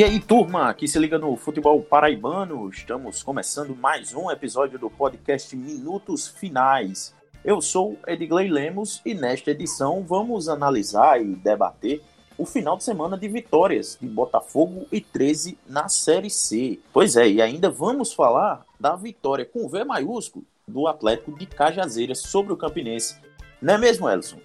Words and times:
E 0.00 0.02
aí, 0.02 0.18
turma, 0.18 0.72
que 0.72 0.88
se 0.88 0.98
liga 0.98 1.18
no 1.18 1.36
futebol 1.36 1.82
paraibano, 1.82 2.70
estamos 2.70 3.22
começando 3.22 3.76
mais 3.76 4.14
um 4.14 4.30
episódio 4.30 4.78
do 4.78 4.88
podcast 4.88 5.54
Minutos 5.54 6.26
Finais. 6.26 7.14
Eu 7.44 7.60
sou 7.60 7.98
Edgley 8.06 8.48
Lemos 8.48 9.02
e 9.04 9.12
nesta 9.12 9.50
edição 9.50 10.02
vamos 10.02 10.48
analisar 10.48 11.20
e 11.20 11.36
debater 11.36 12.00
o 12.38 12.46
final 12.46 12.78
de 12.78 12.84
semana 12.84 13.18
de 13.18 13.28
vitórias 13.28 13.98
de 14.00 14.08
Botafogo 14.08 14.86
e 14.90 15.02
13 15.02 15.58
na 15.68 15.86
Série 15.90 16.30
C. 16.30 16.78
Pois 16.94 17.14
é, 17.14 17.28
e 17.28 17.42
ainda 17.42 17.68
vamos 17.68 18.14
falar 18.14 18.64
da 18.80 18.96
vitória 18.96 19.44
com 19.44 19.68
V 19.68 19.84
maiúsculo 19.84 20.46
do 20.66 20.86
Atlético 20.86 21.38
de 21.38 21.44
Cajazeiras 21.44 22.20
sobre 22.20 22.54
o 22.54 22.56
Campinense. 22.56 23.20
Não 23.60 23.74
é 23.74 23.78
mesmo, 23.78 24.08
Elson? 24.08 24.40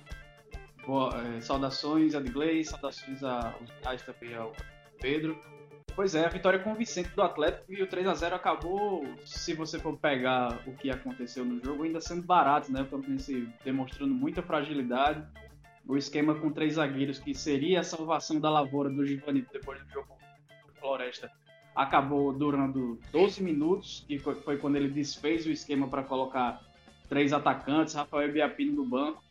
Boa, 0.86 1.16
é, 1.18 1.40
saudações, 1.40 2.14
Edgley, 2.14 2.66
saudações 2.66 3.24
aos 3.24 3.72
finais 3.80 4.02
também 4.02 4.36
ao 4.36 4.52
Pedro. 5.06 5.40
Pois 5.96 6.16
é, 6.16 6.26
a 6.26 6.30
vitória 6.30 6.58
convincente 6.58 7.10
do 7.10 7.22
Atlético 7.22 7.72
e 7.72 7.84
o 7.84 7.88
3 7.88 8.08
a 8.08 8.16
0 8.16 8.36
acabou, 8.36 9.06
se 9.24 9.54
você 9.54 9.78
for 9.78 9.96
pegar 9.96 10.60
o 10.66 10.76
que 10.76 10.90
aconteceu 10.90 11.46
no 11.46 11.64
jogo, 11.64 11.84
ainda 11.84 12.02
sendo 12.02 12.24
barato, 12.24 12.72
né? 12.72 12.82
O 12.82 12.88
Campinense 12.88 13.48
demonstrando 13.64 14.16
muita 14.16 14.42
fragilidade. 14.42 15.24
O 15.88 15.96
esquema 15.96 16.34
com 16.34 16.52
três 16.52 16.74
zagueiros, 16.74 17.20
que 17.20 17.36
seria 17.36 17.82
a 17.82 17.84
salvação 17.84 18.40
da 18.40 18.50
lavoura 18.50 18.90
do 18.90 19.06
Giovanni 19.06 19.46
depois 19.54 19.80
do 19.84 19.90
jogo 19.92 20.18
Floresta, 20.80 21.32
acabou 21.76 22.34
durando 22.34 23.00
12 23.12 23.44
minutos, 23.44 24.04
que 24.08 24.18
foi 24.18 24.58
quando 24.58 24.76
ele 24.76 24.90
desfez 24.90 25.46
o 25.46 25.52
esquema 25.52 25.88
para 25.88 26.04
colocar 26.04 26.60
três 27.08 27.32
atacantes, 27.32 27.94
Rafael 27.94 28.34
Biapino 28.34 28.74
no 28.74 28.90
banco. 28.90 29.24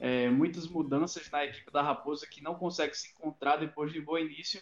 É, 0.00 0.30
muitas 0.30 0.66
mudanças 0.66 1.30
na 1.30 1.44
equipe 1.44 1.70
da 1.70 1.82
Raposa 1.82 2.26
que 2.26 2.42
não 2.42 2.54
consegue 2.54 2.96
se 2.96 3.10
encontrar 3.10 3.56
depois 3.56 3.92
de 3.92 4.00
bom 4.00 4.16
início 4.16 4.58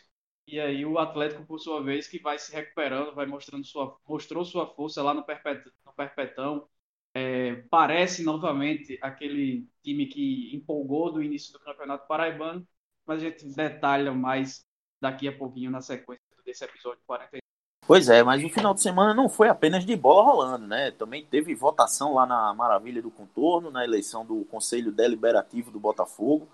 e 0.46 0.60
aí 0.60 0.86
o 0.86 0.98
Atlético, 0.98 1.44
por 1.44 1.58
sua 1.58 1.82
vez, 1.82 2.06
que 2.06 2.20
vai 2.20 2.38
se 2.38 2.54
recuperando, 2.54 3.14
vai 3.14 3.26
mostrando 3.26 3.64
sua, 3.64 3.98
mostrou 4.08 4.44
sua 4.44 4.66
força 4.66 5.02
lá 5.02 5.12
no, 5.12 5.24
perpet, 5.24 5.64
no 5.84 5.92
Perpetão. 5.92 6.68
É, 7.14 7.56
parece 7.70 8.22
novamente 8.22 8.98
aquele 9.02 9.66
time 9.82 10.06
que 10.06 10.54
empolgou 10.54 11.12
do 11.12 11.22
início 11.22 11.52
do 11.52 11.58
Campeonato 11.58 12.06
Paraibano, 12.06 12.66
mas 13.04 13.22
a 13.22 13.24
gente 13.24 13.46
detalha 13.46 14.12
mais 14.12 14.64
daqui 15.00 15.26
a 15.26 15.36
pouquinho 15.36 15.70
na 15.70 15.80
sequência 15.80 16.22
desse 16.44 16.64
episódio 16.64 17.00
49. 17.06 17.40
Pois 17.86 18.08
é, 18.08 18.22
mas 18.22 18.44
o 18.44 18.48
final 18.48 18.74
de 18.74 18.82
semana 18.82 19.14
não 19.14 19.28
foi 19.28 19.48
apenas 19.48 19.84
de 19.84 19.96
bola 19.96 20.24
rolando, 20.24 20.66
né? 20.66 20.90
Também 20.90 21.24
teve 21.24 21.54
votação 21.54 22.14
lá 22.14 22.26
na 22.26 22.52
Maravilha 22.52 23.00
do 23.00 23.10
Contorno, 23.10 23.70
na 23.70 23.84
eleição 23.84 24.26
do 24.26 24.44
Conselho 24.44 24.90
Deliberativo 24.90 25.70
do 25.70 25.78
Botafogo, 25.78 26.48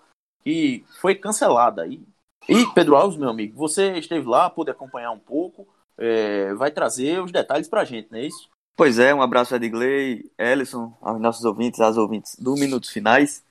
que 0.45 0.85
foi 1.01 1.15
cancelada. 1.15 1.87
E 1.87 2.03
e, 2.49 2.67
Pedro 2.75 2.97
Alves, 2.97 3.19
meu 3.19 3.29
amigo, 3.29 3.57
você 3.57 3.93
esteve 3.99 4.27
lá, 4.27 4.51
pôde 4.51 4.71
acompanhar 4.71 5.11
um 5.11 5.19
pouco, 5.19 5.67
é, 5.99 6.53
vai 6.55 6.71
trazer 6.71 7.23
os 7.23 7.31
detalhes 7.31 7.69
para 7.69 7.83
a 7.83 7.85
gente, 7.85 8.11
não 8.11 8.19
é 8.19 8.27
isso? 8.27 8.51
Pois 8.77 8.99
é, 8.99 9.15
um 9.15 9.23
abraço 9.23 9.55
a 9.55 9.59
Edgley, 9.59 10.31
Ellison, 10.39 10.97
aos 11.01 11.21
nossos 11.21 11.45
ouvintes, 11.45 11.81
às 11.81 11.97
ouvintes 11.97 12.37
do 12.39 12.55
Minutos 12.55 12.91
Finais. 12.91 13.45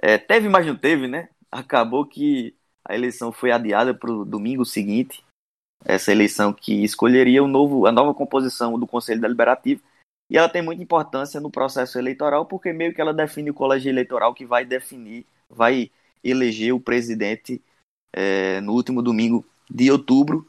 É, 0.00 0.16
teve, 0.18 0.48
mas 0.48 0.66
não 0.66 0.76
teve, 0.76 1.06
né? 1.06 1.28
Acabou 1.52 2.06
que 2.06 2.54
a 2.84 2.94
eleição 2.94 3.30
foi 3.30 3.52
adiada 3.52 3.94
para 3.94 4.10
o 4.10 4.24
domingo 4.24 4.64
seguinte. 4.64 5.22
Essa 5.84 6.12
eleição 6.12 6.52
que 6.52 6.82
escolheria 6.82 7.42
o 7.44 7.46
novo, 7.46 7.86
a 7.86 7.92
nova 7.92 8.14
composição 8.14 8.78
do 8.78 8.86
Conselho 8.86 9.20
Deliberativo. 9.20 9.82
E 10.30 10.38
ela 10.38 10.48
tem 10.48 10.62
muita 10.62 10.82
importância 10.82 11.40
no 11.40 11.50
processo 11.50 11.98
eleitoral, 11.98 12.46
porque 12.46 12.72
meio 12.72 12.94
que 12.94 13.00
ela 13.00 13.12
define 13.12 13.50
o 13.50 13.54
colégio 13.54 13.90
eleitoral 13.90 14.32
que 14.34 14.46
vai 14.46 14.64
definir, 14.64 15.26
vai 15.48 15.90
eleger 16.22 16.72
o 16.72 16.80
presidente 16.80 17.62
é, 18.14 18.60
no 18.60 18.72
último 18.72 19.02
domingo 19.02 19.44
de 19.68 19.90
outubro. 19.90 20.48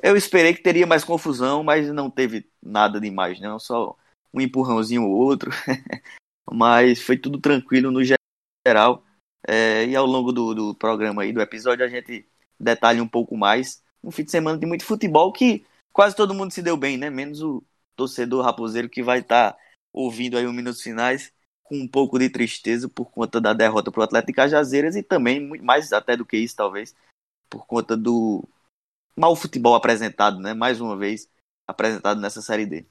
Eu 0.00 0.16
esperei 0.16 0.54
que 0.54 0.62
teria 0.62 0.86
mais 0.86 1.02
confusão, 1.02 1.64
mas 1.64 1.88
não 1.88 2.10
teve 2.10 2.48
nada 2.62 3.00
demais, 3.00 3.40
não. 3.40 3.58
Só 3.58 3.96
um 4.32 4.40
empurrãozinho 4.40 5.04
ou 5.04 5.10
outro. 5.10 5.50
mas 6.50 7.00
foi 7.00 7.16
tudo 7.16 7.40
tranquilo 7.40 7.90
no 7.90 8.00
geral. 8.04 9.04
É, 9.46 9.86
e 9.86 9.96
ao 9.96 10.06
longo 10.06 10.32
do, 10.32 10.54
do 10.54 10.74
programa 10.74 11.22
aí, 11.22 11.32
do 11.32 11.40
episódio, 11.40 11.84
a 11.84 11.88
gente 11.88 12.28
detalha 12.60 13.02
um 13.02 13.08
pouco 13.08 13.36
mais. 13.36 13.82
Um 14.04 14.10
fim 14.10 14.24
de 14.24 14.30
semana 14.30 14.58
de 14.58 14.66
muito 14.66 14.84
futebol 14.84 15.32
que 15.32 15.66
quase 15.92 16.14
todo 16.14 16.34
mundo 16.34 16.52
se 16.52 16.62
deu 16.62 16.76
bem, 16.76 16.96
né? 16.98 17.10
Menos 17.10 17.42
o 17.42 17.64
torcedor 17.96 18.44
raposeiro 18.44 18.88
que 18.88 19.02
vai 19.02 19.20
estar 19.20 19.52
tá 19.52 19.58
ouvindo 19.92 20.36
aí 20.36 20.46
os 20.46 20.54
minutos 20.54 20.82
finais 20.82 21.32
com 21.68 21.76
um 21.76 21.86
pouco 21.86 22.18
de 22.18 22.30
tristeza 22.30 22.88
por 22.88 23.10
conta 23.10 23.40
da 23.40 23.52
derrota 23.52 23.92
para 23.92 24.00
o 24.00 24.04
Atlético 24.04 24.32
de 24.32 24.36
Cajazeiras 24.36 24.96
e 24.96 25.02
também, 25.02 25.40
mais 25.60 25.92
até 25.92 26.16
do 26.16 26.24
que 26.24 26.36
isso, 26.36 26.56
talvez, 26.56 26.94
por 27.50 27.66
conta 27.66 27.96
do 27.96 28.42
mau 29.14 29.36
futebol 29.36 29.74
apresentado, 29.74 30.38
né? 30.40 30.54
Mais 30.54 30.80
uma 30.80 30.96
vez 30.96 31.28
apresentado 31.66 32.20
nessa 32.20 32.40
Série 32.40 32.66
D. 32.66 32.86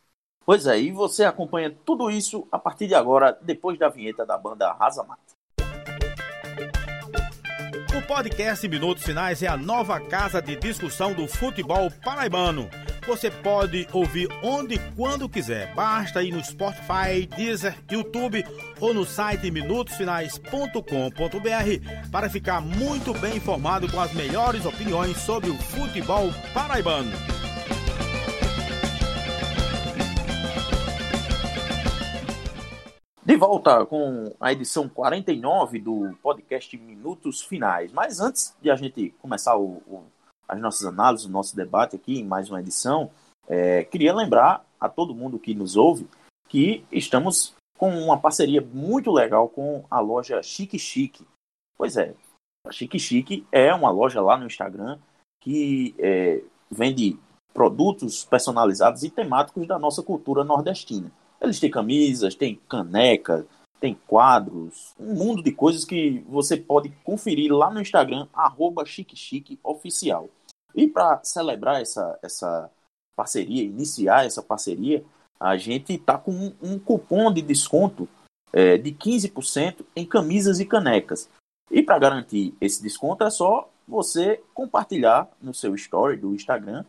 Pois 0.46 0.68
é, 0.68 0.80
e 0.80 0.92
você 0.92 1.26
acompanha 1.26 1.76
tudo 1.86 2.10
isso 2.10 2.48
a 2.52 2.60
partir 2.60 2.88
de 2.88 2.96
agora, 2.96 3.38
depois 3.42 3.78
da 3.78 3.90
vinheta 3.90 4.26
da 4.26 4.38
banda 4.38 4.72
Rasa 4.74 5.04
Mata. 5.04 5.22
O 7.98 8.08
podcast 8.08 8.68
Minutos 8.68 9.04
Finais 9.04 9.42
é 9.42 9.48
a 9.48 9.58
nova 9.58 10.00
casa 10.00 10.42
de 10.42 10.56
discussão 10.56 11.14
do 11.14 11.28
futebol 11.28 11.90
paraibano 12.04 12.70
você 13.08 13.32
pode 13.32 13.88
ouvir 13.94 14.28
onde 14.44 14.76
e 14.76 14.80
quando 14.96 15.30
quiser. 15.30 15.74
Basta 15.74 16.22
ir 16.22 16.32
no 16.32 16.44
Spotify, 16.44 17.26
Deezer, 17.36 17.76
YouTube 17.90 18.44
ou 18.82 18.94
no 18.94 19.06
site 19.06 19.50
minutosfinais.com.br 19.50 22.12
para 22.12 22.30
ficar 22.30 22.60
muito 22.60 23.14
bem 23.14 23.38
informado 23.38 23.90
com 23.90 24.02
as 24.02 24.14
melhores 24.14 24.66
opiniões 24.66 25.16
sobre 25.18 25.50
o 25.50 25.58
futebol 25.58 26.30
paraibano. 26.54 27.12
De 33.24 33.36
volta 33.36 33.86
com 33.86 34.34
a 34.40 34.52
edição 34.52 34.90
49 34.90 35.80
do 35.80 36.18
podcast 36.22 36.78
Minutos 36.78 37.42
Finais. 37.42 37.92
Mas 37.92 38.20
antes 38.20 38.56
de 38.62 38.70
a 38.70 38.76
gente 38.76 39.14
começar 39.22 39.58
o, 39.58 39.82
o 39.88 40.04
as 40.48 40.60
nossas 40.60 40.86
análises, 40.86 41.26
o 41.26 41.32
nosso 41.32 41.56
debate 41.56 41.96
aqui 41.96 42.20
em 42.20 42.26
mais 42.26 42.50
uma 42.50 42.60
edição, 42.60 43.12
é, 43.48 43.84
queria 43.84 44.14
lembrar 44.14 44.66
a 44.80 44.88
todo 44.88 45.16
mundo 45.16 45.40
que 45.40 45.54
nos 45.54 45.76
ouve 45.76 46.08
que 46.48 46.86
estamos 46.92 47.56
com 47.78 47.90
uma 47.90 48.18
parceria 48.18 48.62
muito 48.62 49.12
legal 49.12 49.50
com 49.50 49.84
a 49.90 50.00
loja 50.00 50.42
Chique 50.42 50.80
Chique. 50.80 51.26
Pois 51.78 51.96
é, 51.98 52.14
a 52.66 52.72
Chique 52.72 53.00
Chique 53.00 53.46
é 53.52 53.74
uma 53.74 53.92
loja 53.92 54.22
lá 54.22 54.38
no 54.38 54.48
Instagram 54.48 54.98
que 55.42 55.96
é, 56.00 56.42
vende 56.70 57.18
produtos 57.54 58.26
personalizados 58.26 59.04
e 59.04 59.10
temáticos 59.10 59.68
da 59.68 59.80
nossa 59.80 60.04
cultura 60.04 60.44
nordestina. 60.44 61.12
Eles 61.40 61.60
têm 61.60 61.70
camisas, 61.70 62.36
têm 62.36 62.60
caneca, 62.68 63.46
tem 63.80 63.98
quadros, 64.08 64.94
um 65.00 65.14
mundo 65.14 65.44
de 65.44 65.52
coisas 65.52 65.86
que 65.86 66.24
você 66.28 66.58
pode 66.58 66.90
conferir 67.04 67.54
lá 67.54 67.70
no 67.70 67.82
Instagram, 67.82 68.28
arroba 68.34 68.84
Oficial. 69.64 70.30
E 70.76 70.88
para 70.88 71.24
celebrar 71.24 71.82
essa, 71.82 72.18
essa 72.22 72.72
parceria, 73.16 73.64
iniciar 73.64 74.26
essa 74.26 74.42
parceria, 74.42 75.04
a 75.40 75.58
gente 75.58 75.94
está 75.94 76.18
com 76.18 76.32
um, 76.32 76.56
um, 76.62 76.80
cupom 76.80 77.32
de 77.32 77.42
desconto 77.42 78.08
é, 78.52 78.78
de 78.78 78.92
15% 78.92 79.86
em 79.96 80.06
camisas 80.06 80.60
e 80.60 80.66
canecas. 80.66 81.30
E 81.70 81.84
para 81.84 82.00
garantir 82.00 82.56
esse 82.60 82.82
desconto 82.82 83.24
é 83.24 83.30
só 83.30 83.70
você 83.88 84.42
compartilhar 84.54 85.30
no 85.42 85.54
seu 85.54 85.76
story 85.76 86.18
do 86.18 86.34
Instagram 86.34 86.84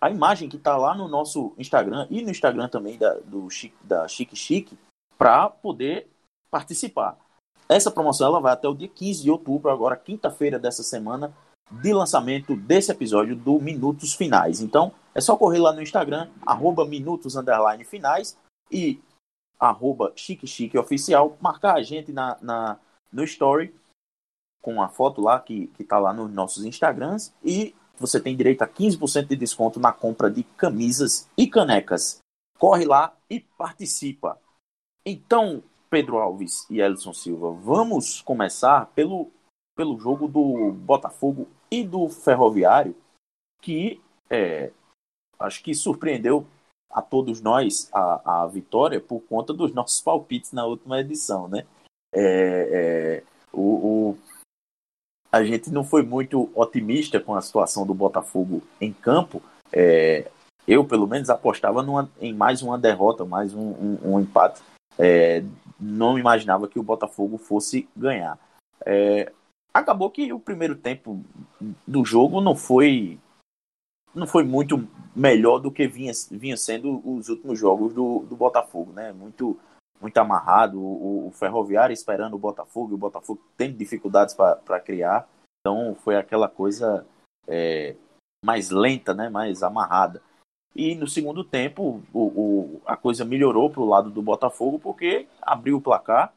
a 0.00 0.10
imagem 0.10 0.48
que 0.48 0.56
está 0.56 0.76
lá 0.76 0.94
no 0.94 1.08
nosso 1.08 1.54
Instagram 1.58 2.06
e 2.10 2.22
no 2.22 2.30
Instagram 2.30 2.68
também 2.68 2.98
da, 2.98 3.14
do, 3.20 3.48
da 3.82 4.06
Chique 4.06 4.36
Chique 4.36 4.78
para 5.16 5.48
poder 5.48 6.08
participar. 6.50 7.16
Essa 7.68 7.90
promoção 7.90 8.28
ela 8.28 8.40
vai 8.40 8.52
até 8.52 8.68
o 8.68 8.74
dia 8.74 8.88
15 8.88 9.22
de 9.22 9.30
outubro, 9.30 9.70
agora 9.70 9.96
quinta-feira 9.96 10.58
dessa 10.58 10.82
semana, 10.82 11.34
de 11.70 11.92
lançamento 11.92 12.54
desse 12.54 12.92
episódio 12.92 13.34
do 13.34 13.60
Minutos 13.60 14.14
Finais. 14.14 14.60
Então, 14.60 14.92
é 15.14 15.20
só 15.20 15.36
correr 15.36 15.58
lá 15.58 15.72
no 15.72 15.82
Instagram, 15.82 16.28
arroba 16.44 16.84
Minutos 16.84 17.34
Finais 17.86 18.38
e 18.70 19.00
arroba 19.58 20.12
Chique 20.14 20.46
Chique 20.46 20.78
Oficial, 20.78 21.36
marcar 21.40 21.74
a 21.74 21.82
gente 21.82 22.12
na, 22.12 22.36
na, 22.40 22.78
no 23.12 23.24
story 23.24 23.74
com 24.62 24.82
a 24.82 24.88
foto 24.88 25.20
lá 25.20 25.40
que, 25.40 25.68
que 25.68 25.84
tá 25.84 25.98
lá 25.98 26.12
nos 26.12 26.30
nossos 26.32 26.64
Instagrams 26.64 27.32
e 27.44 27.74
você 27.98 28.20
tem 28.20 28.36
direito 28.36 28.62
a 28.62 28.68
15% 28.68 29.26
de 29.26 29.36
desconto 29.36 29.80
na 29.80 29.92
compra 29.92 30.30
de 30.30 30.42
camisas 30.42 31.28
e 31.36 31.46
canecas. 31.46 32.18
Corre 32.58 32.84
lá 32.84 33.14
e 33.30 33.40
participa. 33.40 34.38
Então, 35.04 35.62
Pedro 35.88 36.18
Alves 36.18 36.68
e 36.70 36.80
Elson 36.80 37.12
Silva, 37.12 37.50
vamos 37.52 38.20
começar 38.20 38.86
pelo, 38.94 39.30
pelo 39.76 39.98
jogo 39.98 40.26
do 40.26 40.72
Botafogo 40.72 41.48
e 41.70 41.84
do 41.84 42.08
Ferroviário, 42.08 42.94
que 43.62 44.00
é, 44.28 44.72
acho 45.38 45.62
que 45.62 45.74
surpreendeu 45.74 46.46
a 46.90 47.02
todos 47.02 47.40
nós 47.40 47.88
a, 47.92 48.42
a 48.42 48.46
vitória 48.46 49.00
por 49.00 49.20
conta 49.20 49.52
dos 49.52 49.72
nossos 49.72 50.00
palpites 50.00 50.52
na 50.52 50.64
última 50.64 51.00
edição, 51.00 51.48
né? 51.48 51.66
É, 52.12 52.22
é, 52.22 53.22
o, 53.52 53.60
o, 53.60 54.18
a 55.30 55.44
gente 55.44 55.70
não 55.70 55.84
foi 55.84 56.02
muito 56.02 56.50
otimista 56.54 57.20
com 57.20 57.34
a 57.34 57.42
situação 57.42 57.86
do 57.86 57.92
Botafogo 57.92 58.62
em 58.80 58.92
campo. 58.92 59.42
É, 59.72 60.30
eu, 60.66 60.84
pelo 60.84 61.06
menos, 61.06 61.28
apostava 61.28 61.82
numa, 61.82 62.10
em 62.20 62.32
mais 62.32 62.62
uma 62.62 62.78
derrota, 62.78 63.24
mais 63.24 63.52
um, 63.52 63.60
um, 63.60 63.98
um 64.14 64.20
empate. 64.20 64.62
Não 65.78 66.18
imaginava 66.18 66.68
que 66.68 66.78
o 66.78 66.82
Botafogo 66.82 67.38
fosse 67.38 67.88
ganhar. 67.96 68.38
É, 68.84 69.32
acabou 69.72 70.10
que 70.10 70.32
o 70.32 70.40
primeiro 70.40 70.74
tempo 70.74 71.22
do 71.86 72.04
jogo 72.04 72.40
não 72.40 72.54
foi 72.54 73.18
não 74.14 74.26
foi 74.26 74.44
muito 74.44 74.88
melhor 75.14 75.58
do 75.58 75.70
que 75.70 75.86
vinha, 75.86 76.12
vinha 76.30 76.56
sendo 76.56 77.02
os 77.04 77.28
últimos 77.28 77.58
jogos 77.58 77.92
do, 77.92 78.20
do 78.20 78.34
Botafogo, 78.34 78.92
né? 78.92 79.12
Muito 79.12 79.58
muito 80.00 80.18
amarrado, 80.18 80.78
o, 80.78 81.28
o 81.28 81.30
Ferroviário 81.32 81.92
esperando 81.92 82.34
o 82.34 82.38
Botafogo, 82.38 82.92
e 82.92 82.94
o 82.94 82.98
Botafogo 82.98 83.40
tem 83.56 83.74
dificuldades 83.74 84.34
para 84.34 84.80
criar, 84.80 85.26
então 85.60 85.94
foi 85.94 86.16
aquela 86.16 86.48
coisa 86.48 87.06
é, 87.48 87.96
mais 88.44 88.70
lenta, 88.70 89.14
né? 89.14 89.28
Mais 89.28 89.62
amarrada. 89.62 90.22
E 90.76 90.94
no 90.94 91.08
segundo 91.08 91.42
tempo 91.42 92.02
o, 92.12 92.20
o 92.20 92.82
a 92.84 92.96
coisa 92.96 93.24
melhorou 93.24 93.70
para 93.70 93.80
o 93.80 93.88
lado 93.88 94.10
do 94.10 94.20
Botafogo 94.20 94.78
porque 94.78 95.26
abriu 95.40 95.78
o 95.78 95.80
placar 95.80 96.34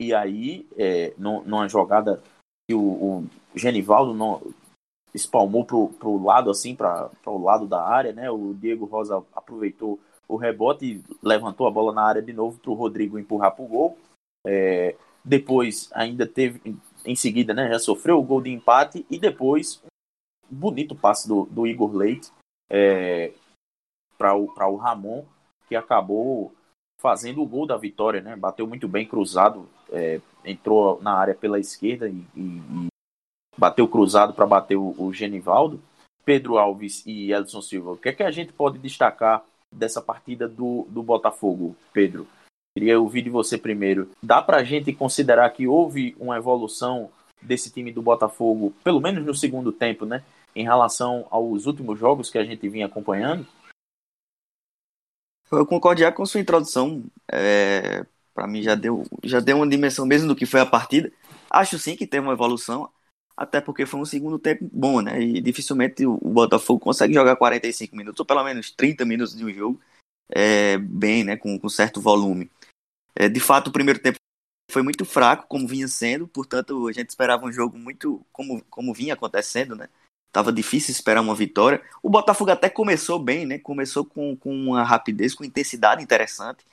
e 0.00 0.12
aí 0.12 0.66
é, 0.76 1.14
numa 1.16 1.68
jogada 1.68 2.20
que 2.68 2.74
o, 2.74 2.80
o 2.80 3.28
Genivaldo 3.54 4.12
não, 4.12 4.42
espalmou 5.14 5.64
pro, 5.64 5.88
pro 5.90 6.22
lado 6.22 6.50
assim, 6.50 6.74
para 6.74 7.10
o 7.26 7.42
lado 7.42 7.66
da 7.66 7.82
área, 7.82 8.12
né? 8.12 8.30
O 8.30 8.54
Diego 8.54 8.84
Rosa 8.84 9.22
aproveitou 9.34 10.00
o 10.26 10.36
rebote 10.36 10.86
e 10.86 11.04
levantou 11.22 11.66
a 11.66 11.70
bola 11.70 11.92
na 11.92 12.02
área 12.02 12.22
de 12.22 12.32
novo 12.32 12.58
para 12.58 12.70
o 12.70 12.74
Rodrigo 12.74 13.18
empurrar 13.18 13.54
para 13.54 13.64
o 13.64 13.68
gol. 13.68 13.98
É, 14.46 14.96
depois 15.24 15.90
ainda 15.92 16.26
teve, 16.26 16.76
em 17.04 17.14
seguida, 17.14 17.52
né? 17.52 17.68
Já 17.68 17.78
sofreu 17.78 18.18
o 18.18 18.24
gol 18.24 18.40
de 18.40 18.50
empate 18.50 19.06
e 19.10 19.18
depois 19.18 19.82
bonito 20.50 20.94
passe 20.94 21.28
do, 21.28 21.44
do 21.46 21.66
Igor 21.66 21.94
Leite 21.94 22.30
é, 22.70 23.32
para 24.22 24.36
o, 24.36 24.44
o 24.44 24.76
Ramon, 24.76 25.24
que 25.68 25.74
acabou 25.74 26.54
fazendo 27.00 27.42
o 27.42 27.46
gol 27.46 27.66
da 27.66 27.76
vitória, 27.76 28.20
né? 28.20 28.36
Bateu 28.36 28.64
muito 28.64 28.86
bem 28.86 29.04
cruzado, 29.04 29.68
é, 29.90 30.20
entrou 30.44 31.02
na 31.02 31.14
área 31.14 31.34
pela 31.34 31.58
esquerda 31.58 32.08
e, 32.08 32.24
e, 32.36 32.40
e 32.40 32.86
bateu 33.58 33.88
cruzado 33.88 34.32
para 34.32 34.46
bater 34.46 34.76
o, 34.76 34.94
o, 34.96 35.12
Genivaldo. 35.12 35.80
Pedro 36.24 36.56
Alves 36.56 37.04
e 37.04 37.32
Edson 37.32 37.60
Silva, 37.60 37.92
o 37.92 37.96
que 37.96 38.10
é 38.10 38.12
que 38.12 38.22
a 38.22 38.30
gente 38.30 38.52
pode 38.52 38.78
destacar 38.78 39.42
dessa 39.72 40.00
partida 40.00 40.48
do, 40.48 40.86
do 40.88 41.02
Botafogo, 41.02 41.74
Pedro? 41.92 42.28
Queria 42.76 43.00
ouvir 43.00 43.22
de 43.22 43.30
você 43.30 43.58
primeiro. 43.58 44.08
Dá 44.22 44.40
para 44.40 44.58
a 44.58 44.64
gente 44.64 44.92
considerar 44.92 45.50
que 45.50 45.66
houve 45.66 46.14
uma 46.20 46.36
evolução 46.36 47.10
desse 47.42 47.72
time 47.72 47.90
do 47.90 48.00
Botafogo, 48.00 48.72
pelo 48.84 49.00
menos 49.00 49.26
no 49.26 49.34
segundo 49.34 49.72
tempo, 49.72 50.06
né? 50.06 50.22
Em 50.54 50.62
relação 50.62 51.26
aos 51.28 51.66
últimos 51.66 51.98
jogos 51.98 52.30
que 52.30 52.38
a 52.38 52.44
gente 52.44 52.68
vinha 52.68 52.86
acompanhando? 52.86 53.44
Eu 55.52 55.66
concordo 55.66 56.00
já 56.00 56.10
com 56.10 56.24
sua 56.24 56.40
introdução. 56.40 57.04
É, 57.30 58.04
para 58.34 58.46
mim 58.46 58.62
já 58.62 58.74
deu, 58.74 59.04
já 59.22 59.40
deu 59.40 59.56
uma 59.56 59.68
dimensão 59.68 60.06
mesmo 60.06 60.28
do 60.28 60.36
que 60.36 60.46
foi 60.46 60.60
a 60.60 60.66
partida. 60.66 61.12
Acho 61.50 61.78
sim 61.78 61.94
que 61.94 62.06
teve 62.06 62.26
uma 62.26 62.32
evolução, 62.32 62.90
até 63.36 63.60
porque 63.60 63.84
foi 63.84 64.00
um 64.00 64.04
segundo 64.04 64.38
tempo 64.38 64.68
bom, 64.72 65.00
né? 65.02 65.20
E 65.20 65.40
dificilmente 65.40 66.06
o 66.06 66.16
Botafogo 66.16 66.80
consegue 66.80 67.12
jogar 67.12 67.36
45 67.36 67.94
minutos, 67.94 68.20
ou 68.20 68.26
pelo 68.26 68.42
menos 68.42 68.70
30 68.70 69.04
minutos 69.04 69.36
de 69.36 69.44
um 69.44 69.52
jogo, 69.52 69.80
é, 70.30 70.78
bem, 70.78 71.22
né? 71.24 71.36
Com, 71.36 71.58
com 71.58 71.68
certo 71.68 72.00
volume. 72.00 72.50
É, 73.14 73.28
de 73.28 73.40
fato, 73.40 73.68
o 73.68 73.72
primeiro 73.72 74.00
tempo 74.00 74.16
foi 74.70 74.82
muito 74.82 75.04
fraco, 75.04 75.46
como 75.46 75.68
vinha 75.68 75.86
sendo, 75.86 76.26
portanto, 76.26 76.88
a 76.88 76.92
gente 76.92 77.10
esperava 77.10 77.44
um 77.44 77.52
jogo 77.52 77.76
muito 77.76 78.24
como, 78.32 78.64
como 78.70 78.94
vinha 78.94 79.12
acontecendo, 79.12 79.76
né? 79.76 79.88
Tava 80.32 80.50
difícil 80.50 80.92
esperar 80.92 81.20
uma 81.20 81.34
vitória. 81.34 81.82
O 82.02 82.08
Botafogo 82.08 82.50
até 82.50 82.70
começou 82.70 83.18
bem, 83.18 83.44
né? 83.44 83.58
Começou 83.58 84.04
com, 84.04 84.34
com 84.34 84.50
uma 84.50 84.82
rapidez, 84.82 85.34
com 85.34 85.44
intensidade 85.44 86.02
interessante. 86.02 86.64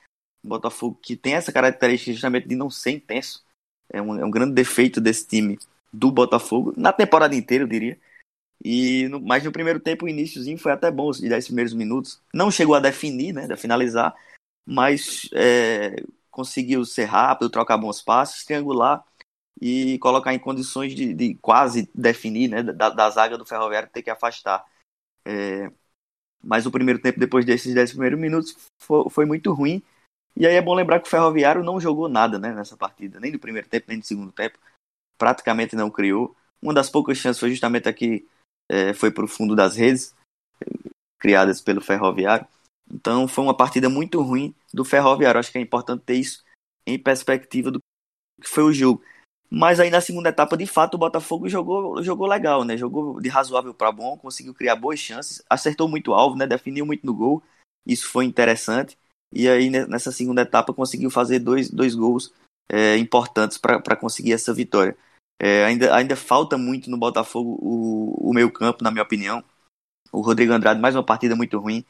O 0.42 0.48
Botafogo 0.48 0.98
que 1.02 1.14
tem 1.14 1.34
essa 1.34 1.52
característica 1.52 2.12
justamente 2.12 2.48
de 2.48 2.56
não 2.56 2.70
ser 2.70 2.92
intenso. 2.92 3.44
É 3.92 4.00
um, 4.00 4.18
é 4.18 4.24
um 4.24 4.30
grande 4.30 4.54
defeito 4.54 4.98
desse 4.98 5.26
time 5.26 5.58
do 5.92 6.10
Botafogo, 6.10 6.72
na 6.76 6.92
temporada 6.92 7.34
inteira, 7.34 7.64
eu 7.64 7.68
diria. 7.68 7.98
E 8.64 9.08
no, 9.08 9.20
mas 9.20 9.44
no 9.44 9.52
primeiro 9.52 9.80
tempo, 9.80 10.06
o 10.06 10.08
iníciozinho 10.08 10.56
foi 10.56 10.72
até 10.72 10.90
bom, 10.90 11.08
os 11.08 11.20
10 11.20 11.46
primeiros 11.46 11.74
minutos. 11.74 12.20
Não 12.32 12.50
chegou 12.50 12.74
a 12.74 12.80
definir, 12.80 13.34
né? 13.34 13.46
A 13.50 13.56
finalizar, 13.56 14.14
mas 14.64 15.28
é, 15.34 15.96
conseguiu 16.30 16.84
ser 16.84 17.04
rápido, 17.04 17.50
trocar 17.50 17.76
bons 17.76 18.00
passes, 18.00 18.44
triangular 18.44 19.04
e 19.60 19.98
colocar 19.98 20.34
em 20.34 20.38
condições 20.38 20.94
de, 20.94 21.14
de 21.14 21.34
quase 21.36 21.88
definir, 21.94 22.48
né, 22.48 22.62
da, 22.62 22.90
da, 22.90 23.10
zaga 23.10 23.38
do 23.38 23.46
Ferroviário 23.46 23.88
ter 23.90 24.02
que 24.02 24.10
afastar. 24.10 24.64
É, 25.24 25.70
mas 26.42 26.66
o 26.66 26.70
primeiro 26.70 27.00
tempo, 27.00 27.20
depois 27.20 27.44
desses 27.44 27.74
10 27.74 27.92
primeiros 27.92 28.18
minutos, 28.18 28.56
foi, 28.82 29.10
foi, 29.10 29.24
muito 29.24 29.52
ruim. 29.52 29.82
E 30.36 30.46
aí 30.46 30.54
é 30.54 30.62
bom 30.62 30.74
lembrar 30.74 31.00
que 31.00 31.06
o 31.06 31.10
Ferroviário 31.10 31.62
não 31.62 31.80
jogou 31.80 32.08
nada 32.08 32.38
né, 32.38 32.52
nessa 32.52 32.76
partida, 32.76 33.20
nem 33.20 33.32
do 33.32 33.38
primeiro 33.38 33.68
tempo, 33.68 33.86
nem 33.88 33.98
do 33.98 34.06
segundo 34.06 34.32
tempo. 34.32 34.58
Praticamente 35.18 35.76
não 35.76 35.90
criou. 35.90 36.34
Uma 36.62 36.72
das 36.72 36.88
poucas 36.88 37.18
chances 37.18 37.40
foi 37.40 37.50
justamente 37.50 37.88
aqui, 37.88 38.26
é, 38.68 38.94
foi 38.94 39.10
para 39.10 39.24
o 39.24 39.28
fundo 39.28 39.54
das 39.54 39.76
redes, 39.76 40.14
criadas 41.18 41.60
pelo 41.60 41.80
Ferroviário. 41.80 42.46
Então 42.90 43.28
foi 43.28 43.44
uma 43.44 43.56
partida 43.56 43.88
muito 43.88 44.20
ruim 44.22 44.54
do 44.72 44.84
Ferroviário. 44.84 45.38
Acho 45.38 45.52
que 45.52 45.58
é 45.58 45.60
importante 45.60 46.02
ter 46.02 46.14
isso 46.14 46.42
em 46.86 46.98
perspectiva 46.98 47.70
do 47.70 47.78
que 48.40 48.48
foi 48.48 48.64
o 48.64 48.72
jogo. 48.72 49.02
Mas 49.52 49.80
aí 49.80 49.90
na 49.90 50.00
segunda 50.00 50.28
etapa, 50.28 50.56
de 50.56 50.64
fato, 50.64 50.94
o 50.94 50.98
Botafogo 50.98 51.48
jogou, 51.48 52.00
jogou 52.04 52.28
legal, 52.28 52.64
né? 52.64 52.76
Jogou 52.76 53.20
de 53.20 53.28
razoável 53.28 53.74
para 53.74 53.90
bom, 53.90 54.16
conseguiu 54.16 54.54
criar 54.54 54.76
boas 54.76 55.00
chances, 55.00 55.42
acertou 55.50 55.88
muito 55.88 56.12
o 56.12 56.14
alvo, 56.14 56.36
né? 56.36 56.46
Definiu 56.46 56.86
muito 56.86 57.04
no 57.04 57.12
gol. 57.12 57.42
Isso 57.84 58.08
foi 58.08 58.24
interessante. 58.24 58.96
E 59.32 59.48
aí 59.48 59.68
nessa 59.68 60.12
segunda 60.12 60.42
etapa 60.42 60.72
conseguiu 60.72 61.10
fazer 61.10 61.40
dois, 61.40 61.68
dois 61.68 61.96
gols 61.96 62.32
é, 62.70 62.96
importantes 62.96 63.58
para 63.58 63.96
conseguir 63.96 64.32
essa 64.32 64.54
vitória. 64.54 64.96
É, 65.42 65.64
ainda, 65.64 65.94
ainda 65.96 66.14
falta 66.14 66.56
muito 66.56 66.88
no 66.88 66.96
Botafogo 66.96 67.58
o, 67.60 68.30
o 68.30 68.32
meio 68.32 68.52
campo, 68.52 68.84
na 68.84 68.90
minha 68.92 69.02
opinião. 69.02 69.42
O 70.12 70.20
Rodrigo 70.20 70.52
Andrade, 70.52 70.80
mais 70.80 70.94
uma 70.94 71.04
partida 71.04 71.34
muito 71.34 71.58
ruim. 71.58 71.84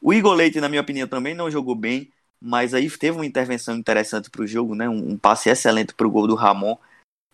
O 0.00 0.12
Igor 0.12 0.34
Leite, 0.34 0.60
na 0.60 0.68
minha 0.68 0.82
opinião, 0.82 1.08
também 1.08 1.34
não 1.34 1.50
jogou 1.50 1.74
bem, 1.74 2.12
mas 2.40 2.74
aí 2.74 2.88
teve 2.90 3.16
uma 3.16 3.26
intervenção 3.26 3.76
interessante 3.76 4.30
para 4.30 4.42
o 4.42 4.46
jogo, 4.46 4.74
né? 4.74 4.88
Um, 4.88 5.12
um 5.12 5.18
passe 5.18 5.48
excelente 5.48 5.94
para 5.94 6.06
o 6.06 6.10
gol 6.10 6.28
do 6.28 6.34
Ramon 6.34 6.76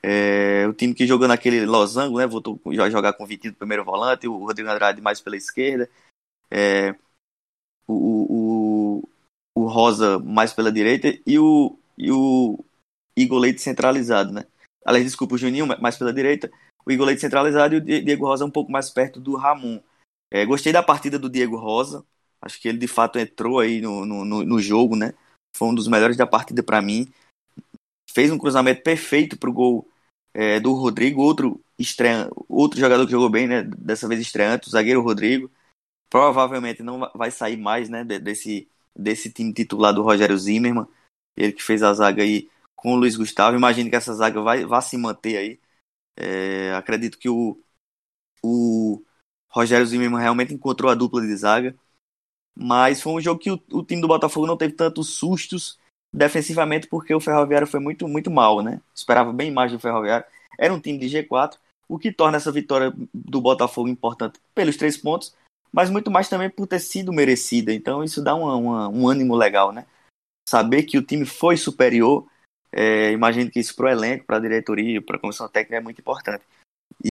é, 0.02 0.67
o 0.67 0.73
time 0.73 0.95
que 0.95 1.07
jogou 1.07 1.26
naquele 1.26 1.67
losango, 1.67 2.19
né? 2.19 2.26
Voltou 2.26 2.61
a 2.67 2.90
jogar 2.90 3.12
com 3.12 3.25
o 3.25 3.26
Vitinho 3.26 3.52
do 3.52 3.57
primeiro 3.57 3.85
volante, 3.85 4.28
o 4.28 4.45
Rodrigo 4.45 4.69
Andrade 4.69 5.00
mais 5.00 5.21
pela 5.21 5.37
esquerda, 5.37 5.88
é, 6.50 6.95
o, 7.87 9.02
o, 9.02 9.09
o, 9.57 9.67
Rosa 9.67 10.19
mais 10.19 10.52
pela 10.52 10.71
direita 10.71 11.09
e 11.26 11.38
o, 11.38 11.76
e 11.97 12.12
o 12.12 12.64
Igor 13.17 13.38
Leite 13.38 13.61
centralizado, 13.61 14.33
né? 14.33 14.47
Aliás, 14.85 15.05
desculpa, 15.05 15.35
o 15.35 15.38
Juninho 15.38 15.67
mais 15.81 15.97
pela 15.97 16.12
direita, 16.12 16.50
o 16.87 16.93
Igor 16.93 17.07
Leite 17.07 17.21
centralizado 17.21 17.75
e 17.75 17.78
o 17.78 17.81
Diego 17.81 18.26
Rosa 18.26 18.45
um 18.45 18.50
pouco 18.50 18.71
mais 18.71 18.90
perto 18.90 19.21
do 19.21 19.37
Ramon. 19.37 19.81
É, 20.31 20.45
gostei 20.45 20.73
da 20.73 20.83
partida 20.83 21.19
do 21.19 21.28
Diego 21.28 21.57
Rosa, 21.57 22.05
acho 22.40 22.61
que 22.61 22.69
ele 22.69 22.78
de 22.78 22.88
fato 22.88 23.19
entrou 23.19 23.59
aí 23.59 23.81
no, 23.81 24.07
no, 24.07 24.25
no 24.25 24.61
jogo, 24.61 24.95
né? 24.95 25.14
Foi 25.57 25.69
um 25.69 25.75
dos 25.75 25.88
melhores 25.88 26.17
da 26.17 26.26
partida 26.26 26.62
para 26.62 26.81
mim 26.81 27.12
fez 28.19 28.33
um 28.33 28.39
cruzamento 28.39 28.83
perfeito 28.83 29.39
para 29.39 29.49
o 29.49 29.53
gol 29.53 29.89
é, 30.35 30.59
do 30.59 30.73
Rodrigo, 30.73 31.23
outro, 31.23 31.63
estreia, 31.79 32.29
outro 32.49 32.81
jogador 32.81 33.07
que 33.07 33.13
jogou 33.13 33.31
bem, 33.31 33.47
né? 33.47 33.63
Dessa 33.63 34.09
vez 34.09 34.21
estreante, 34.21 34.67
o 34.67 34.71
zagueiro 34.73 35.01
Rodrigo. 35.01 35.49
Provavelmente 36.11 36.83
não 36.83 37.09
vai 37.15 37.31
sair 37.31 37.57
mais 37.57 37.89
né, 37.89 38.03
desse, 38.03 38.69
desse 38.93 39.31
time 39.33 39.55
titular 39.55 39.95
do 39.95 40.03
Rogério 40.03 40.37
Zimmermann. 40.37 40.89
Ele 41.37 41.53
que 41.53 41.63
fez 41.63 41.81
a 41.81 41.95
zaga 41.95 42.25
aí 42.25 42.51
com 42.75 42.93
o 42.93 42.97
Luiz 42.97 43.15
Gustavo. 43.15 43.57
Imagino 43.57 43.89
que 43.89 43.95
essa 43.95 44.13
zaga 44.13 44.41
vai, 44.41 44.67
vai 44.67 44.83
se 44.83 44.97
manter 44.97 45.37
aí. 45.37 45.61
É, 46.17 46.75
acredito 46.75 47.19
que 47.19 47.29
o, 47.29 47.63
o 48.43 49.01
Rogério 49.49 49.87
Zimmermann 49.87 50.21
realmente 50.21 50.53
encontrou 50.53 50.91
a 50.91 50.97
dupla 50.97 51.21
de 51.21 51.37
zaga. 51.37 51.79
Mas 52.53 53.01
foi 53.01 53.13
um 53.13 53.21
jogo 53.21 53.39
que 53.39 53.53
o, 53.53 53.63
o 53.71 53.85
time 53.85 54.01
do 54.01 54.09
Botafogo 54.09 54.45
não 54.45 54.57
teve 54.57 54.73
tantos 54.73 55.11
sustos 55.11 55.79
defensivamente 56.12 56.87
porque 56.87 57.15
o 57.15 57.21
Ferroviário 57.21 57.67
foi 57.67 57.81
muito, 57.81 58.09
muito 58.09 58.31
mal, 58.31 58.62
né? 58.62 58.81
Esperava 58.95 59.33
bem 59.33 59.50
mais 59.50 59.73
do 59.73 59.79
Ferroviário. 59.79 60.27
Era 60.59 60.73
um 60.73 60.81
time 60.81 60.99
de 60.99 61.07
G4, 61.07 61.59
o 61.88 61.99
que 61.99 62.12
torna 62.12 62.37
essa 62.37 62.53
vitória 62.53 62.93
do 63.12 63.41
Botafogo 63.41 63.88
importante 63.88 64.41
pelos 64.55 64.77
três 64.77 64.97
pontos, 64.97 65.35
mas 65.73 65.91
muito 65.91 66.11
mais 66.11 66.29
também 66.29 66.50
por 66.50 66.67
ter 66.67 66.81
sido 66.81 67.12
merecida. 67.12 67.73
Então 67.73 68.03
isso 68.03 68.23
dá 68.23 68.35
uma, 68.35 68.57
uma, 68.57 68.88
um 68.88 69.09
ânimo 69.09 69.35
legal, 69.35 69.73
né? 69.73 69.87
Saber 70.49 70.85
que 70.85 70.99
o 70.99 71.03
time 71.03 71.27
foi 71.27 71.57
superior, 71.57 72.27
é, 72.73 73.12
imagino 73.12 73.50
que 73.50 73.61
isso 73.61 73.75
para 73.77 73.87
o 73.87 73.88
elenco, 73.91 74.25
para 74.25 74.37
a 74.37 74.41
diretoria, 74.41 75.00
para 75.00 75.17
a 75.17 75.21
comissão 75.21 75.49
técnica 75.49 75.77
é 75.77 75.81
muito 75.81 76.00
importante. 76.00 76.45
E, 77.05 77.09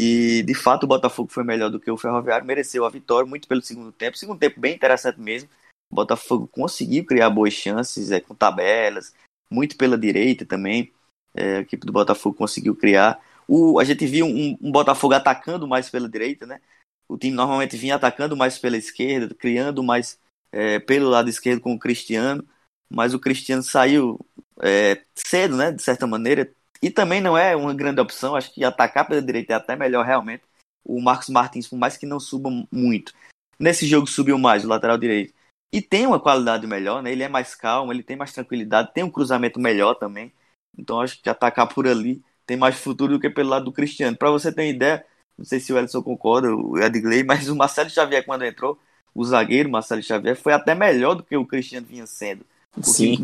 e, 0.00 0.42
de 0.42 0.54
fato 0.54 0.84
o 0.84 0.86
Botafogo 0.86 1.30
foi 1.32 1.44
melhor 1.44 1.70
do 1.70 1.80
que 1.80 1.90
o 1.90 1.96
Ferroviário, 1.96 2.46
mereceu 2.46 2.84
a 2.84 2.90
vitória 2.90 3.28
muito 3.28 3.48
pelo 3.48 3.62
segundo 3.62 3.90
tempo. 3.90 4.18
Segundo 4.18 4.38
tempo 4.38 4.60
bem 4.60 4.74
interessante 4.74 5.18
mesmo. 5.18 5.48
O 5.92 5.94
Botafogo 5.94 6.48
conseguiu 6.48 7.04
criar 7.04 7.28
boas 7.28 7.52
chances 7.52 8.10
é, 8.10 8.18
com 8.18 8.34
tabelas, 8.34 9.14
muito 9.50 9.76
pela 9.76 9.98
direita 9.98 10.46
também. 10.46 10.90
É, 11.34 11.58
a 11.58 11.60
equipe 11.60 11.86
do 11.86 11.92
Botafogo 11.92 12.34
conseguiu 12.34 12.74
criar. 12.74 13.20
o, 13.46 13.78
a 13.78 13.84
gente 13.84 14.06
viu 14.06 14.24
um, 14.24 14.56
um 14.60 14.72
Botafogo 14.72 15.12
atacando 15.12 15.68
mais 15.68 15.90
pela 15.90 16.08
direita, 16.08 16.46
né? 16.46 16.60
O 17.06 17.18
time 17.18 17.36
normalmente 17.36 17.76
vinha 17.76 17.96
atacando 17.96 18.34
mais 18.34 18.58
pela 18.58 18.78
esquerda, 18.78 19.34
criando 19.34 19.82
mais 19.82 20.18
é, 20.50 20.78
pelo 20.78 21.10
lado 21.10 21.28
esquerdo 21.28 21.60
com 21.60 21.74
o 21.74 21.78
Cristiano, 21.78 22.42
mas 22.88 23.12
o 23.12 23.20
Cristiano 23.20 23.62
saiu 23.62 24.18
é, 24.62 25.02
cedo, 25.14 25.56
né? 25.58 25.72
De 25.72 25.82
certa 25.82 26.06
maneira, 26.06 26.50
e 26.80 26.90
também 26.90 27.20
não 27.20 27.36
é 27.36 27.54
uma 27.54 27.74
grande 27.74 28.00
opção. 28.00 28.34
Acho 28.34 28.52
que 28.54 28.64
atacar 28.64 29.06
pela 29.06 29.20
direita 29.20 29.52
é 29.52 29.56
até 29.56 29.76
melhor 29.76 30.06
realmente. 30.06 30.42
O 30.82 31.02
Marcos 31.02 31.28
Martins, 31.28 31.68
por 31.68 31.76
mais 31.78 31.98
que 31.98 32.06
não 32.06 32.18
suba 32.18 32.50
muito, 32.72 33.12
nesse 33.58 33.86
jogo 33.86 34.06
subiu 34.06 34.38
mais 34.38 34.64
o 34.64 34.68
lateral 34.68 34.96
direito 34.96 35.34
e 35.72 35.80
tem 35.80 36.06
uma 36.06 36.20
qualidade 36.20 36.66
melhor, 36.66 37.02
né? 37.02 37.10
Ele 37.10 37.22
é 37.22 37.28
mais 37.28 37.54
calmo, 37.54 37.92
ele 37.92 38.02
tem 38.02 38.16
mais 38.16 38.32
tranquilidade, 38.32 38.92
tem 38.92 39.02
um 39.02 39.10
cruzamento 39.10 39.58
melhor 39.58 39.94
também. 39.94 40.30
Então 40.78 41.00
acho 41.00 41.20
que 41.20 41.30
atacar 41.30 41.66
por 41.66 41.86
ali 41.86 42.22
tem 42.46 42.56
mais 42.56 42.76
futuro 42.76 43.14
do 43.14 43.20
que 43.20 43.30
pelo 43.30 43.48
lado 43.48 43.64
do 43.64 43.72
Cristiano. 43.72 44.16
Para 44.16 44.30
você 44.30 44.52
ter 44.52 44.68
ideia, 44.68 45.04
não 45.38 45.44
sei 45.44 45.58
se 45.60 45.72
o 45.72 45.78
Edson 45.78 46.02
concorda, 46.02 46.54
o 46.54 46.78
Edgley, 46.78 47.24
mas 47.24 47.48
o 47.48 47.56
Marcelo 47.56 47.88
Xavier 47.88 48.24
quando 48.24 48.44
entrou, 48.44 48.78
o 49.14 49.24
zagueiro 49.24 49.70
Marcelo 49.70 50.02
Xavier 50.02 50.36
foi 50.36 50.52
até 50.52 50.74
melhor 50.74 51.14
do 51.14 51.22
que 51.22 51.36
o 51.36 51.46
Cristiano 51.46 51.86
vinha 51.86 52.06
sendo. 52.06 52.44
O 52.76 52.82
Sim. 52.82 53.16
Que, 53.16 53.22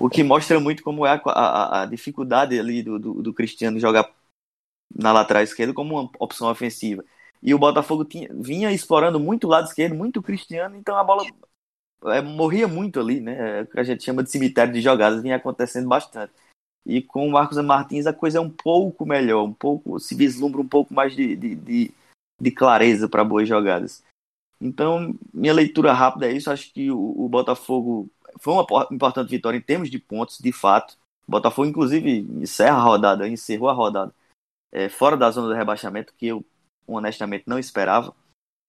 o 0.00 0.08
que 0.10 0.22
mostra 0.22 0.60
muito 0.60 0.82
como 0.82 1.06
é 1.06 1.10
a, 1.10 1.22
a, 1.30 1.82
a 1.82 1.86
dificuldade 1.86 2.58
ali 2.58 2.82
do, 2.82 2.98
do, 2.98 3.22
do, 3.22 3.32
Cristiano 3.32 3.78
jogar 3.78 4.10
na 4.94 5.12
lateral 5.12 5.42
esquerda 5.42 5.72
como 5.72 5.98
uma 5.98 6.10
opção 6.18 6.50
ofensiva. 6.50 7.02
E 7.42 7.54
o 7.54 7.58
Botafogo 7.58 8.04
tinha, 8.04 8.28
vinha 8.32 8.70
explorando 8.70 9.18
muito 9.18 9.46
o 9.46 9.50
lado 9.50 9.66
esquerdo, 9.66 9.94
muito 9.94 10.20
o 10.20 10.22
Cristiano, 10.22 10.76
então 10.76 10.96
a 10.96 11.04
bola 11.04 11.24
é, 12.04 12.20
morria 12.20 12.66
muito 12.66 12.98
ali, 13.00 13.20
né? 13.20 13.60
É 13.60 13.66
que 13.66 13.78
a 13.78 13.82
gente 13.82 14.02
chama 14.02 14.22
de 14.22 14.30
cemitério 14.30 14.72
de 14.72 14.80
jogadas, 14.80 15.22
vinha 15.22 15.36
acontecendo 15.36 15.88
bastante. 15.88 16.32
E 16.86 17.02
com 17.02 17.26
o 17.26 17.30
Marcos 17.30 17.58
Martins 17.58 18.06
a 18.06 18.12
coisa 18.12 18.38
é 18.38 18.40
um 18.40 18.50
pouco 18.50 19.04
melhor, 19.04 19.44
um 19.44 19.52
pouco 19.52 19.98
se 20.00 20.14
vislumbra 20.14 20.60
um 20.60 20.68
pouco 20.68 20.94
mais 20.94 21.14
de, 21.14 21.36
de, 21.36 21.54
de, 21.54 21.94
de 22.40 22.50
clareza 22.50 23.08
para 23.08 23.24
boas 23.24 23.48
jogadas. 23.48 24.02
Então, 24.60 25.14
minha 25.32 25.54
leitura 25.54 25.92
rápida 25.92 26.26
é 26.26 26.32
isso. 26.32 26.50
Acho 26.50 26.72
que 26.72 26.90
o, 26.90 27.24
o, 27.24 27.28
Botafogo 27.28 28.10
foi 28.38 28.54
uma 28.54 28.88
importante 28.90 29.30
vitória 29.30 29.56
em 29.56 29.62
termos 29.62 29.90
de 29.90 29.98
pontos, 29.98 30.38
de 30.38 30.52
fato. 30.52 30.98
O 31.26 31.30
Botafogo, 31.30 31.68
inclusive, 31.68 32.18
encerra 32.40 32.76
a 32.76 32.82
rodada, 32.82 33.28
encerrou 33.28 33.68
a 33.70 33.72
rodada 33.72 34.14
é, 34.72 34.88
fora 34.88 35.16
da 35.16 35.30
zona 35.30 35.48
do 35.48 35.54
rebaixamento, 35.54 36.14
que 36.16 36.26
eu 36.28 36.44
honestamente 36.86 37.44
não 37.46 37.58
esperava. 37.58 38.14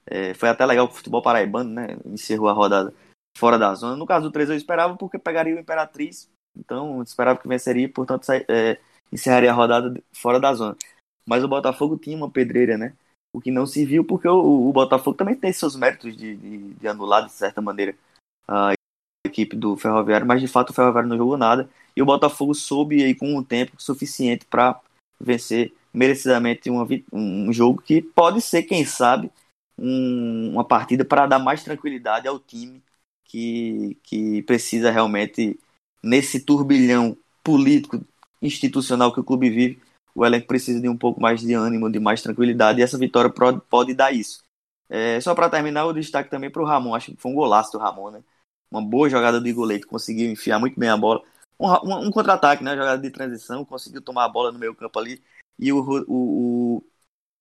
É, 0.06 0.34
foi 0.34 0.50
até 0.50 0.66
legal 0.66 0.88
o 0.88 0.92
futebol 0.92 1.22
paraibano, 1.22 1.70
né? 1.70 1.98
Encerrou 2.06 2.50
a 2.50 2.54
rodada 2.54 2.94
fora 3.38 3.58
da 3.58 3.74
zona. 3.74 3.96
No 3.96 4.06
caso 4.06 4.28
do 4.28 4.32
3 4.32 4.50
eu 4.50 4.56
esperava 4.56 4.96
porque 4.96 5.18
pegaria 5.18 5.56
o 5.56 5.60
Imperatriz, 5.60 6.30
então 6.58 7.02
esperava 7.02 7.40
que 7.40 7.48
venceria, 7.48 7.90
portanto 7.90 8.30
é, 8.32 8.80
encerraria 9.12 9.52
a 9.52 9.54
rodada 9.54 10.02
fora 10.14 10.40
da 10.40 10.54
zona. 10.54 10.76
Mas 11.26 11.44
o 11.44 11.48
Botafogo 11.48 11.98
tinha 11.98 12.18
uma 12.18 12.30
pedreira, 12.30 12.78
né? 12.78 12.94
O 13.34 13.40
que 13.40 13.52
não 13.52 13.66
se 13.66 13.86
viu 13.86 14.04
porque 14.04 14.28
o, 14.28 14.70
o 14.70 14.74
Botafogo 14.74 15.16
também 15.16 15.36
tem 15.36 15.54
seus 15.54 15.76
méritos 15.76 16.16
de, 16.16 16.36
de, 16.36 16.74
de, 16.74 16.88
anular, 16.88 17.26
de 17.26 17.32
certa 17.32 17.62
maneira, 17.62 17.96
a 18.48 18.74
equipe 19.26 19.56
do 19.56 19.78
Ferroviário, 19.78 20.28
mas 20.28 20.42
de 20.42 20.48
fato 20.48 20.72
o 20.72 20.74
Ferroviário 20.74 21.10
não 21.10 21.18
jogou 21.18 21.38
nada 21.38 21.70
e 21.96 22.02
o 22.02 22.06
Botafogo 22.06 22.54
soube 22.54 23.02
aí 23.04 23.16
com 23.16 23.36
um 23.36 23.44
tempo 23.44 23.74
suficiente 23.78 24.46
para 24.46 24.80
vencer 25.20 25.74
merecidamente 25.94 26.70
uma, 26.70 26.88
um 27.12 27.52
jogo 27.54 27.82
que 27.82 28.02
pode 28.02 28.42
ser, 28.42 28.64
quem 28.64 28.84
sabe, 28.84 29.32
um, 29.78 30.52
uma 30.54 30.66
partida 30.66 31.06
para 31.06 31.28
dar 31.28 31.40
mais 31.40 31.64
tranquilidade 31.64 32.28
ao 32.28 32.40
time 32.40 32.82
que, 33.32 33.98
que 34.04 34.44
precisa 34.44 34.92
realmente, 34.92 35.58
nesse 36.04 36.42
turbilhão 36.42 37.18
político, 37.42 38.04
institucional 38.42 39.14
que 39.14 39.22
o 39.22 39.24
clube 39.24 39.50
vive, 39.50 39.82
o 40.14 40.26
elenco 40.26 40.48
precisa 40.48 40.82
de 40.82 40.90
um 40.90 40.98
pouco 40.98 41.22
mais 41.22 41.40
de 41.40 41.54
ânimo, 41.54 41.90
de 41.90 42.00
mais 42.00 42.22
tranquilidade, 42.22 42.80
e 42.80 42.84
essa 42.84 42.98
vitória 42.98 43.32
pode, 43.32 43.94
dar 43.94 44.12
isso. 44.12 44.44
É, 44.90 45.22
só 45.22 45.34
para 45.34 45.50
terminar, 45.50 45.86
o 45.86 45.94
destaque 45.94 46.30
também 46.30 46.52
para 46.52 46.62
o 46.62 46.66
Ramon, 46.66 46.94
acho 46.94 47.12
que 47.14 47.22
foi 47.22 47.32
um 47.32 47.36
golaço 47.36 47.72
do 47.72 47.78
Ramon, 47.78 48.12
né? 48.12 48.24
Uma 48.70 48.82
boa 48.82 49.10
jogada 49.10 49.40
do 49.40 49.48
Igor 49.48 49.66
Leite, 49.66 49.88
conseguiu 49.88 50.30
enfiar 50.30 50.60
muito 50.60 50.78
bem 50.78 50.90
a 50.90 50.98
bola. 50.98 51.24
Um, 51.58 51.68
um, 51.70 52.08
um 52.08 52.12
contra-ataque, 52.12 52.64
né? 52.66 52.76
Jogada 52.76 53.02
de 53.02 53.10
transição, 53.10 53.64
conseguiu 53.64 54.02
tomar 54.02 54.26
a 54.26 54.30
bola 54.30 54.52
no 54.52 54.60
meio 54.60 54.76
campo 54.76 55.00
ali, 55.00 55.22
e 55.58 55.72
o, 55.72 55.80
o, 55.80 56.04
o, 56.10 56.84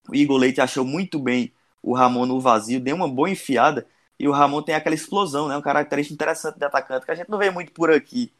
o 0.08 0.14
Igor 0.14 0.38
Leite 0.38 0.60
achou 0.60 0.84
muito 0.84 1.18
bem 1.18 1.52
o 1.82 1.94
Ramon 1.94 2.26
no 2.26 2.40
vazio, 2.40 2.78
deu 2.78 2.94
uma 2.94 3.08
boa 3.08 3.28
enfiada, 3.28 3.88
e 4.20 4.28
o 4.28 4.32
Ramon 4.32 4.60
tem 4.60 4.74
aquela 4.74 4.94
explosão, 4.94 5.48
né? 5.48 5.56
Um 5.56 5.62
característica 5.62 6.12
interessante 6.12 6.58
de 6.58 6.64
atacante 6.66 7.06
que 7.06 7.10
a 7.10 7.14
gente 7.14 7.30
não 7.30 7.38
vê 7.38 7.50
muito 7.50 7.72
por 7.72 7.90
aqui 7.90 8.30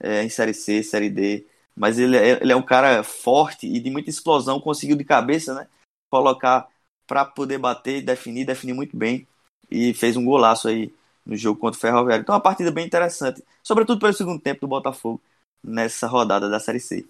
é, 0.00 0.22
em 0.22 0.30
Série 0.30 0.54
C, 0.54 0.82
Série 0.82 1.10
D. 1.10 1.46
Mas 1.76 1.98
ele 1.98 2.16
é, 2.16 2.42
ele 2.42 2.52
é 2.52 2.56
um 2.56 2.62
cara 2.62 3.04
forte 3.04 3.66
e 3.66 3.78
de 3.78 3.90
muita 3.90 4.08
explosão, 4.08 4.58
conseguiu 4.58 4.96
de 4.96 5.04
cabeça, 5.04 5.54
né? 5.54 5.68
Colocar 6.10 6.66
para 7.06 7.22
poder 7.26 7.58
bater, 7.58 8.00
definir, 8.00 8.46
definir 8.46 8.72
muito 8.72 8.96
bem. 8.96 9.28
E 9.70 9.92
fez 9.92 10.16
um 10.16 10.24
golaço 10.24 10.68
aí 10.68 10.90
no 11.26 11.36
jogo 11.36 11.60
contra 11.60 11.76
o 11.76 11.80
Ferroviário. 11.82 12.22
Então, 12.22 12.34
uma 12.34 12.40
partida 12.40 12.70
bem 12.70 12.86
interessante, 12.86 13.44
sobretudo 13.62 14.00
pelo 14.00 14.14
segundo 14.14 14.40
tempo 14.40 14.62
do 14.62 14.68
Botafogo 14.68 15.20
nessa 15.62 16.06
rodada 16.06 16.48
da 16.48 16.58
Série 16.58 16.80
C. 16.80 17.06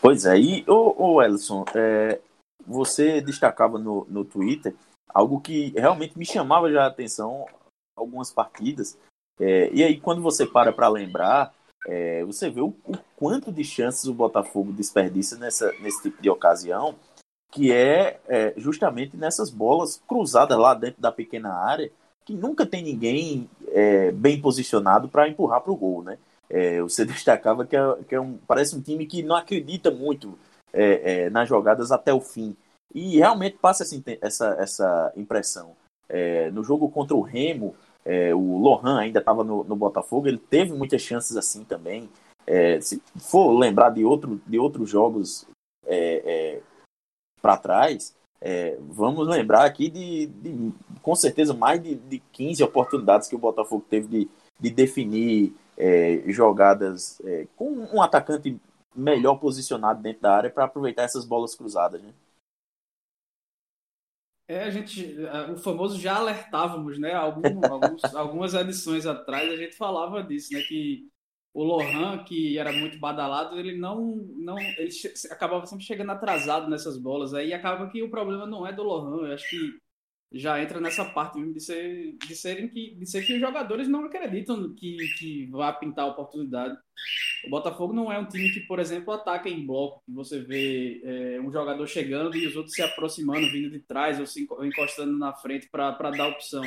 Pois 0.00 0.26
é, 0.26 0.36
e 0.36 0.64
o, 0.66 1.22
Ellison, 1.22 1.64
é, 1.76 2.20
você 2.66 3.20
destacava 3.20 3.78
no, 3.78 4.04
no 4.10 4.24
Twitter 4.24 4.74
algo 5.08 5.40
que 5.40 5.70
realmente 5.76 6.18
me 6.18 6.24
chamava 6.24 6.70
já 6.70 6.84
a 6.84 6.88
atenção 6.88 7.46
algumas 7.96 8.32
partidas. 8.32 8.98
É, 9.40 9.70
e 9.72 9.82
aí, 9.82 10.00
quando 10.00 10.22
você 10.22 10.46
para 10.46 10.72
para 10.72 10.88
lembrar, 10.88 11.52
é, 11.86 12.24
você 12.24 12.48
vê 12.50 12.60
o, 12.60 12.74
o, 12.84 12.96
quanto 13.16 13.52
de 13.52 13.64
chances 13.64 14.04
o 14.04 14.14
Botafogo 14.14 14.72
desperdiça 14.72 15.36
nessa, 15.36 15.72
nesse 15.80 16.02
tipo 16.02 16.22
de 16.22 16.30
ocasião, 16.30 16.94
que 17.50 17.72
é, 17.72 18.20
é, 18.28 18.54
justamente 18.56 19.16
nessas 19.16 19.50
bolas 19.50 20.00
cruzadas 20.06 20.58
lá 20.58 20.74
dentro 20.74 21.00
da 21.00 21.12
pequena 21.12 21.52
área, 21.52 21.90
que 22.24 22.34
nunca 22.34 22.64
tem 22.64 22.82
ninguém 22.82 23.50
é, 23.68 24.12
bem 24.12 24.40
posicionado 24.40 25.08
para 25.08 25.28
empurrar 25.28 25.60
para 25.60 25.72
o 25.72 25.76
gol, 25.76 26.02
né? 26.02 26.18
É, 26.48 26.80
você 26.80 27.04
destacava 27.06 27.66
que, 27.66 27.76
é, 27.76 27.96
que 28.08 28.18
um, 28.18 28.38
parece 28.46 28.76
um 28.76 28.80
time 28.80 29.06
que 29.06 29.22
não 29.22 29.36
acredita 29.36 29.90
muito 29.90 30.38
nas 31.30 31.46
jogadas 31.50 31.92
até 31.92 32.14
o 32.14 32.20
fim. 32.20 32.56
E 32.94 33.18
realmente 33.18 33.58
passa 33.58 33.82
essa, 33.82 34.00
essa, 34.20 34.56
essa 34.58 35.12
impressão. 35.16 35.74
É, 36.08 36.50
no 36.50 36.62
jogo 36.62 36.90
contra 36.90 37.16
o 37.16 37.22
Remo, 37.22 37.74
é, 38.04 38.34
o 38.34 38.58
Lohan 38.58 38.98
ainda 38.98 39.20
estava 39.20 39.44
no, 39.44 39.64
no, 39.64 39.76
Botafogo, 39.76 40.26
ele 40.26 40.38
teve 40.38 40.72
muitas 40.72 41.00
chances 41.00 41.36
assim 41.36 41.64
também. 41.64 42.08
É, 42.46 42.80
se 42.80 43.00
for 43.16 43.56
lembrar 43.56 43.90
de, 43.90 44.04
outro, 44.04 44.40
de 44.46 44.58
outros 44.58 44.90
jogos 44.90 45.46
é, 45.86 46.22
é, 46.24 46.60
para 47.40 47.56
trás, 47.56 48.14
é, 48.40 48.76
vamos 48.80 49.26
lembrar 49.26 49.64
aqui 49.64 49.88
de, 49.88 50.26
de, 50.26 50.72
com 51.00 51.14
certeza, 51.14 51.54
mais 51.54 51.80
de, 51.80 51.94
de 51.94 52.18
15 52.32 52.62
oportunidades 52.64 53.28
que 53.28 53.36
o 53.36 53.38
Botafogo 53.38 53.84
teve 53.88 54.08
de, 54.08 54.30
de 54.60 54.70
definir 54.70 55.54
jogadas 56.26 57.20
com 57.56 57.72
um 57.92 58.00
atacante 58.00 58.56
melhor 58.94 59.36
posicionado 59.36 60.00
dentro 60.00 60.22
da 60.22 60.36
área 60.36 60.50
para 60.50 60.64
aproveitar 60.64 61.02
essas 61.02 61.24
bolas 61.24 61.56
cruzadas. 61.56 62.00
Né? 62.00 62.12
É, 64.48 64.64
a 64.64 64.70
gente, 64.70 65.16
o 65.52 65.56
famoso 65.56 65.98
já 65.98 66.16
alertávamos, 66.16 66.98
né? 66.98 67.12
Algum, 67.14 67.64
alguns, 67.64 68.02
algumas 68.14 68.54
edições 68.54 69.06
atrás 69.06 69.50
a 69.50 69.56
gente 69.56 69.76
falava 69.76 70.22
disso, 70.22 70.52
né? 70.52 70.60
Que 70.62 71.08
o 71.54 71.62
Lohan, 71.62 72.24
que 72.24 72.58
era 72.58 72.72
muito 72.72 72.98
badalado, 72.98 73.58
ele 73.58 73.76
não, 73.76 74.16
não, 74.36 74.58
ele 74.58 74.90
acabava 75.30 75.66
sempre 75.66 75.84
chegando 75.84 76.10
atrasado 76.12 76.68
nessas 76.68 76.98
bolas. 76.98 77.34
Aí 77.34 77.52
acaba 77.52 77.88
que 77.90 78.02
o 78.02 78.10
problema 78.10 78.46
não 78.46 78.66
é 78.66 78.72
do 78.72 78.82
Lohan. 78.82 79.26
Eu 79.28 79.34
acho 79.34 79.48
que 79.48 79.56
já 80.32 80.62
entra 80.62 80.80
nessa 80.80 81.04
parte 81.04 81.42
de 81.52 81.60
ser, 81.60 82.16
de 82.16 82.34
serem 82.34 82.68
que, 82.68 82.94
de 82.94 83.06
ser 83.06 83.24
que 83.24 83.34
os 83.34 83.40
jogadores 83.40 83.88
não 83.88 84.04
acreditam 84.04 84.74
que, 84.74 84.96
que 85.18 85.46
vai 85.46 85.78
pintar 85.78 86.04
a 86.04 86.08
oportunidade. 86.08 86.76
O 87.44 87.50
Botafogo 87.50 87.92
não 87.92 88.10
é 88.10 88.18
um 88.18 88.26
time 88.26 88.50
que, 88.50 88.60
por 88.60 88.78
exemplo, 88.78 89.12
ataca 89.12 89.48
em 89.48 89.66
bloco. 89.66 90.02
Você 90.08 90.40
vê 90.40 91.00
é, 91.04 91.40
um 91.40 91.50
jogador 91.52 91.86
chegando 91.86 92.36
e 92.36 92.46
os 92.46 92.56
outros 92.56 92.74
se 92.74 92.82
aproximando, 92.82 93.50
vindo 93.50 93.70
de 93.70 93.80
trás 93.80 94.20
ou 94.20 94.26
se 94.26 94.46
encostando 94.62 95.18
na 95.18 95.32
frente 95.34 95.68
para 95.68 96.10
dar 96.10 96.28
opção. 96.28 96.62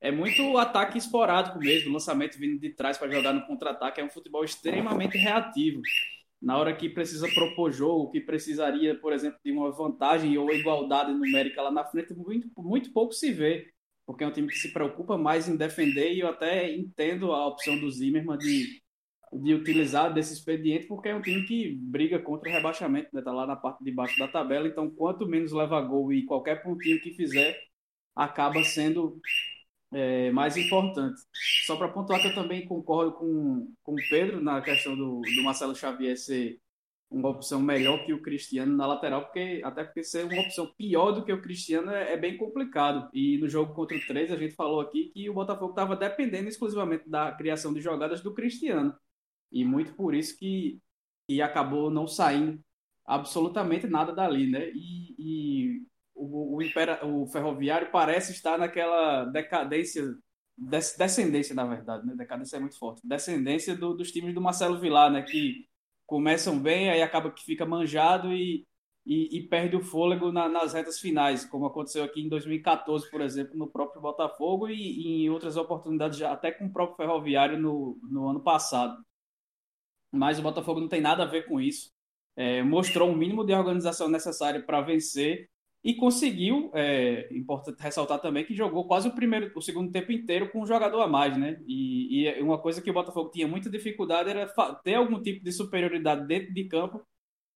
É 0.00 0.10
muito 0.10 0.56
ataque 0.58 0.98
esporádico 0.98 1.58
mesmo, 1.58 1.92
lançamento 1.92 2.38
vindo 2.38 2.60
de 2.60 2.70
trás 2.70 2.98
para 2.98 3.10
jogar 3.10 3.32
no 3.32 3.46
contra-ataque. 3.46 4.00
É 4.00 4.04
um 4.04 4.10
futebol 4.10 4.44
extremamente 4.44 5.16
reativo. 5.16 5.80
Na 6.44 6.58
hora 6.58 6.76
que 6.76 6.88
precisa 6.88 7.26
propor 7.28 7.72
jogo, 7.72 8.10
que 8.10 8.20
precisaria, 8.20 8.94
por 8.94 9.12
exemplo, 9.12 9.38
de 9.44 9.50
uma 9.52 9.70
vantagem 9.70 10.36
ou 10.36 10.52
igualdade 10.52 11.12
numérica 11.12 11.62
lá 11.62 11.70
na 11.70 11.84
frente, 11.84 12.12
muito, 12.14 12.48
muito 12.56 12.92
pouco 12.92 13.12
se 13.12 13.32
vê 13.32 13.72
porque 14.06 14.22
é 14.22 14.26
um 14.26 14.32
time 14.32 14.48
que 14.48 14.58
se 14.58 14.72
preocupa 14.72 15.16
mais 15.16 15.48
em 15.48 15.56
defender 15.56 16.12
e 16.12 16.20
eu 16.20 16.28
até 16.28 16.70
entendo 16.74 17.32
a 17.32 17.46
opção 17.46 17.78
do 17.78 17.90
Zimmermann 17.90 18.38
de 18.38 18.82
de 19.36 19.52
utilizar 19.52 20.14
desse 20.14 20.32
expediente, 20.32 20.86
porque 20.86 21.08
é 21.08 21.14
um 21.14 21.20
time 21.20 21.44
que 21.44 21.74
briga 21.74 22.20
contra 22.20 22.48
o 22.48 22.52
rebaixamento, 22.52 23.08
né? 23.12 23.20
Tá 23.20 23.32
lá 23.32 23.46
na 23.46 23.56
parte 23.56 23.82
de 23.82 23.90
baixo 23.90 24.16
da 24.18 24.28
tabela, 24.28 24.68
então 24.68 24.88
quanto 24.88 25.26
menos 25.26 25.50
leva 25.50 25.80
gol 25.80 26.12
e 26.12 26.24
qualquer 26.24 26.62
pontinho 26.62 27.00
que 27.00 27.14
fizer 27.14 27.58
acaba 28.14 28.62
sendo 28.62 29.20
é, 29.94 30.30
mais 30.32 30.56
importante. 30.56 31.20
Só 31.66 31.76
para 31.76 31.88
pontuar 31.88 32.20
que 32.20 32.28
eu 32.28 32.34
também 32.34 32.66
concordo 32.66 33.12
com, 33.12 33.72
com 33.82 33.92
o 33.92 34.08
Pedro 34.10 34.42
na 34.42 34.60
questão 34.60 34.96
do, 34.96 35.20
do 35.20 35.42
Marcelo 35.44 35.74
Xavier 35.74 36.16
ser 36.16 36.60
uma 37.10 37.28
opção 37.28 37.60
melhor 37.60 38.04
que 38.04 38.12
o 38.12 38.20
Cristiano 38.20 38.76
na 38.76 38.86
lateral, 38.86 39.24
porque 39.24 39.60
até 39.64 39.84
porque 39.84 40.02
ser 40.02 40.24
uma 40.24 40.42
opção 40.42 40.66
pior 40.76 41.12
do 41.12 41.24
que 41.24 41.32
o 41.32 41.40
Cristiano 41.40 41.90
é, 41.92 42.14
é 42.14 42.16
bem 42.16 42.36
complicado. 42.36 43.08
E 43.12 43.38
no 43.38 43.48
jogo 43.48 43.72
contra 43.72 43.96
o 43.96 44.06
3, 44.06 44.32
a 44.32 44.36
gente 44.36 44.54
falou 44.54 44.80
aqui 44.80 45.10
que 45.14 45.30
o 45.30 45.34
Botafogo 45.34 45.70
estava 45.70 45.96
dependendo 45.96 46.48
exclusivamente 46.48 47.08
da 47.08 47.30
criação 47.32 47.72
de 47.72 47.80
jogadas 47.80 48.20
do 48.20 48.34
Cristiano. 48.34 48.94
E 49.52 49.64
muito 49.64 49.94
por 49.94 50.14
isso 50.14 50.36
que, 50.36 50.80
que 51.28 51.40
acabou 51.40 51.90
não 51.90 52.06
saindo 52.08 52.60
absolutamente 53.06 53.86
nada 53.86 54.12
dali, 54.12 54.50
né? 54.50 54.70
E, 54.74 55.14
e 55.18 55.86
o, 56.14 56.56
o, 56.56 56.62
Impera, 56.62 57.04
o 57.04 57.26
Ferroviário 57.26 57.90
parece 57.90 58.32
estar 58.32 58.58
naquela 58.58 59.24
decadência, 59.26 60.02
des, 60.56 60.96
descendência, 60.96 61.54
na 61.54 61.66
verdade, 61.66 62.06
né? 62.06 62.14
Decadência 62.16 62.56
é 62.56 62.60
muito 62.60 62.78
forte. 62.78 63.06
Descendência 63.06 63.76
do, 63.76 63.94
dos 63.94 64.12
times 64.12 64.34
do 64.34 64.40
Marcelo 64.40 64.78
Vilar, 64.80 65.10
né? 65.10 65.22
Que 65.22 65.66
começam 66.06 66.58
bem, 66.58 66.90
aí 66.90 67.02
acaba 67.02 67.30
que 67.30 67.44
fica 67.44 67.66
manjado 67.66 68.32
e, 68.32 68.66
e, 69.06 69.38
e 69.38 69.48
perde 69.48 69.76
o 69.76 69.82
fôlego 69.82 70.30
na, 70.32 70.48
nas 70.48 70.72
retas 70.72 71.00
finais, 71.00 71.44
como 71.44 71.66
aconteceu 71.66 72.04
aqui 72.04 72.22
em 72.22 72.28
2014, 72.28 73.10
por 73.10 73.20
exemplo, 73.20 73.56
no 73.56 73.68
próprio 73.68 74.00
Botafogo 74.00 74.68
e, 74.68 74.74
e 74.74 75.24
em 75.24 75.30
outras 75.30 75.56
oportunidades, 75.56 76.22
até 76.22 76.52
com 76.52 76.66
o 76.66 76.72
próprio 76.72 76.96
Ferroviário 76.96 77.58
no, 77.58 77.98
no 78.02 78.28
ano 78.28 78.40
passado. 78.40 79.04
Mas 80.12 80.38
o 80.38 80.42
Botafogo 80.42 80.80
não 80.80 80.88
tem 80.88 81.00
nada 81.00 81.24
a 81.24 81.26
ver 81.26 81.46
com 81.46 81.60
isso. 81.60 81.92
É, 82.36 82.62
mostrou 82.62 83.10
o 83.10 83.16
mínimo 83.16 83.44
de 83.44 83.52
organização 83.52 84.08
necessário 84.08 84.64
para 84.64 84.80
vencer 84.80 85.48
e 85.84 85.94
conseguiu, 85.94 86.70
é 86.72 87.28
importante 87.30 87.78
ressaltar 87.78 88.18
também 88.18 88.42
que 88.42 88.54
jogou 88.54 88.86
quase 88.86 89.06
o 89.06 89.14
primeiro, 89.14 89.52
o 89.54 89.60
segundo 89.60 89.92
tempo 89.92 90.10
inteiro 90.12 90.50
com 90.50 90.62
um 90.62 90.66
jogador 90.66 91.02
a 91.02 91.06
mais, 91.06 91.36
né? 91.36 91.60
E, 91.66 92.26
e 92.26 92.42
uma 92.42 92.58
coisa 92.58 92.80
que 92.80 92.90
o 92.90 92.94
Botafogo 92.94 93.30
tinha 93.30 93.46
muita 93.46 93.68
dificuldade 93.68 94.30
era 94.30 94.50
ter 94.82 94.94
algum 94.94 95.20
tipo 95.20 95.44
de 95.44 95.52
superioridade 95.52 96.26
dentro 96.26 96.54
de 96.54 96.64
campo, 96.64 97.06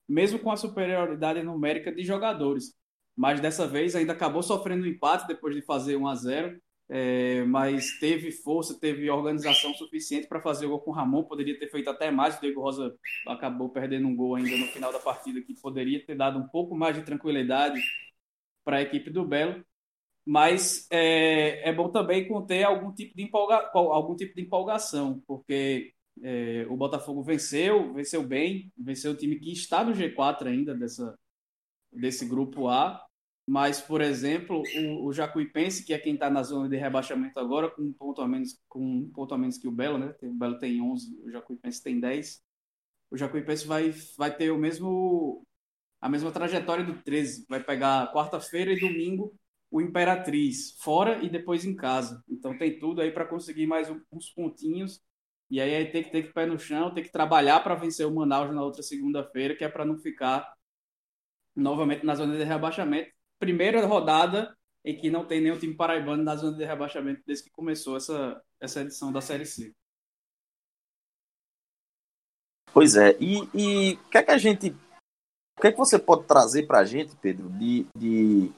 mesmo 0.06 0.38
com 0.38 0.52
a 0.52 0.58
superioridade 0.58 1.42
numérica 1.42 1.90
de 1.90 2.04
jogadores. 2.04 2.74
Mas 3.16 3.40
dessa 3.40 3.66
vez 3.66 3.96
ainda 3.96 4.12
acabou 4.12 4.42
sofrendo 4.42 4.84
um 4.84 4.88
empate 4.88 5.26
depois 5.26 5.54
de 5.54 5.62
fazer 5.62 5.96
1 5.96 6.06
a 6.06 6.14
0 6.14 6.60
é, 6.90 7.44
mas 7.44 7.98
teve 7.98 8.30
força, 8.30 8.78
teve 8.78 9.10
organização 9.10 9.74
suficiente 9.74 10.26
para 10.26 10.40
fazer 10.40 10.64
o 10.66 10.70
gol 10.70 10.80
com 10.80 10.90
o 10.90 10.94
Ramon. 10.94 11.22
Poderia 11.24 11.58
ter 11.58 11.70
feito 11.70 11.90
até 11.90 12.10
mais. 12.10 12.38
O 12.38 12.40
Diego 12.40 12.62
Rosa 12.62 12.94
acabou 13.26 13.68
perdendo 13.68 14.08
um 14.08 14.16
gol 14.16 14.36
ainda 14.36 14.56
no 14.56 14.66
final 14.66 14.90
da 14.90 14.98
partida 14.98 15.40
que 15.42 15.52
poderia 15.60 16.04
ter 16.04 16.14
dado 16.14 16.38
um 16.38 16.48
pouco 16.48 16.74
mais 16.74 16.96
de 16.96 17.02
tranquilidade 17.02 17.78
para 18.68 18.76
a 18.76 18.82
equipe 18.82 19.08
do 19.08 19.24
Belo, 19.24 19.64
mas 20.26 20.86
é, 20.90 21.70
é 21.70 21.72
bom 21.72 21.88
também 21.88 22.28
conter 22.28 22.64
algum 22.64 22.92
tipo 22.92 23.16
de, 23.16 23.22
empolga, 23.22 23.70
algum 23.72 24.14
tipo 24.14 24.34
de 24.34 24.42
empolgação, 24.42 25.22
porque 25.26 25.94
é, 26.22 26.66
o 26.68 26.76
Botafogo 26.76 27.22
venceu, 27.22 27.94
venceu 27.94 28.22
bem, 28.22 28.70
venceu 28.76 29.12
o 29.12 29.16
time 29.16 29.36
que 29.36 29.50
está 29.50 29.82
no 29.82 29.92
G4 29.92 30.48
ainda 30.48 30.74
dessa, 30.74 31.18
desse 31.90 32.26
grupo 32.26 32.68
A, 32.68 33.02
mas, 33.48 33.80
por 33.80 34.02
exemplo, 34.02 34.62
o, 34.76 35.06
o 35.06 35.12
Jacuipense, 35.14 35.82
que 35.82 35.94
é 35.94 35.98
quem 35.98 36.12
está 36.12 36.28
na 36.28 36.42
zona 36.42 36.68
de 36.68 36.76
rebaixamento 36.76 37.40
agora, 37.40 37.70
com 37.70 37.80
um 37.80 37.92
ponto 37.94 38.20
a 38.20 38.28
menos, 38.28 38.60
com 38.68 38.80
um 38.80 39.08
ponto 39.08 39.32
a 39.32 39.38
menos 39.38 39.56
que 39.56 39.66
o 39.66 39.72
Belo, 39.72 39.96
né? 39.96 40.14
O 40.22 40.34
Belo 40.34 40.58
tem 40.58 40.82
11, 40.82 41.22
o 41.24 41.30
Jacuipense 41.30 41.82
tem 41.82 41.98
10. 41.98 42.42
O 43.10 43.16
Jacuipense 43.16 43.66
vai, 43.66 43.94
vai 44.18 44.36
ter 44.36 44.50
o 44.50 44.58
mesmo 44.58 45.47
a 46.00 46.08
mesma 46.08 46.30
trajetória 46.30 46.84
do 46.84 46.94
13. 47.02 47.46
Vai 47.48 47.62
pegar 47.62 48.12
quarta-feira 48.12 48.72
e 48.72 48.80
domingo 48.80 49.34
o 49.70 49.80
Imperatriz, 49.80 50.72
fora 50.78 51.22
e 51.22 51.28
depois 51.28 51.64
em 51.64 51.76
casa. 51.76 52.22
Então 52.28 52.56
tem 52.56 52.78
tudo 52.78 53.00
aí 53.00 53.10
para 53.10 53.26
conseguir 53.26 53.66
mais 53.66 53.88
uns 54.10 54.30
pontinhos. 54.30 55.02
E 55.50 55.60
aí, 55.60 55.90
tem 55.90 56.02
que 56.02 56.10
ter 56.10 56.24
que 56.24 56.32
pé 56.32 56.44
no 56.44 56.58
chão, 56.58 56.92
tem 56.92 57.02
que 57.02 57.10
trabalhar 57.10 57.60
para 57.60 57.74
vencer 57.74 58.06
o 58.06 58.14
Manaus 58.14 58.54
na 58.54 58.62
outra 58.62 58.82
segunda-feira, 58.82 59.56
que 59.56 59.64
é 59.64 59.68
para 59.68 59.84
não 59.84 59.98
ficar 59.98 60.54
novamente 61.56 62.04
na 62.04 62.14
zona 62.14 62.36
de 62.36 62.44
rebaixamento. 62.44 63.10
Primeira 63.38 63.84
rodada 63.86 64.54
em 64.84 64.96
que 64.96 65.10
não 65.10 65.24
tem 65.24 65.40
nenhum 65.40 65.58
time 65.58 65.74
paraibano 65.74 66.22
na 66.22 66.36
zona 66.36 66.56
de 66.56 66.64
rebaixamento 66.64 67.22
desde 67.26 67.44
que 67.44 67.50
começou 67.50 67.96
essa, 67.96 68.42
essa 68.60 68.82
edição 68.82 69.10
da 69.10 69.22
Série 69.22 69.46
C. 69.46 69.74
Pois 72.72 72.94
é, 72.96 73.16
e 73.18 73.38
o 73.94 74.10
que 74.10 74.18
é 74.18 74.22
que 74.22 74.30
a 74.30 74.38
gente 74.38 74.74
o 75.58 75.60
que, 75.60 75.66
é 75.66 75.72
que 75.72 75.78
você 75.78 75.98
pode 75.98 76.22
trazer 76.22 76.68
para 76.68 76.78
a 76.78 76.84
gente, 76.84 77.16
Pedro, 77.16 77.48
de, 77.50 77.84
de, 77.96 78.52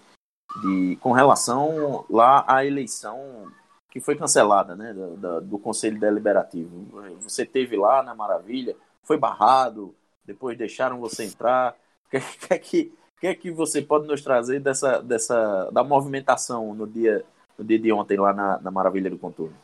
de, 0.61 0.97
com 0.97 1.13
relação 1.13 2.05
lá 2.11 2.45
à 2.47 2.63
eleição 2.63 3.51
que 3.91 4.01
foi 4.01 4.15
cancelada, 4.17 4.77
né, 4.77 4.93
do, 4.93 5.41
do 5.41 5.59
Conselho 5.59 5.99
Deliberativo? 5.99 6.87
Você 7.23 7.47
teve 7.47 7.75
lá 7.75 8.03
na 8.03 8.15
Maravilha, 8.15 8.77
foi 9.03 9.17
barrado, 9.17 9.95
depois 10.27 10.59
deixaram 10.59 11.01
você 11.01 11.25
entrar. 11.25 11.75
O 12.07 12.11
que, 12.11 12.21
que, 12.21 12.53
é 12.53 12.59
que, 12.59 12.93
que 13.19 13.27
é 13.27 13.35
que 13.35 13.51
você 13.51 13.81
pode 13.81 14.07
nos 14.07 14.21
trazer 14.21 14.61
dessa, 14.61 15.01
dessa 15.01 15.71
da 15.71 15.83
movimentação 15.83 16.75
no 16.75 16.87
dia, 16.87 17.25
no 17.57 17.65
dia 17.65 17.79
de 17.79 17.91
ontem 17.91 18.19
lá 18.19 18.35
na, 18.35 18.61
na 18.61 18.71
Maravilha 18.71 19.09
do 19.09 19.19
Contorno? 19.19 19.57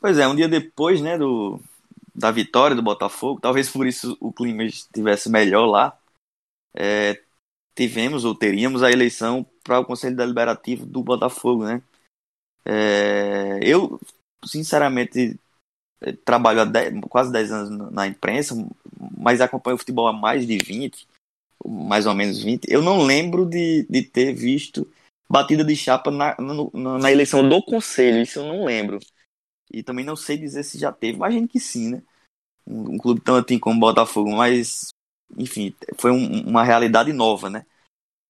Pois 0.00 0.16
é, 0.16 0.28
um 0.28 0.36
dia 0.36 0.48
depois, 0.48 1.00
né, 1.00 1.18
do, 1.18 1.58
da 2.14 2.30
vitória 2.30 2.76
do 2.76 2.82
Botafogo, 2.82 3.40
talvez 3.40 3.70
por 3.70 3.86
isso 3.86 4.16
o 4.20 4.32
clima 4.32 4.64
estivesse 4.64 5.28
melhor 5.28 5.66
lá, 5.66 5.98
é, 6.74 7.20
tivemos 7.74 8.24
ou 8.24 8.34
teríamos 8.34 8.82
a 8.82 8.90
eleição 8.90 9.44
para 9.62 9.80
o 9.80 9.84
Conselho 9.84 10.16
Deliberativo 10.16 10.86
do 10.86 11.02
Botafogo, 11.02 11.64
né? 11.64 11.82
É, 12.64 13.58
eu, 13.62 14.00
sinceramente, 14.44 15.38
é, 16.00 16.12
trabalho 16.12 16.60
há 16.60 16.64
dez, 16.64 16.92
quase 17.08 17.32
10 17.32 17.52
anos 17.52 17.92
na 17.92 18.06
imprensa, 18.06 18.54
mas 19.16 19.40
acompanho 19.40 19.76
o 19.76 19.78
futebol 19.78 20.06
há 20.06 20.12
mais 20.12 20.46
de 20.46 20.56
20, 20.58 21.06
mais 21.66 22.06
ou 22.06 22.14
menos 22.14 22.42
20. 22.42 22.66
Eu 22.70 22.82
não 22.82 23.02
lembro 23.02 23.44
de, 23.44 23.86
de 23.88 24.02
ter 24.02 24.32
visto 24.32 24.90
batida 25.28 25.64
de 25.64 25.74
chapa 25.74 26.10
na, 26.10 26.36
na, 26.38 26.98
na 26.98 27.12
eleição 27.12 27.46
do 27.48 27.62
Conselho, 27.62 28.22
isso 28.22 28.38
eu 28.38 28.44
não 28.44 28.64
lembro. 28.64 29.00
E 29.74 29.82
também 29.82 30.04
não 30.04 30.14
sei 30.14 30.38
dizer 30.38 30.62
se 30.62 30.78
já 30.78 30.92
teve, 30.92 31.16
imagino 31.16 31.48
que 31.48 31.58
sim, 31.58 31.90
né? 31.90 32.02
Um, 32.64 32.94
um 32.94 32.98
clube 32.98 33.20
tão 33.20 33.34
antigo 33.34 33.60
como 33.60 33.76
o 33.76 33.80
Botafogo, 33.80 34.30
mas, 34.30 34.90
enfim, 35.36 35.74
foi 35.98 36.12
um, 36.12 36.48
uma 36.48 36.62
realidade 36.62 37.12
nova, 37.12 37.50
né? 37.50 37.66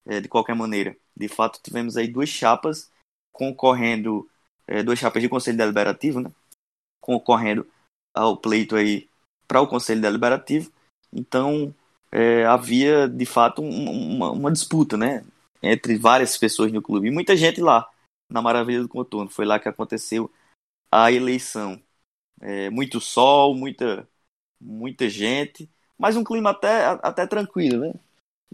É, 0.07 0.19
de 0.19 0.27
qualquer 0.27 0.55
maneira. 0.55 0.97
De 1.15 1.27
fato, 1.27 1.59
tivemos 1.61 1.97
aí 1.97 2.07
duas 2.07 2.29
chapas 2.29 2.91
concorrendo, 3.31 4.27
é, 4.67 4.81
duas 4.81 4.97
chapas 4.97 5.21
de 5.21 5.29
Conselho 5.29 5.57
Deliberativo, 5.57 6.19
né? 6.19 6.31
Concorrendo 6.99 7.67
ao 8.11 8.35
pleito 8.35 8.75
aí 8.75 9.07
para 9.47 9.61
o 9.61 9.67
Conselho 9.67 10.01
Deliberativo. 10.01 10.71
Então, 11.13 11.73
é, 12.11 12.43
havia, 12.45 13.07
de 13.07 13.25
fato, 13.25 13.61
um, 13.61 14.15
uma, 14.15 14.31
uma 14.31 14.51
disputa, 14.51 14.97
né? 14.97 15.23
Entre 15.61 15.95
várias 15.95 16.35
pessoas 16.39 16.71
no 16.71 16.81
clube. 16.81 17.07
E 17.07 17.11
muita 17.11 17.37
gente 17.37 17.61
lá, 17.61 17.87
na 18.31 18.41
Maravilha 18.41 18.81
do 18.81 18.89
Contorno. 18.89 19.29
Foi 19.29 19.45
lá 19.45 19.59
que 19.59 19.69
aconteceu 19.69 20.31
a 20.91 21.11
eleição. 21.11 21.81
É, 22.41 22.69
muito 22.69 22.99
sol, 22.99 23.55
muita, 23.55 24.07
muita 24.59 25.09
gente, 25.09 25.69
mas 25.97 26.17
um 26.17 26.23
clima 26.23 26.51
até, 26.51 26.85
até 27.01 27.25
tranquilo, 27.25 27.79
né? 27.79 27.93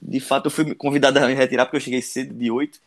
De 0.02 0.20
fato, 0.20 0.48
eu 0.48 0.52
fui 0.52 0.76
convidado 0.76 1.20
a 1.20 1.28
me 1.28 1.34
retirar 1.34 1.66
porque 1.66 1.78
eu 1.78 1.82
cheguei 1.82 2.02
cedo 2.02 2.34
de 2.34 2.50
8 2.50 2.80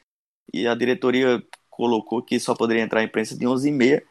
e 0.53 0.67
a 0.67 0.75
diretoria 0.75 1.43
colocou 1.69 2.23
que 2.23 2.39
só 2.39 2.55
poderia 2.55 2.83
entrar 2.83 3.01
a 3.01 3.05
imprensa 3.05 3.37
de 3.37 3.47
11 3.47 3.69
e 3.69 3.73
meia, 3.73 4.07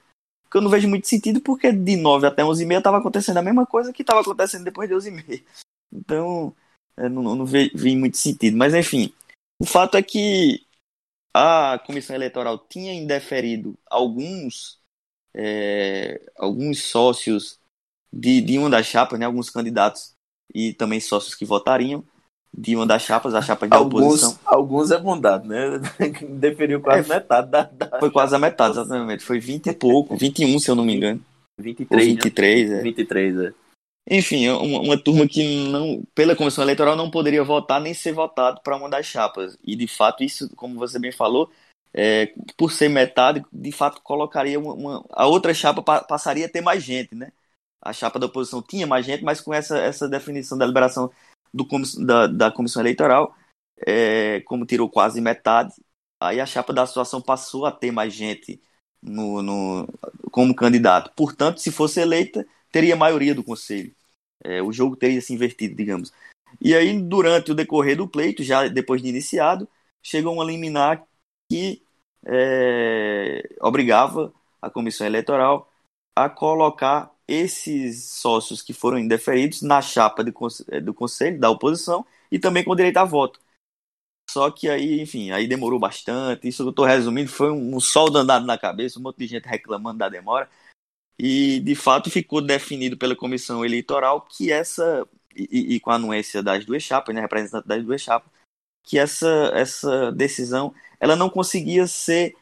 que 0.52 0.58
eu 0.58 0.62
não 0.62 0.69
vejo 0.69 0.88
muito 0.88 1.08
sentido 1.08 1.41
porque 1.41 1.72
de 1.72 1.96
9 1.96 2.28
até 2.28 2.43
11 2.43 2.63
e 2.63 2.65
meia 2.65 2.80
estava 2.80 2.98
acontecendo 2.98 3.38
a 3.38 3.41
mesma 3.41 3.65
coisa 3.65 3.93
que 3.93 4.04
estava 4.04 4.22
acontecendo 4.22 4.63
depois 4.63 4.89
de 4.89 4.96
11 4.96 5.10
e 5.10 5.12
meia. 5.12 5.43
Então, 5.91 6.56
não, 6.98 7.36
não 7.36 7.46
vi, 7.46 7.72
vi 7.74 7.96
muito 7.96 8.17
sentido. 8.17 8.58
Mas, 8.58 8.74
enfim, 8.74 9.13
o 9.60 9.65
fato 9.65 9.96
é 9.96 10.04
que 10.04 10.65
a 11.34 11.80
comissão 11.86 12.15
eleitoral 12.15 12.60
tinha 12.60 12.93
indeferido 12.93 13.78
alguns 13.89 14.80
é, 15.36 16.22
alguns 16.38 16.84
sócios 16.84 17.60
de, 18.12 18.41
de 18.41 18.58
uma 18.58 18.69
das 18.69 18.86
chapas, 18.86 19.19
né, 19.19 19.26
alguns 19.26 19.50
candidatos 19.50 20.13
e 20.54 20.74
também 20.74 21.00
sócios 21.00 21.36
que 21.36 21.46
votariam 21.46 22.04
de 22.56 22.76
uma 22.76 22.86
das 22.86 23.02
chapas, 23.02 23.34
a 23.34 23.41
chapa 23.41 23.67
de 23.67 23.76
alguns, 23.76 24.04
oposição. 24.04 24.39
Alguns 24.46 24.91
é 24.91 25.00
bondade, 25.00 25.48
né? 25.48 25.82
Deferiu 26.30 26.80
quase 26.80 27.12
é, 27.12 27.15
metade 27.15 27.50
da, 27.50 27.63
da, 27.63 28.00
Foi 28.00 28.12
quase 28.12 28.36
a 28.36 28.39
metade, 28.39 28.74
exatamente. 28.74 29.24
Foi 29.24 29.39
20 29.39 29.67
e 29.67 29.74
pouco, 29.74 30.15
21 30.15 30.60
se 30.60 30.69
eu 30.69 30.76
não 30.76 30.86
me 30.86 30.96
engano. 30.96 31.19
23, 31.60 32.02
Ou 32.02 32.08
23, 32.08 32.69
né? 32.69 32.80
é. 32.80 32.82
23, 32.84 33.39
é. 33.39 33.54
Enfim, 34.10 34.46
é 34.46 34.54
uma, 34.54 34.82
uma, 34.82 34.98
turma 34.98 35.28
que 35.28 35.67
não, 35.69 36.04
pela 36.13 36.36
comissão 36.36 36.63
eleitoral 36.63 36.96
não 36.96 37.10
poderia 37.10 37.43
votar 37.43 37.80
nem 37.80 37.93
ser 37.93 38.12
votado 38.12 38.60
para 38.62 38.76
uma 38.76 38.89
das 38.89 39.06
chapas. 39.06 39.58
E 39.63 39.76
de 39.76 39.88
fato, 39.88 40.24
isso, 40.24 40.54
como 40.56 40.76
você 40.76 41.00
bem 41.00 41.12
falou, 41.12 41.50
é, 41.93 42.34
por 42.58 42.71
ser 42.71 42.89
metade, 42.89 43.45
de 43.51 43.71
fato 43.71 44.01
colocaria 44.01 44.60
uma, 44.60 44.73
uma, 44.73 45.06
a 45.12 45.27
outra 45.27 45.53
chapa 45.53 45.82
pa, 45.84 46.03
passaria 46.03 46.47
a 46.47 46.49
ter 46.49 46.62
mais 46.62 46.84
gente, 46.84 47.13
né? 47.15 47.32
A 47.82 47.93
chapa 47.93 48.19
da 48.19 48.25
oposição 48.25 48.62
tinha 48.62 48.88
mais 48.88 49.06
gente, 49.06 49.23
mas 49.23 49.41
com 49.41 49.53
essa, 49.53 49.77
essa 49.77 50.10
definição 50.10 50.58
da 50.58 50.65
liberação 50.65 51.12
do, 51.53 51.67
da, 52.06 52.27
da 52.27 52.51
comissão 52.51 52.82
eleitoral, 52.82 53.36
é, 53.86 54.41
como 54.41 54.65
tirou 54.65 54.89
quase 54.89 55.21
metade, 55.21 55.73
aí 56.19 56.39
a 56.39 56.45
chapa 56.45 56.73
da 56.73 56.86
situação 56.88 57.21
passou 57.21 57.65
a 57.65 57.71
ter 57.71 57.91
mais 57.91 58.13
gente 58.13 58.62
no, 59.01 59.41
no, 59.41 59.88
como 60.32 60.56
candidato. 60.56 61.12
Portanto, 61.15 61.60
se 61.60 61.71
fosse 61.71 61.99
eleita, 62.01 62.45
teria 62.71 62.95
maioria 62.95 63.36
do 63.36 63.43
conselho. 63.43 63.93
é, 64.43 64.62
o 64.62 64.71
jogo 64.73 64.95
teria 64.95 65.21
se 65.21 65.34
invertido, 65.34 65.75
digamos. 65.75 66.12
E 66.62 66.75
aí, 66.75 66.99
durante 67.01 67.51
o 67.51 67.56
decorrer 67.56 67.97
do 67.97 68.08
pleito, 68.08 68.43
já 68.43 68.67
depois 68.67 69.01
de 69.01 69.10
iniciado, 69.10 69.67
chegou 70.01 70.38
um 70.38 70.43
liminar 70.43 71.06
que 71.49 71.84
é, 72.25 73.56
obrigava 73.62 74.34
a 74.62 74.69
comissão 74.69 75.06
eleitoral 75.06 75.71
a 76.15 76.29
colocar 76.29 77.12
esses 77.27 78.06
sócios 78.06 78.62
que 78.62 78.73
foram 78.73 78.99
indeferidos 78.99 79.62
na 79.62 79.82
chapa 79.82 80.23
de, 80.23 80.32
do 80.82 80.93
conselho 80.93 81.39
da 81.39 81.49
oposição 81.49 82.06
e 82.32 82.39
também 82.39 82.63
com 82.63 82.75
direito 82.75 82.97
a 82.97 83.03
voto. 83.03 83.39
Só 84.29 84.49
que 84.49 84.69
aí, 84.69 85.01
enfim, 85.01 85.32
aí 85.32 85.47
demorou 85.47 85.79
bastante. 85.79 86.47
Isso 86.47 86.63
que 86.63 86.67
eu 86.67 86.71
estou 86.71 86.86
resumindo 86.86 87.29
foi 87.29 87.51
um, 87.51 87.75
um 87.75 87.79
sol 87.79 88.10
danado 88.10 88.45
na 88.45 88.58
cabeça, 88.58 88.99
um 88.99 89.03
monte 89.03 89.17
de 89.19 89.27
gente 89.27 89.45
reclamando 89.47 89.99
da 89.99 90.10
demora. 90.10 90.49
E 91.19 91.60
de 91.60 91.75
fato 91.75 92.10
ficou 92.10 92.41
definido 92.41 92.97
pela 92.97 93.15
comissão 93.15 93.63
eleitoral 93.63 94.21
que 94.21 94.51
essa, 94.51 95.08
e, 95.36 95.75
e 95.75 95.79
com 95.79 95.91
a 95.91 95.95
anuência 95.95 96.41
das 96.41 96.65
duas 96.65 96.82
chapas, 96.82 97.13
né, 97.13 97.21
representante 97.21 97.67
das 97.67 97.84
duas 97.84 98.01
chapas, 98.01 98.32
que 98.84 99.00
essa, 99.00 99.52
essa 99.54 100.12
decisão 100.12 100.74
ela 101.00 101.15
não 101.15 101.30
conseguia 101.30 101.88
ser 101.88 102.36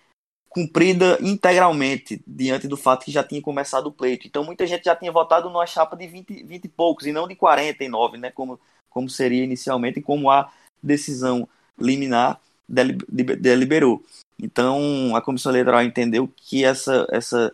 cumprida 0.49 1.17
integralmente 1.21 2.21
diante 2.27 2.67
do 2.67 2.75
fato 2.75 3.05
que 3.05 3.11
já 3.11 3.23
tinha 3.23 3.41
começado 3.41 3.87
o 3.87 3.91
pleito. 3.91 4.27
Então 4.27 4.43
muita 4.43 4.67
gente 4.67 4.83
já 4.83 4.95
tinha 4.95 5.11
votado 5.11 5.49
numa 5.49 5.65
chapa 5.65 5.95
de 5.95 6.07
20, 6.07 6.43
20 6.43 6.65
e 6.65 6.67
poucos 6.67 7.05
e 7.05 7.13
não 7.13 7.27
de 7.27 7.35
49, 7.35 8.17
né, 8.17 8.31
como, 8.31 8.59
como 8.89 9.09
seria 9.09 9.43
inicialmente 9.43 10.01
como 10.01 10.29
a 10.29 10.51
decisão 10.83 11.47
liminar 11.79 12.39
deliberou. 12.67 14.03
Então 14.37 15.15
a 15.15 15.21
comissão 15.21 15.51
eleitoral 15.51 15.83
entendeu 15.83 16.27
que 16.35 16.65
essa, 16.65 17.07
essa 17.09 17.53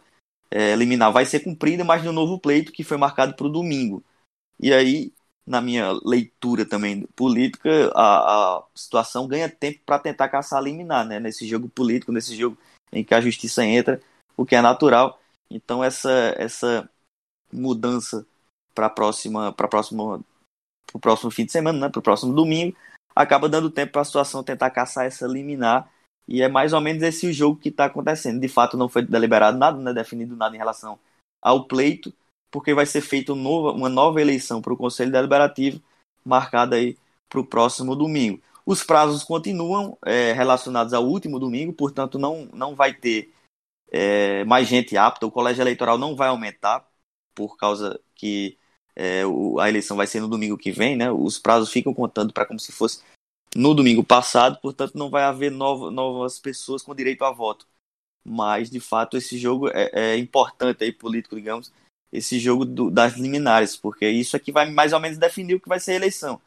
é, 0.50 0.76
liminar 0.76 1.12
vai 1.12 1.26
ser 1.26 1.42
cumprida, 1.42 1.84
mas 1.84 2.04
no 2.04 2.12
novo 2.12 2.40
pleito 2.40 2.72
que 2.72 2.84
foi 2.84 2.98
marcado 2.98 3.36
para 3.36 3.46
o 3.46 3.52
domingo. 3.52 4.04
E 4.60 4.74
aí 4.74 5.14
na 5.48 5.62
minha 5.62 5.94
leitura 6.04 6.66
também 6.66 7.08
política, 7.16 7.90
a, 7.96 8.58
a 8.58 8.64
situação 8.76 9.28
ganha 9.28 9.50
tempo 9.50 9.80
para 9.86 9.98
tentar 9.98 10.28
caçar 10.28 10.62
liminar, 10.62 11.06
né? 11.06 11.22
Nesse 11.22 11.48
jogo 11.48 11.70
político, 11.70 12.12
nesse 12.12 12.36
jogo 12.36 12.58
em 12.92 13.02
que 13.04 13.16
a 13.16 13.22
justiça 13.22 13.64
entra, 13.64 14.02
o 14.36 14.46
que 14.46 14.56
é 14.56 14.62
natural. 14.62 15.20
Então 15.50 15.82
essa 15.82 16.12
essa 16.38 16.90
mudança 17.52 18.28
para 18.76 18.90
próxima 18.90 19.54
para 19.54 19.70
próximo 19.70 20.24
o 20.94 21.00
próximo 21.00 21.32
fim 21.32 21.46
de 21.46 21.54
semana, 21.54 21.80
né? 21.80 21.90
Para 21.90 22.00
o 22.00 22.04
próximo 22.04 22.34
domingo, 22.34 22.76
acaba 23.16 23.48
dando 23.48 23.72
tempo 23.72 23.94
para 23.94 24.02
a 24.02 24.06
situação 24.06 24.44
tentar 24.44 24.70
caçar 24.72 25.06
essa 25.06 25.26
liminar. 25.28 25.90
E 26.28 26.42
é 26.42 26.50
mais 26.50 26.74
ou 26.74 26.82
menos 26.82 27.04
esse 27.04 27.26
o 27.26 27.34
jogo 27.34 27.58
que 27.58 27.70
está 27.70 27.86
acontecendo. 27.86 28.42
De 28.42 28.50
fato, 28.50 28.76
não 28.76 28.90
foi 28.90 29.02
deliberado 29.02 29.58
nada, 29.58 29.78
não 29.78 29.92
é 29.92 29.94
definido 29.94 30.36
nada 30.36 30.56
em 30.56 30.58
relação 30.60 31.00
ao 31.42 31.66
pleito 31.66 32.14
porque 32.52 32.74
vai 32.74 32.86
ser 32.86 33.02
feita 33.02 33.34
uma 33.34 33.90
nova 33.90 34.22
eleição 34.22 34.62
para 34.62 34.74
o 34.74 34.78
Conselho 34.78 35.12
Deliberativo, 35.12 35.82
marcada 36.26 36.76
aí 36.76 36.98
para 37.30 37.40
o 37.40 37.46
próximo 37.46 37.96
domingo. 37.96 38.42
Os 38.66 38.84
prazos 38.84 39.24
continuam 39.24 39.98
é, 40.06 40.34
relacionados 40.34 40.94
ao 40.94 41.06
último 41.06 41.40
domingo, 41.40 41.72
portanto, 41.74 42.20
não, 42.20 42.50
não 42.54 42.76
vai 42.76 42.94
ter 42.94 43.34
é, 43.92 44.44
mais 44.46 44.68
gente 44.68 44.98
apta, 44.98 45.26
o 45.26 45.32
colégio 45.32 45.62
eleitoral 45.62 45.98
não 45.98 46.16
vai 46.16 46.28
aumentar, 46.28 46.86
por 47.34 47.56
causa 47.58 48.00
que 48.16 48.58
é, 48.96 49.26
o, 49.26 49.60
a 49.60 49.70
eleição 49.70 49.96
vai 49.96 50.08
ser 50.08 50.20
no 50.20 50.28
domingo 50.28 50.58
que 50.58 50.72
vem, 50.72 50.98
né? 50.98 51.12
Os 51.12 51.38
prazos 51.38 51.72
ficam 51.72 51.94
contando 51.94 52.34
para 52.34 52.46
como 52.46 52.60
se 52.60 52.72
fosse 52.72 53.02
no 53.56 53.74
domingo 53.74 54.04
passado, 54.04 54.60
portanto, 54.62 54.96
não 54.96 55.10
vai 55.10 55.24
haver 55.24 55.52
novo, 55.52 55.90
novas 55.92 56.40
pessoas 56.40 56.82
com 56.84 56.96
direito 56.96 57.24
a 57.24 57.32
voto. 57.32 57.68
Mas, 58.24 58.70
de 58.70 58.80
fato, 58.80 59.18
esse 59.18 59.38
jogo 59.38 59.70
é, 59.70 59.90
é 59.94 60.18
importante 60.18 60.84
aí, 60.84 60.92
político, 60.92 61.36
digamos, 61.36 61.72
esse 62.12 62.40
jogo 62.40 62.66
do, 62.66 62.90
das 62.90 63.14
liminares, 63.14 63.76
porque 63.76 64.08
isso 64.08 64.36
aqui 64.36 64.52
vai 64.52 64.70
mais 64.70 64.94
ou 64.94 65.00
menos 65.00 65.18
definir 65.18 65.56
o 65.56 65.60
que 65.60 65.70
vai 65.70 65.80
ser 65.80 65.92
a 65.92 65.96
eleição. 65.96 66.42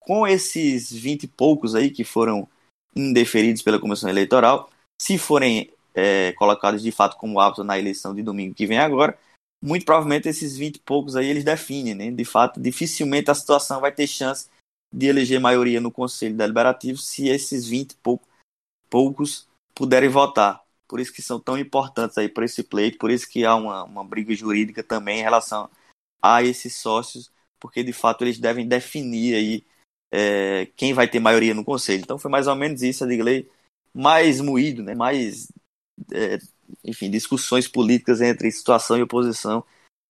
Com 0.00 0.26
esses 0.26 0.92
20 0.92 1.24
e 1.24 1.28
poucos 1.28 1.74
aí 1.74 1.90
que 1.90 2.04
foram 2.04 2.48
indeferidos 2.94 3.62
pela 3.62 3.80
Comissão 3.80 4.08
Eleitoral, 4.08 4.70
se 5.00 5.18
forem 5.18 5.70
é, 5.94 6.32
colocados 6.32 6.82
de 6.82 6.92
fato 6.92 7.16
como 7.16 7.40
aptos 7.40 7.64
na 7.64 7.78
eleição 7.78 8.14
de 8.14 8.22
domingo 8.22 8.54
que 8.54 8.66
vem 8.66 8.78
agora, 8.78 9.18
muito 9.62 9.84
provavelmente 9.84 10.28
esses 10.28 10.56
20 10.56 10.76
e 10.76 10.80
poucos 10.80 11.16
aí 11.16 11.26
eles 11.26 11.44
definem, 11.44 11.94
né? 11.94 12.10
De 12.10 12.24
fato, 12.24 12.60
dificilmente 12.60 13.30
a 13.30 13.34
situação 13.34 13.80
vai 13.80 13.92
ter 13.92 14.06
chance 14.06 14.48
de 14.92 15.06
eleger 15.06 15.40
maioria 15.40 15.80
no 15.80 15.90
Conselho 15.90 16.36
Deliberativo 16.36 16.98
se 16.98 17.28
esses 17.28 17.66
20 17.66 17.92
e 17.92 17.96
poucos 18.90 19.48
puderem 19.74 20.08
votar 20.08 20.63
por 20.88 21.00
isso 21.00 21.12
que 21.12 21.22
são 21.22 21.40
tão 21.40 21.58
importantes 21.58 22.18
aí 22.18 22.28
para 22.28 22.44
esse 22.44 22.62
pleito, 22.62 22.98
por 22.98 23.10
isso 23.10 23.28
que 23.28 23.44
há 23.44 23.54
uma, 23.54 23.84
uma 23.84 24.04
briga 24.04 24.34
jurídica 24.34 24.82
também 24.82 25.20
em 25.20 25.22
relação 25.22 25.70
a 26.22 26.42
esses 26.42 26.76
sócios, 26.76 27.32
porque 27.60 27.82
de 27.82 27.92
fato 27.92 28.24
eles 28.24 28.38
devem 28.38 28.66
definir 28.66 29.34
aí 29.34 29.66
é, 30.12 30.66
quem 30.76 30.94
vai 30.94 31.08
ter 31.08 31.20
maioria 31.20 31.54
no 31.54 31.64
conselho. 31.64 32.02
Então 32.02 32.18
foi 32.18 32.30
mais 32.30 32.46
ou 32.46 32.54
menos 32.54 32.82
isso, 32.82 33.04
a 33.04 33.06
Digley, 33.06 33.50
mais 33.92 34.40
moído, 34.40 34.82
né, 34.82 34.94
mais, 34.94 35.48
é, 36.12 36.38
enfim, 36.84 37.10
discussões 37.10 37.68
políticas 37.68 38.20
entre 38.20 38.50
situação 38.50 38.96
e 38.98 39.02
oposição, 39.02 39.64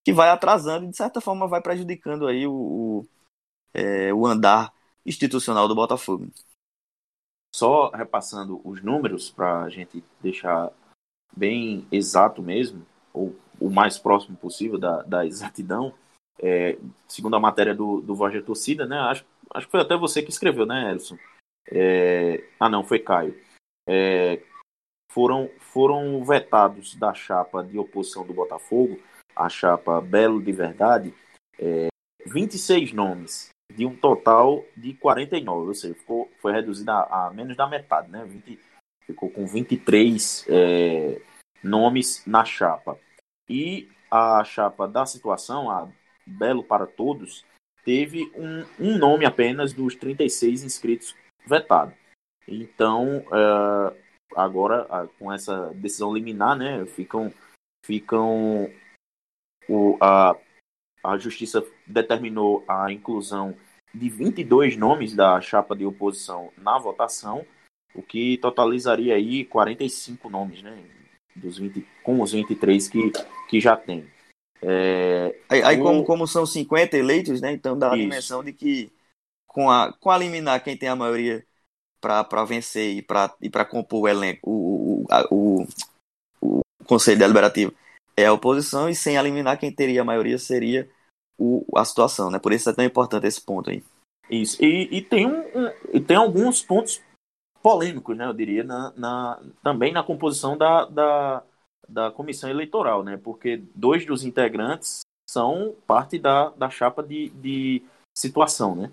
que 0.04 0.12
vai 0.12 0.28
atrasando 0.28 0.86
e 0.86 0.90
de 0.90 0.96
certa 0.96 1.20
forma 1.20 1.48
vai 1.48 1.62
prejudicando 1.62 2.26
aí 2.26 2.46
o, 2.46 2.52
o, 2.52 3.08
é, 3.72 4.12
o 4.12 4.26
andar 4.26 4.72
institucional 5.06 5.66
do 5.68 5.74
Botafogo. 5.74 6.28
Só 7.54 7.88
repassando 7.90 8.60
os 8.64 8.82
números 8.82 9.30
para 9.30 9.62
a 9.62 9.68
gente 9.68 10.02
deixar 10.20 10.72
bem 11.36 11.86
exato 11.92 12.42
mesmo, 12.42 12.84
ou 13.12 13.32
o 13.60 13.70
mais 13.70 13.96
próximo 13.96 14.36
possível 14.36 14.76
da, 14.76 15.02
da 15.02 15.24
exatidão, 15.24 15.94
é, 16.40 16.76
segundo 17.06 17.36
a 17.36 17.40
matéria 17.40 17.72
do, 17.72 18.00
do 18.00 18.12
Voz 18.12 18.44
Torcida, 18.44 18.86
né? 18.86 18.98
Acho, 18.98 19.24
acho 19.54 19.66
que 19.66 19.70
foi 19.70 19.80
até 19.80 19.96
você 19.96 20.20
que 20.20 20.30
escreveu, 20.30 20.66
né, 20.66 20.90
Elson? 20.90 21.16
É, 21.70 22.44
ah, 22.58 22.68
não, 22.68 22.82
foi 22.82 22.98
Caio. 22.98 23.40
É, 23.88 24.42
foram, 25.12 25.48
foram 25.60 26.24
vetados 26.24 26.96
da 26.96 27.14
chapa 27.14 27.62
de 27.62 27.78
oposição 27.78 28.26
do 28.26 28.34
Botafogo, 28.34 29.00
a 29.36 29.48
chapa 29.48 30.00
Belo 30.00 30.42
de 30.42 30.50
Verdade, 30.50 31.14
é, 31.56 31.86
26 32.26 32.92
nomes 32.92 33.53
de 33.74 33.84
um 33.84 33.96
total 33.96 34.64
de 34.76 34.94
49, 34.94 35.68
ou 35.68 35.74
seja, 35.74 35.94
ficou, 35.94 36.30
foi 36.40 36.52
reduzida 36.52 36.92
a, 36.92 37.30
menos 37.34 37.56
da 37.56 37.66
metade, 37.66 38.10
né? 38.10 38.24
20, 38.24 38.58
ficou 39.06 39.30
com 39.30 39.46
23 39.46 40.46
é, 40.48 41.20
nomes 41.62 42.24
na 42.26 42.44
chapa. 42.44 42.98
E 43.48 43.88
a 44.10 44.42
chapa 44.44 44.86
da 44.86 45.04
situação, 45.04 45.70
a 45.70 45.88
Belo 46.26 46.62
para 46.62 46.86
Todos, 46.86 47.44
teve 47.84 48.30
um, 48.34 48.64
um 48.78 48.98
nome 48.98 49.24
apenas 49.24 49.72
dos 49.72 49.94
36 49.94 50.62
inscritos 50.62 51.14
vetado. 51.46 51.92
Então, 52.46 53.18
uh, 53.26 53.94
agora, 54.36 55.08
com 55.18 55.32
essa 55.32 55.72
decisão 55.74 56.14
liminar, 56.14 56.56
né, 56.56 56.84
ficam, 56.86 57.32
ficam 57.84 58.70
o, 59.68 59.96
a, 60.00 60.36
a 61.02 61.18
justiça 61.18 61.64
determinou 61.86 62.64
a 62.68 62.90
inclusão 62.92 63.56
de 63.94 64.08
22 64.08 64.76
nomes 64.76 65.14
da 65.14 65.40
chapa 65.40 65.76
de 65.76 65.86
oposição 65.86 66.50
na 66.58 66.78
votação, 66.78 67.46
o 67.94 68.02
que 68.02 68.36
totalizaria 68.38 69.14
aí 69.14 69.44
45 69.44 70.28
nomes, 70.28 70.62
né? 70.62 70.76
Dos 71.36 71.58
20, 71.58 71.86
com 72.02 72.20
os 72.20 72.32
23 72.32 72.88
que, 72.88 73.12
que 73.48 73.60
já 73.60 73.76
tem. 73.76 74.06
É, 74.60 75.36
aí, 75.48 75.62
aí 75.62 75.80
o... 75.80 75.82
como, 75.82 76.04
como 76.04 76.26
são 76.26 76.44
50 76.44 76.96
eleitos, 76.96 77.40
né? 77.40 77.52
Então 77.52 77.78
dá 77.78 77.92
a 77.92 77.96
dimensão 77.96 78.42
de 78.42 78.52
que 78.52 78.92
com 79.46 79.70
a, 79.70 79.92
com 79.92 80.10
a 80.10 80.18
liminar 80.18 80.62
quem 80.62 80.76
tem 80.76 80.88
a 80.88 80.96
maioria 80.96 81.46
para 82.00 82.44
vencer 82.44 82.96
e 82.96 83.02
para 83.02 83.34
e 83.40 83.50
compor 83.64 84.02
o 84.02 84.08
elenco, 84.08 84.50
o, 84.50 85.06
o, 85.30 85.66
o, 86.40 86.60
o 86.60 86.60
Conselho 86.84 87.18
Deliberativo 87.18 87.72
é 88.16 88.26
a 88.26 88.32
oposição, 88.32 88.88
e 88.88 88.94
sem 88.94 89.16
eliminar 89.16 89.58
quem 89.58 89.72
teria 89.72 90.02
a 90.02 90.04
maioria 90.04 90.38
seria 90.38 90.88
o, 91.38 91.64
a 91.76 91.84
situação, 91.84 92.30
né? 92.30 92.38
Por 92.38 92.52
isso 92.52 92.68
é 92.70 92.72
tão 92.72 92.84
importante 92.84 93.26
esse 93.26 93.40
ponto 93.40 93.70
aí. 93.70 93.82
Isso. 94.30 94.62
E, 94.62 94.88
e 94.90 95.02
tem, 95.02 95.26
um, 95.26 96.02
tem 96.06 96.16
alguns 96.16 96.62
pontos 96.62 97.00
polêmicos, 97.62 98.16
né? 98.16 98.26
Eu 98.26 98.32
diria, 98.32 98.64
na, 98.64 98.92
na, 98.96 99.40
também 99.62 99.92
na 99.92 100.02
composição 100.02 100.56
da, 100.56 100.84
da, 100.86 101.42
da 101.88 102.10
comissão 102.10 102.48
eleitoral, 102.48 103.02
né? 103.02 103.16
Porque 103.16 103.62
dois 103.74 104.04
dos 104.06 104.24
integrantes 104.24 105.00
são 105.28 105.74
parte 105.86 106.18
da, 106.18 106.50
da 106.50 106.70
chapa 106.70 107.02
de, 107.02 107.30
de 107.30 107.82
situação, 108.16 108.74
né? 108.74 108.92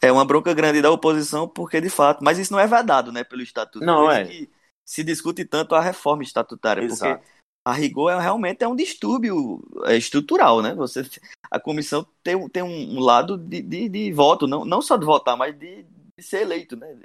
É 0.00 0.10
uma 0.10 0.24
bronca 0.24 0.52
grande 0.52 0.82
da 0.82 0.90
oposição, 0.90 1.48
porque 1.48 1.80
de 1.80 1.88
fato, 1.88 2.24
mas 2.24 2.38
isso 2.38 2.52
não 2.52 2.58
é 2.58 2.66
vedado, 2.66 3.12
né, 3.12 3.22
pelo 3.22 3.40
estatuto. 3.40 3.84
Não 3.84 4.10
é. 4.10 4.48
se 4.84 5.04
discute 5.04 5.44
tanto 5.44 5.76
a 5.76 5.80
reforma 5.80 6.24
estatutária, 6.24 6.82
Exato. 6.82 7.20
porque 7.20 7.32
a 7.64 7.72
rigor 7.72 8.10
é, 8.10 8.20
realmente 8.20 8.64
é 8.64 8.68
um 8.68 8.74
distúrbio 8.74 9.62
é, 9.84 9.96
estrutural, 9.96 10.60
né? 10.60 10.74
Você, 10.74 11.08
a 11.52 11.60
comissão 11.60 12.06
tem, 12.24 12.48
tem 12.48 12.62
um 12.62 12.98
lado 12.98 13.36
de, 13.36 13.60
de, 13.60 13.86
de 13.86 14.12
voto, 14.12 14.46
não, 14.46 14.64
não 14.64 14.80
só 14.80 14.96
de 14.96 15.04
votar, 15.04 15.36
mas 15.36 15.54
de, 15.56 15.84
de 16.16 16.24
ser 16.24 16.40
eleito, 16.40 16.76
né? 16.76 16.98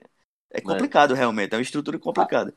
É 0.50 0.62
complicado 0.62 1.14
é. 1.14 1.18
realmente, 1.18 1.54
é 1.54 1.58
uma 1.58 1.62
estrutura 1.62 2.00
complicada. 2.00 2.54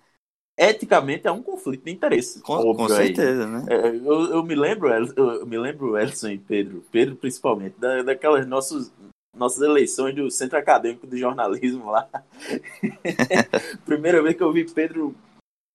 eticamente 0.56 1.26
é 1.26 1.32
um 1.32 1.42
conflito 1.42 1.84
de 1.84 1.90
interesse. 1.90 2.40
Com, 2.42 2.76
com 2.76 2.88
certeza, 2.88 3.44
aí. 3.44 3.50
né? 3.50 3.64
É, 3.68 3.88
eu, 3.88 4.30
eu, 4.30 4.44
me 4.44 4.54
lembro, 4.54 4.88
eu 4.88 5.44
me 5.44 5.58
lembro, 5.58 5.98
Elson 5.98 6.28
e 6.28 6.38
Pedro, 6.38 6.84
Pedro 6.92 7.16
principalmente, 7.16 7.74
da, 7.80 8.02
daquelas 8.04 8.46
nossos, 8.46 8.92
nossas 9.36 9.60
eleições 9.60 10.14
do 10.14 10.30
Centro 10.30 10.58
Acadêmico 10.58 11.08
de 11.08 11.18
Jornalismo 11.18 11.90
lá. 11.90 12.08
Primeira 13.84 14.22
vez 14.22 14.36
que 14.36 14.42
eu 14.44 14.52
vi 14.52 14.64
Pedro 14.64 15.12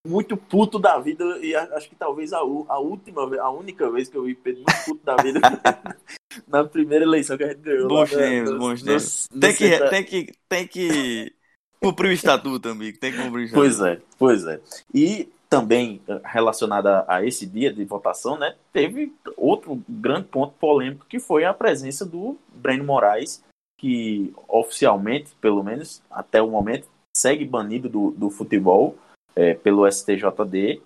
muito 0.05 0.37
puto 0.37 0.77
da 0.77 0.99
vida 0.99 1.23
e 1.41 1.55
acho 1.55 1.89
que 1.89 1.95
talvez 1.95 2.31
a, 2.31 2.37
a 2.37 2.79
última 2.79 3.23
a 3.41 3.49
única 3.49 3.89
vez 3.89 4.07
que 4.07 4.15
eu 4.15 4.23
vi 4.23 4.35
Pedro 4.35 4.63
muito 4.67 4.85
puto 4.85 5.03
da 5.03 5.15
vida 5.15 5.39
na 6.47 6.63
primeira 6.63 7.03
eleição 7.03 7.37
que 7.37 7.43
a 7.43 7.47
gente 7.49 7.61
ganhou. 7.61 7.87
Bons 7.87 8.11
tempos, 8.11 8.57
bons 8.57 8.83
tempos. 8.83 9.27
Tem 9.39 9.53
que, 9.53 9.89
tem 9.89 10.03
que, 10.03 10.33
tem 10.47 10.67
que 10.67 11.33
cumprir 11.81 12.09
o 12.09 12.13
estatuto, 12.13 12.69
amigo. 12.69 12.97
Tem 12.99 13.11
que 13.11 13.17
cumprir 13.17 13.41
o 13.41 13.45
estatuto. 13.45 13.75
Pois 13.77 13.79
é, 13.79 14.01
pois 14.17 14.45
é. 14.45 14.61
E 14.93 15.29
também 15.49 16.01
relacionada 16.23 17.05
a 17.07 17.25
esse 17.25 17.45
dia 17.45 17.73
de 17.73 17.83
votação, 17.85 18.37
né, 18.37 18.55
teve 18.73 19.13
outro 19.37 19.81
grande 19.87 20.27
ponto 20.27 20.53
polêmico 20.59 21.05
que 21.07 21.19
foi 21.19 21.45
a 21.45 21.53
presença 21.53 22.05
do 22.05 22.37
Breno 22.53 22.83
Moraes, 22.83 23.43
que 23.79 24.33
oficialmente, 24.47 25.35
pelo 25.39 25.63
menos 25.63 26.01
até 26.09 26.41
o 26.41 26.49
momento, 26.49 26.87
segue 27.15 27.45
banido 27.45 27.87
do, 27.87 28.11
do 28.11 28.29
futebol 28.29 28.97
é, 29.35 29.53
pelo 29.53 29.89
STJD 29.89 30.81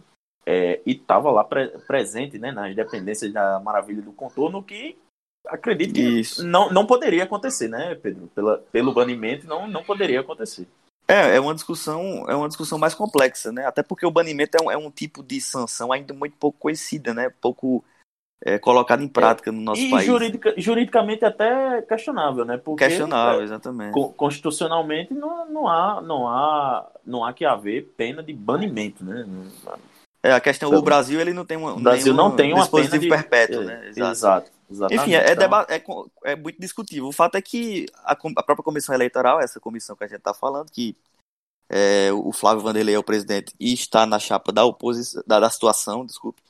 é, 0.45 0.81
e 0.85 0.91
estava 0.93 1.29
lá 1.29 1.43
pre 1.43 1.67
presente 1.87 2.39
né, 2.39 2.51
nas 2.51 2.75
dependências 2.75 3.31
da 3.31 3.59
Maravilha 3.59 4.01
do 4.01 4.11
Contorno, 4.11 4.63
que 4.63 4.97
acredito 5.47 5.93
que 5.93 6.43
não, 6.43 6.69
não 6.71 6.85
poderia 6.85 7.23
acontecer, 7.23 7.67
né, 7.67 7.95
Pedro? 7.95 8.27
Pela, 8.33 8.57
pelo 8.71 8.93
banimento 8.93 9.47
não, 9.47 9.67
não 9.67 9.83
poderia 9.83 10.21
acontecer. 10.21 10.67
É, 11.07 11.35
é 11.35 11.39
uma 11.39 11.55
discussão, 11.55 12.25
é 12.29 12.35
uma 12.35 12.47
discussão 12.47 12.77
mais 12.77 12.93
complexa, 12.93 13.51
né? 13.51 13.65
Até 13.65 13.81
porque 13.81 14.05
o 14.05 14.11
banimento 14.11 14.57
é 14.57 14.63
um, 14.63 14.71
é 14.71 14.77
um 14.77 14.91
tipo 14.91 15.23
de 15.23 15.41
sanção 15.41 15.91
ainda 15.91 16.13
muito 16.13 16.35
pouco 16.37 16.59
conhecida, 16.59 17.13
né? 17.13 17.31
Pouco 17.41 17.83
é, 18.43 18.57
colocada 18.57 19.03
em 19.03 19.07
prática 19.07 19.51
no 19.51 19.61
nosso 19.61 19.81
e 19.81 19.89
país. 19.89 20.05
Juridica, 20.05 20.53
juridicamente 20.57 21.25
até 21.25 21.81
questionável, 21.81 22.45
né? 22.45 22.57
Porque, 22.57 22.85
questionável, 22.85 23.41
é, 23.41 23.43
exatamente. 23.43 23.93
Constitucionalmente 24.15 25.13
não, 25.13 25.49
não, 25.49 25.67
há, 25.67 26.01
não, 26.01 26.27
há, 26.27 26.91
não 27.05 27.25
há 27.25 27.33
que 27.33 27.45
haver 27.45 27.93
pena 27.97 28.23
de 28.23 28.33
banimento, 28.33 29.03
né? 29.03 29.25
É, 30.21 30.33
a 30.33 30.39
questão, 30.39 30.69
então, 30.69 30.79
o 30.79 30.83
Brasil 30.83 31.19
ele 31.19 31.33
não 31.33 31.45
tem 31.45 31.57
uma, 31.57 31.73
o 31.73 31.79
Brasil 31.79 32.13
não 32.13 32.35
tem 32.35 32.51
uma 32.51 32.61
dispositivo 32.61 32.99
de, 32.99 33.09
perpétuo, 33.09 33.63
né? 33.63 33.85
É, 33.85 33.89
exato. 33.89 34.11
Exato. 34.11 34.51
Exatamente. 34.71 35.01
Enfim, 35.01 35.13
é, 35.15 35.31
então... 35.31 36.11
é, 36.23 36.31
é, 36.31 36.35
muito 36.35 36.59
discutível. 36.59 37.07
O 37.07 37.11
fato 37.11 37.35
é 37.35 37.41
que 37.41 37.87
a, 38.03 38.11
a, 38.11 38.43
própria 38.43 38.63
comissão 38.63 38.93
eleitoral, 38.93 39.39
essa 39.39 39.59
comissão 39.59 39.95
que 39.95 40.03
a 40.03 40.07
gente 40.07 40.19
está 40.19 40.33
falando, 40.33 40.69
que 40.69 40.95
é, 41.67 42.11
o 42.13 42.31
Flávio 42.31 42.61
Vanderlei 42.61 42.95
é 42.95 42.99
o 42.99 43.03
presidente 43.03 43.53
e 43.59 43.73
está 43.73 44.05
na 44.05 44.19
chapa 44.19 44.51
da 44.51 44.65
oposição, 44.65 45.23
da, 45.25 45.39
da 45.39 45.49
situação, 45.49 46.05
desculpe, 46.05 46.41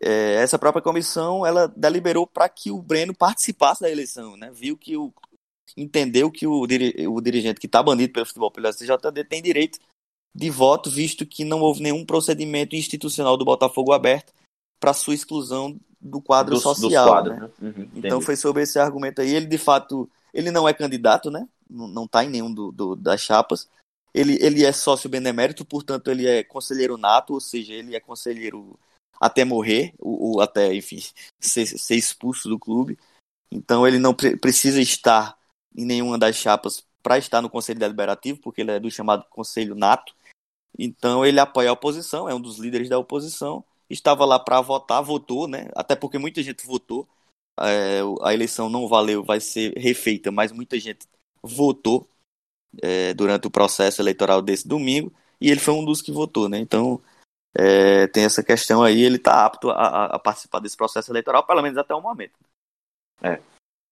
é, 0.00 0.34
essa 0.34 0.58
própria 0.58 0.82
comissão 0.82 1.44
ela 1.44 1.66
deliberou 1.68 2.26
para 2.26 2.48
que 2.48 2.70
o 2.70 2.80
Breno 2.80 3.14
participasse 3.14 3.80
da 3.80 3.90
eleição, 3.90 4.36
né? 4.36 4.50
Viu 4.52 4.76
que 4.76 4.96
o 4.96 5.12
entendeu 5.76 6.30
que 6.30 6.46
o, 6.46 6.62
o 6.62 7.20
dirigente 7.20 7.60
que 7.60 7.66
está 7.66 7.82
banido 7.82 8.12
pelo 8.12 8.26
futebol 8.26 8.50
pelo 8.50 8.72
STJD 8.72 9.24
tem 9.28 9.42
direito 9.42 9.78
de 10.34 10.50
voto, 10.50 10.90
visto 10.90 11.26
que 11.26 11.44
não 11.44 11.60
houve 11.60 11.82
nenhum 11.82 12.04
procedimento 12.04 12.74
institucional 12.74 13.36
do 13.36 13.44
Botafogo 13.44 13.92
aberto 13.92 14.32
para 14.80 14.92
sua 14.92 15.14
exclusão 15.14 15.78
do 16.00 16.20
quadro 16.20 16.54
dos, 16.54 16.62
social. 16.62 17.04
Dos 17.04 17.12
quadros, 17.12 17.38
né? 17.38 17.50
Né? 17.60 17.74
Uhum, 17.76 17.90
então 17.96 18.20
foi 18.20 18.36
sobre 18.36 18.62
esse 18.62 18.78
argumento 18.78 19.20
aí. 19.20 19.34
Ele 19.34 19.46
de 19.46 19.58
fato 19.58 20.08
ele 20.32 20.50
não 20.50 20.68
é 20.68 20.72
candidato, 20.72 21.30
né? 21.30 21.48
Não 21.68 22.04
está 22.04 22.24
em 22.24 22.30
nenhum 22.30 22.52
do, 22.52 22.70
do, 22.72 22.96
das 22.96 23.20
chapas. 23.20 23.68
Ele, 24.14 24.38
ele 24.40 24.64
é 24.64 24.72
sócio 24.72 25.08
benemérito, 25.08 25.64
portanto 25.64 26.10
ele 26.10 26.26
é 26.26 26.42
conselheiro 26.42 26.96
nato, 26.96 27.34
ou 27.34 27.40
seja, 27.40 27.72
ele 27.72 27.94
é 27.94 28.00
conselheiro 28.00 28.78
até 29.20 29.44
morrer, 29.44 29.94
ou, 29.98 30.40
até, 30.40 30.74
enfim, 30.74 30.98
ser, 31.40 31.66
ser, 31.66 31.96
expulso 31.96 32.48
do 32.48 32.58
clube. 32.58 32.98
Então 33.50 33.86
ele 33.86 33.98
não 33.98 34.14
pre 34.14 34.36
precisa 34.36 34.80
estar 34.80 35.36
em 35.76 35.84
nenhuma 35.84 36.18
das 36.18 36.36
chapas 36.36 36.84
para 37.02 37.18
estar 37.18 37.40
no 37.40 37.50
Conselho 37.50 37.78
Deliberativo, 37.80 38.40
porque 38.40 38.60
ele 38.60 38.72
é 38.72 38.80
do 38.80 38.90
chamado 38.90 39.24
Conselho 39.30 39.74
Nato. 39.74 40.14
Então 40.78 41.24
ele 41.24 41.40
apoia 41.40 41.70
a 41.70 41.72
oposição, 41.72 42.28
é 42.28 42.34
um 42.34 42.40
dos 42.40 42.58
líderes 42.58 42.88
da 42.88 42.98
oposição. 42.98 43.64
Estava 43.90 44.24
lá 44.24 44.38
para 44.38 44.60
votar, 44.60 45.02
votou, 45.02 45.48
né? 45.48 45.70
Até 45.74 45.96
porque 45.96 46.18
muita 46.18 46.42
gente 46.42 46.66
votou. 46.66 47.08
É, 47.60 48.00
a 48.22 48.32
eleição 48.34 48.68
não 48.68 48.86
valeu, 48.86 49.24
vai 49.24 49.40
ser 49.40 49.72
refeita, 49.76 50.30
mas 50.30 50.52
muita 50.52 50.78
gente 50.78 51.06
votou 51.42 52.08
é, 52.82 53.14
durante 53.14 53.46
o 53.46 53.50
processo 53.50 54.00
eleitoral 54.02 54.42
desse 54.42 54.68
domingo 54.68 55.12
e 55.40 55.50
ele 55.50 55.60
foi 55.60 55.74
um 55.74 55.84
dos 55.84 56.02
que 56.02 56.12
votou, 56.12 56.48
né? 56.48 56.58
Então 56.58 57.00
é, 57.56 58.06
tem 58.08 58.24
essa 58.24 58.42
questão 58.42 58.82
aí, 58.82 59.02
ele 59.02 59.16
está 59.16 59.44
apto 59.44 59.70
a, 59.70 60.06
a, 60.06 60.18
participar 60.18 60.60
desse 60.60 60.76
processo 60.76 61.10
eleitoral, 61.10 61.46
pelo 61.46 61.62
menos 61.62 61.78
até 61.78 61.94
o 61.94 62.00
momento. 62.00 62.38
É. 63.22 63.40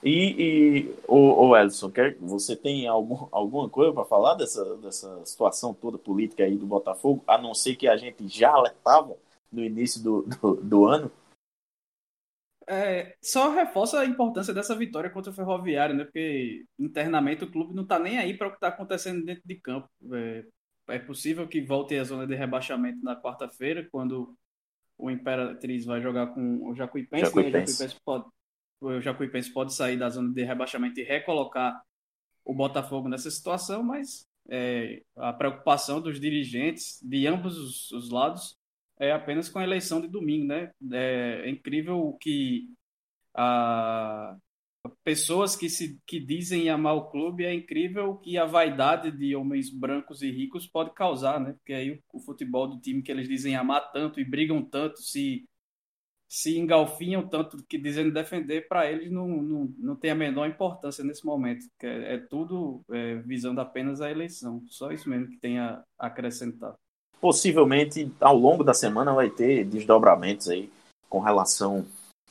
E, 0.02 0.36
e 0.38 0.94
o, 1.08 1.48
o 1.48 1.56
Edson, 1.56 1.90
quer, 1.90 2.16
você 2.18 2.54
tem 2.54 2.86
algum, 2.86 3.28
alguma 3.32 3.68
coisa 3.68 3.92
para 3.92 4.04
falar 4.04 4.34
dessa, 4.34 4.76
dessa 4.76 5.24
situação 5.24 5.72
toda 5.72 5.96
política 5.96 6.44
aí 6.44 6.56
do 6.56 6.66
Botafogo, 6.66 7.24
a 7.26 7.38
não 7.38 7.54
ser 7.54 7.76
que 7.76 7.88
a 7.88 7.96
gente 7.96 8.28
já 8.28 8.50
alertava 8.50 9.16
no 9.50 9.64
início 9.64 10.02
do, 10.02 10.22
do, 10.22 10.54
do 10.56 10.86
ano? 10.86 11.10
É, 12.68 13.16
só 13.22 13.50
reforça 13.50 14.00
a 14.00 14.04
importância 14.04 14.52
dessa 14.52 14.74
vitória 14.74 15.08
contra 15.08 15.30
o 15.30 15.34
Ferroviário, 15.34 15.94
né? 15.94 16.04
Porque 16.04 16.66
internamente 16.78 17.44
o 17.44 17.50
clube 17.50 17.72
não 17.72 17.84
está 17.84 17.96
nem 17.98 18.18
aí 18.18 18.36
para 18.36 18.48
o 18.48 18.50
que 18.50 18.56
está 18.56 18.68
acontecendo 18.68 19.24
dentro 19.24 19.42
de 19.46 19.54
campo. 19.54 19.88
É, 20.12 20.44
é 20.88 20.98
possível 20.98 21.48
que 21.48 21.60
volte 21.60 21.96
à 21.96 22.04
zona 22.04 22.26
de 22.26 22.34
rebaixamento 22.34 23.02
na 23.02 23.20
quarta-feira, 23.20 23.88
quando 23.90 24.36
o 24.98 25.10
Imperatriz 25.10 25.84
vai 25.84 26.00
jogar 26.00 26.28
com 26.28 26.68
o 26.68 26.74
Jacuipense. 26.74 27.24
Jacuipense. 27.26 27.82
Né? 27.82 27.86
O, 27.86 27.88
Jacuipense 27.88 28.00
pode, 28.04 28.24
o 28.80 29.00
Jacuipense 29.00 29.52
pode 29.52 29.74
sair 29.74 29.98
da 29.98 30.08
zona 30.08 30.32
de 30.32 30.42
rebaixamento 30.42 31.00
e 31.00 31.04
recolocar 31.04 31.82
o 32.44 32.54
Botafogo 32.54 33.08
nessa 33.08 33.30
situação, 33.30 33.82
mas 33.82 34.26
é, 34.48 35.02
a 35.16 35.32
preocupação 35.32 36.00
dos 36.00 36.20
dirigentes 36.20 37.00
de 37.02 37.26
ambos 37.26 37.58
os, 37.58 37.90
os, 37.90 38.10
lados 38.10 38.56
é 38.98 39.10
apenas 39.12 39.48
com 39.48 39.58
a 39.58 39.64
eleição 39.64 40.00
de 40.00 40.08
domingo, 40.08 40.46
né? 40.46 40.70
É, 40.92 41.42
é 41.44 41.50
incrível 41.50 41.98
o 41.98 42.16
que 42.16 42.68
a, 43.34 44.36
pessoas 45.04 45.56
que 45.56 45.68
se 45.68 46.00
que 46.06 46.20
dizem 46.20 46.68
amar 46.68 46.94
o 46.94 47.08
clube 47.10 47.44
é 47.44 47.52
incrível 47.52 48.16
que 48.16 48.36
a 48.38 48.44
vaidade 48.44 49.10
de 49.10 49.34
homens 49.34 49.70
brancos 49.70 50.22
e 50.22 50.30
ricos 50.30 50.66
pode 50.66 50.92
causar, 50.94 51.40
né? 51.40 51.52
Porque 51.52 51.72
aí 51.72 51.90
o, 51.90 52.02
o 52.12 52.20
futebol 52.20 52.68
do 52.68 52.80
time 52.80 53.02
que 53.02 53.10
eles 53.10 53.28
dizem 53.28 53.56
amar 53.56 53.92
tanto 53.92 54.20
e 54.20 54.24
brigam 54.24 54.62
tanto, 54.62 55.00
se 55.00 55.46
se 56.28 56.58
engalfinham 56.58 57.26
tanto 57.26 57.56
que 57.68 57.78
dizendo 57.78 58.12
defender, 58.12 58.66
para 58.66 58.90
eles 58.90 59.10
não, 59.12 59.28
não, 59.28 59.74
não 59.78 59.96
tem 59.96 60.10
a 60.10 60.14
menor 60.14 60.48
importância 60.48 61.04
nesse 61.04 61.24
momento. 61.24 61.66
É, 61.80 62.14
é 62.14 62.18
tudo 62.18 62.82
é, 62.90 63.16
visando 63.16 63.60
apenas 63.60 64.00
a 64.00 64.10
eleição. 64.10 64.62
Só 64.68 64.90
isso 64.90 65.08
mesmo 65.08 65.28
que 65.28 65.36
tem 65.36 65.58
a 65.58 65.82
acrescentar. 65.98 66.74
Possivelmente, 67.20 68.12
ao 68.20 68.36
longo 68.36 68.64
da 68.64 68.74
semana, 68.74 69.14
vai 69.14 69.30
ter 69.30 69.64
desdobramentos 69.64 70.48
aí 70.48 70.70
com 71.08 71.20
relação 71.20 71.86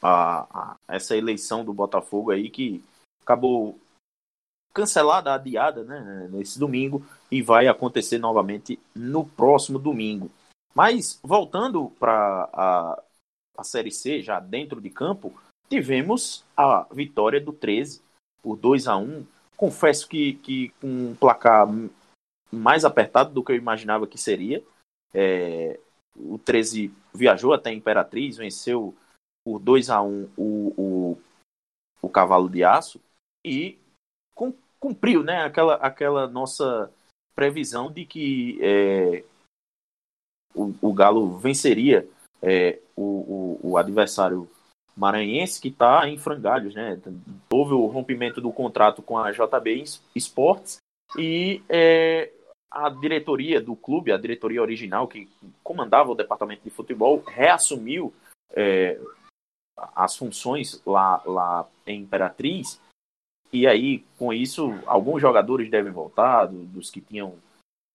a, 0.05 0.75
a 0.87 0.95
essa 0.95 1.17
eleição 1.17 1.65
do 1.65 1.73
Botafogo 1.73 2.29
aí 2.29 2.49
que 2.49 2.83
acabou 3.23 3.79
cancelada, 4.73 5.33
adiada, 5.33 5.83
né, 5.83 6.27
nesse 6.31 6.59
domingo 6.59 7.03
e 7.31 7.41
vai 7.41 7.67
acontecer 7.67 8.19
novamente 8.19 8.77
no 8.93 9.25
próximo 9.25 9.79
domingo. 9.79 10.29
Mas 10.75 11.19
voltando 11.23 11.89
para 11.97 12.49
a, 12.53 13.03
a 13.57 13.63
Série 13.63 13.91
C, 13.91 14.21
já 14.21 14.39
dentro 14.39 14.79
de 14.79 14.89
campo, 14.89 15.33
tivemos 15.69 16.43
a 16.55 16.85
vitória 16.91 17.41
do 17.41 17.53
13 17.53 18.01
por 18.43 18.57
2 18.57 18.87
a 18.87 18.97
1 18.97 19.25
Confesso 19.57 20.09
que, 20.09 20.33
que 20.33 20.69
com 20.81 20.87
um 20.87 21.15
placar 21.15 21.65
mais 22.51 22.83
apertado 22.83 23.33
do 23.33 23.41
que 23.41 23.53
eu 23.53 23.55
imaginava 23.55 24.05
que 24.05 24.17
seria. 24.17 24.61
É, 25.13 25.79
o 26.13 26.37
13 26.37 26.93
viajou 27.13 27.53
até 27.53 27.69
a 27.69 27.73
Imperatriz, 27.73 28.35
venceu 28.35 28.93
por 29.45 29.59
2 29.59 29.89
a 29.91 30.01
1 30.01 30.29
o, 30.35 30.73
o, 30.75 31.21
o 32.01 32.09
Cavalo 32.09 32.49
de 32.49 32.63
Aço 32.63 32.99
e 33.45 33.77
cumpriu 34.79 35.23
né, 35.23 35.43
aquela, 35.43 35.75
aquela 35.75 36.27
nossa 36.27 36.91
previsão 37.35 37.91
de 37.91 38.05
que 38.05 38.57
é, 38.61 39.23
o, 40.53 40.73
o, 40.81 40.93
Galo 40.93 41.37
venceria 41.37 42.07
é, 42.41 42.79
o, 42.95 43.01
o, 43.01 43.71
o, 43.71 43.77
adversário 43.77 44.49
maranhense 44.95 45.61
que 45.61 45.67
está 45.67 46.07
em 46.07 46.17
frangalhos. 46.17 46.73
Né? 46.73 46.99
Houve 47.51 47.73
o 47.73 47.85
rompimento 47.87 48.39
do 48.39 48.51
contrato 48.51 49.01
com 49.01 49.17
a 49.17 49.31
JB 49.31 49.83
Esportes 50.15 50.77
e 51.17 51.61
é, 51.69 52.31
a 52.71 52.89
diretoria 52.89 53.61
do 53.61 53.75
clube, 53.75 54.11
a 54.11 54.17
diretoria 54.17 54.61
original 54.61 55.07
que 55.07 55.29
comandava 55.63 56.11
o 56.11 56.15
departamento 56.15 56.63
de 56.63 56.69
futebol, 56.69 57.23
reassumiu 57.25 58.13
é, 58.51 58.99
as 59.95 60.15
funções 60.15 60.81
lá, 60.85 61.21
lá 61.25 61.67
em 61.85 62.01
Imperatriz. 62.01 62.79
E 63.51 63.67
aí, 63.67 64.03
com 64.17 64.33
isso, 64.33 64.73
alguns 64.85 65.21
jogadores 65.21 65.69
devem 65.69 65.91
voltar, 65.91 66.47
dos 66.47 66.89
que 66.89 66.99
tinham 67.01 67.35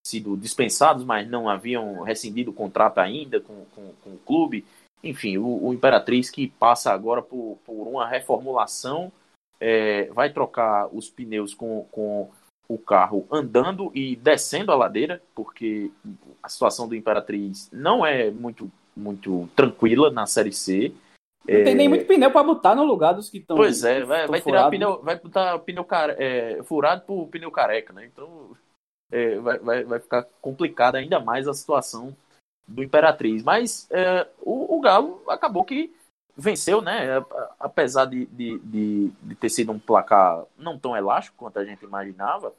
sido 0.05 0.35
dispensados, 0.35 1.03
mas 1.03 1.29
não 1.29 1.47
haviam 1.47 2.01
rescindido 2.01 2.51
o 2.51 2.53
contrato 2.53 2.99
ainda 2.99 3.39
com, 3.39 3.65
com, 3.75 3.93
com 4.03 4.09
o 4.11 4.19
clube. 4.25 4.65
Enfim, 5.03 5.37
o, 5.37 5.67
o, 5.67 5.73
Imperatriz 5.73 6.29
que 6.29 6.47
passa 6.47 6.91
agora 6.91 7.21
por, 7.21 7.57
por 7.65 7.87
uma 7.87 8.07
reformulação, 8.07 9.11
é, 9.59 10.05
vai 10.05 10.31
trocar 10.31 10.87
os 10.91 11.09
pneus 11.09 11.53
com, 11.53 11.85
com 11.91 12.29
o 12.67 12.77
carro 12.77 13.27
andando 13.31 13.91
e 13.93 14.15
descendo 14.15 14.71
a 14.71 14.75
ladeira, 14.75 15.21
porque 15.35 15.91
a 16.41 16.49
situação 16.49 16.87
do 16.87 16.95
Imperatriz 16.95 17.69
não 17.71 18.05
é 18.05 18.31
muito, 18.31 18.71
muito 18.95 19.49
tranquila 19.55 20.09
na 20.09 20.25
Série 20.25 20.53
C. 20.53 20.93
Não 21.47 21.55
é... 21.55 21.63
tem 21.63 21.75
nem 21.75 21.89
muito 21.89 22.05
pneu 22.05 22.31
para 22.31 22.43
botar 22.43 22.75
no 22.75 22.83
lugar 22.83 23.13
dos 23.13 23.29
que 23.29 23.39
estão. 23.39 23.55
Pois 23.57 23.83
é, 23.83 24.03
vai, 24.03 24.27
vai 24.27 24.41
tirar 24.41 24.69
pneu, 24.69 25.01
vai 25.01 25.17
botar 25.17 25.59
pneu 25.59 25.83
care... 25.83 26.15
é, 26.17 26.63
furado 26.63 27.01
por 27.01 27.27
pneu 27.27 27.51
careca, 27.51 27.91
né? 27.93 28.05
Então 28.05 28.55
é, 29.11 29.37
vai, 29.39 29.59
vai, 29.59 29.83
vai 29.83 29.99
ficar 29.99 30.25
complicada 30.41 30.97
ainda 30.97 31.19
mais 31.19 31.47
a 31.47 31.53
situação 31.53 32.15
do 32.67 32.83
Imperatriz. 32.83 33.43
Mas 33.43 33.87
é, 33.91 34.27
o, 34.41 34.77
o, 34.77 34.79
Galo 34.79 35.21
acabou 35.27 35.63
que 35.63 35.93
venceu, 36.35 36.81
né? 36.81 37.23
Apesar 37.59 38.05
de, 38.05 38.25
de, 38.27 38.59
de, 38.59 39.11
de, 39.21 39.35
ter 39.35 39.49
sido 39.49 39.71
um 39.71 39.79
placar 39.79 40.45
não 40.57 40.79
tão 40.79 40.95
elástico 40.95 41.37
quanto 41.37 41.59
a 41.59 41.65
gente 41.65 41.83
imaginava, 41.83 42.53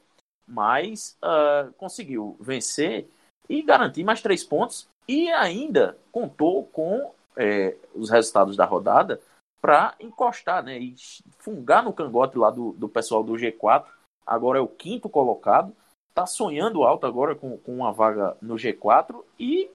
mas 0.47 1.17
uh, 1.23 1.71
conseguiu 1.73 2.37
vencer 2.39 3.07
e 3.49 3.61
garantir 3.61 4.03
mais 4.03 4.21
três 4.21 4.43
pontos 4.43 4.87
e 5.07 5.29
ainda 5.31 5.97
contou 6.11 6.65
com 6.67 7.11
é, 7.37 7.75
os 7.95 8.09
resultados 8.09 8.55
da 8.55 8.65
rodada 8.65 9.19
para 9.61 9.95
encostar, 9.99 10.63
né? 10.63 10.77
E 10.77 10.95
fungar 11.39 11.83
no 11.83 11.93
cangote 11.93 12.37
lá 12.37 12.49
do, 12.49 12.73
do 12.73 12.89
pessoal 12.89 13.23
do 13.23 13.33
G4. 13.33 13.85
Agora 14.25 14.59
é 14.59 14.61
o 14.61 14.67
quinto 14.67 15.09
colocado 15.09 15.73
está 16.13 16.27
sonhando 16.27 16.83
alto 16.83 17.07
agora 17.07 17.35
com, 17.35 17.57
com 17.57 17.75
uma 17.75 17.91
vaga 17.91 18.37
no 18.39 18.53
G4 18.53 19.23
e 19.39 19.69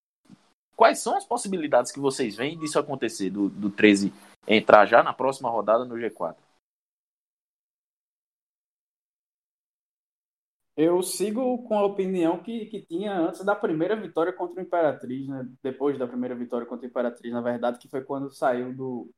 quais 0.77 1.01
são 1.01 1.17
as 1.17 1.25
possibilidades 1.25 1.91
que 1.91 1.99
vocês 1.99 2.37
veem 2.37 2.57
disso 2.57 2.79
acontecer, 2.79 3.29
do, 3.29 3.49
do 3.49 3.69
13 3.69 4.13
entrar 4.47 4.87
já 4.87 5.03
na 5.03 5.13
próxima 5.13 5.51
rodada 5.51 5.85
no 5.85 5.97
G4? 5.97 6.37
Eu 10.81 11.03
sigo 11.03 11.65
com 11.65 11.77
a 11.77 11.85
opinião 11.85 12.41
que, 12.41 12.67
que 12.67 12.81
tinha 12.83 13.13
antes 13.19 13.45
da 13.45 13.57
primeira 13.57 13.97
vitória 13.97 14.33
contra 14.33 14.63
o 14.63 14.65
Imperatriz, 14.65 15.27
né? 15.27 15.45
Depois 15.61 15.99
da 15.99 16.07
primeira 16.07 16.37
vitória 16.37 16.65
contra 16.65 16.87
o 16.87 16.89
Imperatriz, 16.89 17.33
na 17.33 17.41
verdade, 17.41 17.81
que 17.81 17.89
foi 17.89 18.05
quando 18.05 18.31
saiu 18.31 18.73
do, 18.73 19.11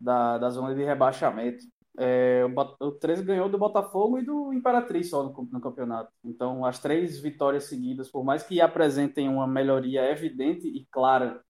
da, 0.00 0.36
da 0.36 0.50
zona 0.50 0.74
de 0.74 0.82
rebaixamento. 0.82 1.64
É, 1.96 2.44
o, 2.44 2.86
o 2.88 2.90
13 2.90 3.22
ganhou 3.22 3.48
do 3.48 3.56
Botafogo 3.56 4.18
e 4.18 4.24
do 4.24 4.52
Imperatriz 4.52 5.10
só 5.10 5.22
no, 5.22 5.48
no, 5.52 5.60
campeonato. 5.60 6.12
Então, 6.24 6.64
as 6.64 6.80
três 6.80 7.20
vitórias 7.20 7.66
seguidas, 7.66 8.10
por 8.10 8.24
mais 8.24 8.42
que 8.42 8.60
apresentem 8.60 9.28
uma 9.28 9.46
melhoria 9.46 10.10
evidente 10.10 10.66
e 10.66 10.84
clara 10.90 11.40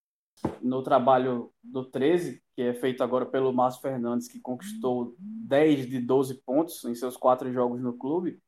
no 0.61 0.83
trabalho 0.83 1.51
do 1.63 1.83
13, 1.83 2.43
que 2.55 2.61
é 2.61 2.75
feito 2.75 3.03
agora 3.03 3.25
pelo 3.25 3.51
Márcio 3.51 3.81
Fernandes, 3.81 4.27
que 4.27 4.39
conquistou 4.39 5.15
10 5.17 5.89
de 5.89 5.99
12 5.99 6.43
pontos 6.45 6.85
em 6.85 6.93
seus 6.93 7.17
quatro 7.17 7.51
jogos 7.51 7.81
no 7.81 7.97
clube, 7.97 8.39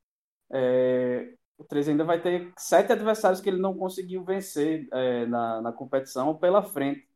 é, 0.51 1.33
o 1.57 1.63
13 1.63 1.91
ainda 1.91 2.03
vai 2.03 2.21
ter 2.21 2.51
sete 2.57 2.91
adversários 2.91 3.41
que 3.41 3.49
ele 3.49 3.59
não 3.61 3.75
conseguiu 3.75 4.23
vencer 4.23 4.87
é, 4.91 5.25
na, 5.25 5.61
na 5.61 5.71
competição 5.71 6.35
pela 6.37 6.61
frente. 6.63 7.07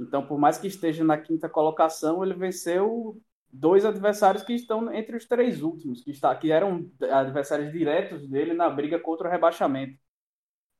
Então, 0.00 0.26
por 0.26 0.38
mais 0.38 0.58
que 0.58 0.66
esteja 0.66 1.04
na 1.04 1.18
quinta 1.18 1.48
colocação, 1.48 2.24
ele 2.24 2.34
venceu 2.34 3.20
dois 3.52 3.84
adversários 3.84 4.42
que 4.42 4.54
estão 4.54 4.92
entre 4.92 5.16
os 5.16 5.26
três 5.26 5.62
últimos, 5.62 6.02
que, 6.02 6.10
está, 6.10 6.34
que 6.34 6.50
eram 6.50 6.90
adversários 7.10 7.70
diretos 7.70 8.26
dele 8.28 8.54
na 8.54 8.70
briga 8.70 8.98
contra 8.98 9.28
o 9.28 9.30
rebaixamento. 9.30 9.98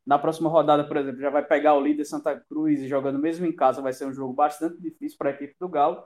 Na 0.04 0.18
próxima 0.18 0.48
rodada, 0.48 0.84
por 0.86 0.96
exemplo, 0.96 1.20
já 1.20 1.30
vai 1.30 1.44
pegar 1.44 1.74
o 1.74 1.80
líder 1.80 2.04
Santa 2.04 2.38
Cruz 2.40 2.80
e 2.80 2.88
jogando 2.88 3.18
mesmo 3.18 3.46
em 3.46 3.54
casa, 3.54 3.82
vai 3.82 3.92
ser 3.92 4.06
um 4.06 4.12
jogo 4.12 4.32
bastante 4.32 4.80
difícil 4.80 5.16
para 5.18 5.30
a 5.30 5.32
equipe 5.32 5.54
do 5.60 5.68
Galo. 5.68 6.04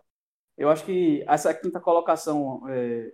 Eu 0.59 0.69
acho 0.69 0.85
que 0.85 1.25
essa 1.29 1.55
quinta 1.55 1.81
colocação 1.81 2.69
é, 2.69 3.13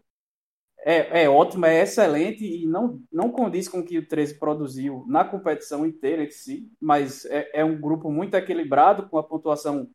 é, 0.85 1.25
é, 1.25 1.29
ótima, 1.29 1.69
é 1.69 1.83
excelente 1.83 2.45
e 2.45 2.67
não, 2.67 3.01
não 3.11 3.31
condiz 3.31 3.69
com 3.69 3.81
o 3.81 3.85
que 3.85 3.99
o 3.99 4.07
13 4.07 4.39
produziu 4.39 5.05
na 5.07 5.25
competição 5.25 5.87
inteira 5.87 6.25
em 6.25 6.31
si, 6.31 6.71
mas 6.81 7.25
é, 7.27 7.61
é 7.61 7.65
um 7.65 7.81
grupo 7.81 8.11
muito 8.11 8.35
equilibrado, 8.35 9.09
com 9.09 9.17
a 9.17 9.23
pontuação 9.23 9.89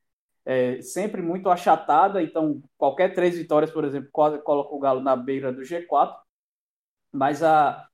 é, 0.46 0.82
sempre 0.82 1.22
muito 1.22 1.50
achatada, 1.50 2.24
então 2.24 2.64
qualquer 2.78 3.14
três 3.14 3.38
vitórias, 3.38 3.70
por 3.70 3.84
exemplo, 3.84 4.10
quase 4.14 4.42
coloca 4.42 4.74
o 4.74 4.80
Galo 4.80 5.02
na 5.02 5.16
beira 5.16 5.52
do 5.52 5.62
G4, 5.62 6.16
mas 7.12 7.44
a, 7.44 7.86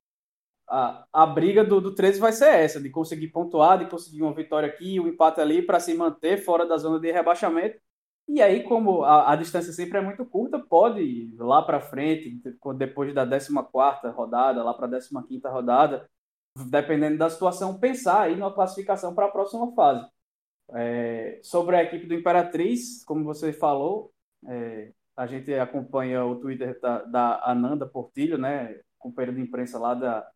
a, 0.68 1.04
a 1.12 1.26
briga 1.26 1.64
do, 1.64 1.80
do 1.80 1.94
13 1.94 2.20
vai 2.20 2.32
ser 2.32 2.54
essa, 2.54 2.80
de 2.80 2.90
conseguir 2.90 3.28
pontuar, 3.28 3.78
de 3.78 3.86
conseguir 3.86 4.22
uma 4.22 4.34
vitória 4.34 4.68
aqui, 4.68 5.00
um 5.00 5.08
empate 5.08 5.40
ali, 5.40 5.62
para 5.62 5.80
se 5.80 5.94
manter 5.94 6.38
fora 6.38 6.64
da 6.64 6.76
zona 6.76 7.00
de 7.00 7.10
rebaixamento, 7.10 7.80
e 8.26 8.40
aí, 8.40 8.62
como 8.62 9.04
a, 9.04 9.32
a 9.32 9.36
distância 9.36 9.72
sempre 9.72 9.98
é 9.98 10.00
muito 10.00 10.24
curta, 10.24 10.58
pode 10.58 11.02
ir 11.02 11.36
lá 11.36 11.62
para 11.62 11.80
frente, 11.80 12.40
depois 12.76 13.14
da 13.14 13.26
14 13.26 14.08
rodada, 14.08 14.62
lá 14.62 14.72
para 14.72 14.86
a 14.86 15.22
15 15.22 15.48
rodada, 15.48 16.08
dependendo 16.70 17.18
da 17.18 17.28
situação, 17.28 17.78
pensar 17.78 18.22
aí 18.22 18.36
numa 18.36 18.52
classificação 18.52 19.14
para 19.14 19.26
a 19.26 19.30
próxima 19.30 19.72
fase. 19.74 20.08
É, 20.72 21.40
sobre 21.42 21.76
a 21.76 21.82
equipe 21.82 22.06
do 22.06 22.14
Imperatriz, 22.14 23.04
como 23.04 23.24
você 23.24 23.52
falou, 23.52 24.12
é, 24.46 24.92
a 25.16 25.26
gente 25.26 25.52
acompanha 25.54 26.24
o 26.24 26.40
Twitter 26.40 26.80
da, 26.80 27.02
da, 27.04 27.50
Ananda 27.50 27.86
Portilho, 27.86 28.38
né, 28.38 28.80
companheira 28.98 29.36
de 29.36 29.42
imprensa 29.42 29.78
lá 29.78 29.94
da, 29.94 30.26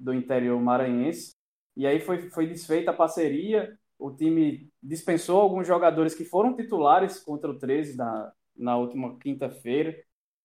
do 0.00 0.14
interior 0.14 0.58
maranhense. 0.60 1.34
E 1.76 1.86
aí 1.86 2.00
foi, 2.00 2.30
foi 2.30 2.46
desfeita 2.46 2.90
a 2.90 2.94
parceria, 2.94 3.78
o 3.98 4.10
time 4.10 4.70
dispensou 4.82 5.40
alguns 5.40 5.66
jogadores 5.66 6.14
que 6.14 6.24
foram 6.24 6.54
titulares 6.54 7.18
contra 7.18 7.50
o 7.50 7.58
13 7.58 7.96
na, 7.96 8.32
na 8.56 8.76
última 8.76 9.18
quinta-feira, 9.18 9.96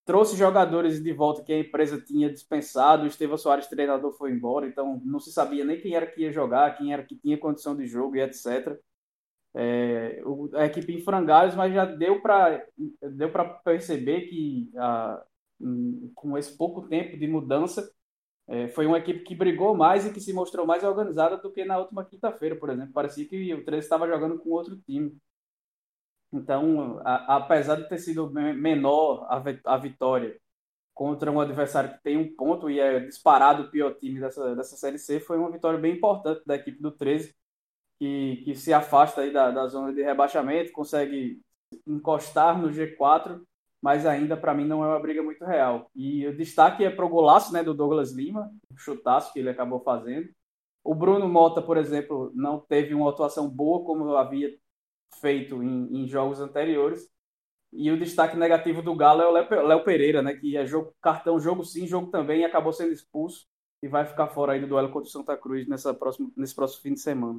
trouxe 0.04 0.36
jogadores 0.36 1.02
de 1.02 1.12
volta 1.12 1.42
que 1.42 1.52
a 1.52 1.58
empresa 1.60 2.00
tinha 2.00 2.30
dispensado, 2.30 3.04
o 3.04 3.06
Estevão 3.06 3.38
Soares, 3.38 3.68
treinador, 3.68 4.12
foi 4.12 4.32
embora, 4.32 4.66
então 4.66 5.00
não 5.04 5.18
se 5.18 5.32
sabia 5.32 5.64
nem 5.64 5.80
quem 5.80 5.94
era 5.94 6.06
que 6.06 6.22
ia 6.22 6.32
jogar, 6.32 6.76
quem 6.76 6.92
era 6.92 7.02
que 7.02 7.16
tinha 7.16 7.38
condição 7.38 7.76
de 7.76 7.86
jogo 7.86 8.16
e 8.16 8.20
etc 8.20 8.78
é, 9.54 10.20
a 10.54 10.66
equipe 10.66 10.92
em 10.92 11.00
frangalhos, 11.00 11.54
mas 11.54 11.72
já 11.72 11.84
deu 11.84 12.20
para 12.20 12.66
deu 13.00 13.30
perceber 13.64 14.22
que 14.22 14.70
a, 14.76 15.24
com 16.14 16.36
esse 16.36 16.56
pouco 16.56 16.88
tempo 16.88 17.16
de 17.16 17.28
mudança 17.28 17.88
é, 18.46 18.68
foi 18.68 18.86
uma 18.86 18.98
equipe 18.98 19.20
que 19.20 19.34
brigou 19.34 19.74
mais 19.74 20.06
e 20.06 20.12
que 20.12 20.20
se 20.20 20.32
mostrou 20.32 20.66
mais 20.66 20.84
organizada 20.84 21.36
do 21.38 21.50
que 21.52 21.64
na 21.64 21.78
última 21.78 22.04
quinta-feira, 22.04 22.56
por 22.56 22.70
exemplo. 22.70 22.92
Parecia 22.92 23.26
que 23.26 23.54
o 23.54 23.64
13 23.64 23.84
estava 23.84 24.06
jogando 24.06 24.38
com 24.38 24.50
outro 24.50 24.76
time. 24.86 25.16
Então, 26.32 27.00
a, 27.04 27.36
apesar 27.36 27.76
de 27.76 27.88
ter 27.88 27.98
sido 27.98 28.30
menor 28.30 29.26
a, 29.30 29.42
a 29.74 29.76
vitória 29.78 30.38
contra 30.92 31.30
um 31.30 31.40
adversário 31.40 31.92
que 31.94 32.02
tem 32.02 32.16
um 32.16 32.34
ponto 32.36 32.70
e 32.70 32.80
é 32.80 33.00
disparado 33.00 33.64
o 33.64 33.70
pior 33.70 33.94
time 33.94 34.20
dessa, 34.20 34.54
dessa 34.54 34.76
Série 34.76 34.98
C, 34.98 35.20
foi 35.20 35.38
uma 35.38 35.50
vitória 35.50 35.78
bem 35.78 35.94
importante 35.94 36.42
da 36.46 36.56
equipe 36.56 36.80
do 36.80 36.92
13 36.92 37.34
que, 37.98 38.42
que 38.44 38.54
se 38.54 38.72
afasta 38.72 39.22
aí 39.22 39.32
da, 39.32 39.50
da 39.50 39.66
zona 39.66 39.92
de 39.92 40.02
rebaixamento, 40.02 40.72
consegue 40.72 41.40
encostar 41.86 42.60
no 42.60 42.68
G4, 42.68 43.40
mas 43.84 44.06
ainda 44.06 44.34
para 44.34 44.54
mim 44.54 44.64
não 44.64 44.82
é 44.82 44.88
uma 44.88 44.98
briga 44.98 45.22
muito 45.22 45.44
real. 45.44 45.90
E 45.94 46.26
o 46.26 46.34
destaque 46.34 46.82
é 46.82 46.88
para 46.88 47.04
o 47.04 47.08
golaço 47.08 47.52
né, 47.52 47.62
do 47.62 47.74
Douglas 47.74 48.12
Lima, 48.12 48.50
o 48.70 48.78
chutaço 48.78 49.30
que 49.30 49.38
ele 49.38 49.50
acabou 49.50 49.78
fazendo. 49.78 50.26
O 50.82 50.94
Bruno 50.94 51.28
Mota, 51.28 51.60
por 51.60 51.76
exemplo, 51.76 52.32
não 52.34 52.58
teve 52.58 52.94
uma 52.94 53.10
atuação 53.10 53.46
boa 53.46 53.84
como 53.84 54.16
havia 54.16 54.56
feito 55.20 55.62
em, 55.62 55.98
em 55.98 56.08
jogos 56.08 56.40
anteriores. 56.40 57.06
E 57.74 57.90
o 57.90 57.98
destaque 57.98 58.38
negativo 58.38 58.80
do 58.80 58.96
Galo 58.96 59.20
é 59.20 59.28
o 59.28 59.66
Léo 59.66 59.84
Pereira, 59.84 60.22
né, 60.22 60.32
que 60.32 60.56
é 60.56 60.64
jogo, 60.64 60.94
cartão 61.02 61.38
jogo 61.38 61.62
sim, 61.62 61.86
jogo 61.86 62.10
também, 62.10 62.40
e 62.40 62.44
acabou 62.46 62.72
sendo 62.72 62.90
expulso 62.90 63.46
e 63.82 63.88
vai 63.88 64.06
ficar 64.06 64.28
fora 64.28 64.54
aí 64.54 64.62
do 64.62 64.66
duelo 64.66 64.88
contra 64.88 65.08
o 65.08 65.12
Santa 65.12 65.36
Cruz 65.36 65.68
nessa 65.68 65.92
próxima, 65.92 66.30
nesse 66.34 66.54
próximo 66.54 66.80
fim 66.80 66.94
de 66.94 67.00
semana. 67.00 67.38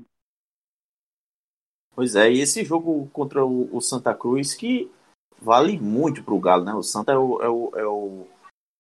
Pois 1.95 2.15
é, 2.15 2.31
e 2.31 2.39
esse 2.39 2.63
jogo 2.63 3.09
contra 3.11 3.43
o, 3.43 3.75
o 3.75 3.81
Santa 3.81 4.13
Cruz 4.13 4.53
que 4.53 4.91
vale 5.41 5.79
muito 5.79 6.23
para 6.23 6.33
o 6.33 6.39
Galo, 6.39 6.63
né? 6.63 6.73
O 6.73 6.83
Santa 6.83 7.11
é 7.11 7.17
o, 7.17 7.41
é 7.41 7.49
o, 7.49 7.71
é 7.75 7.85
o, 7.85 8.27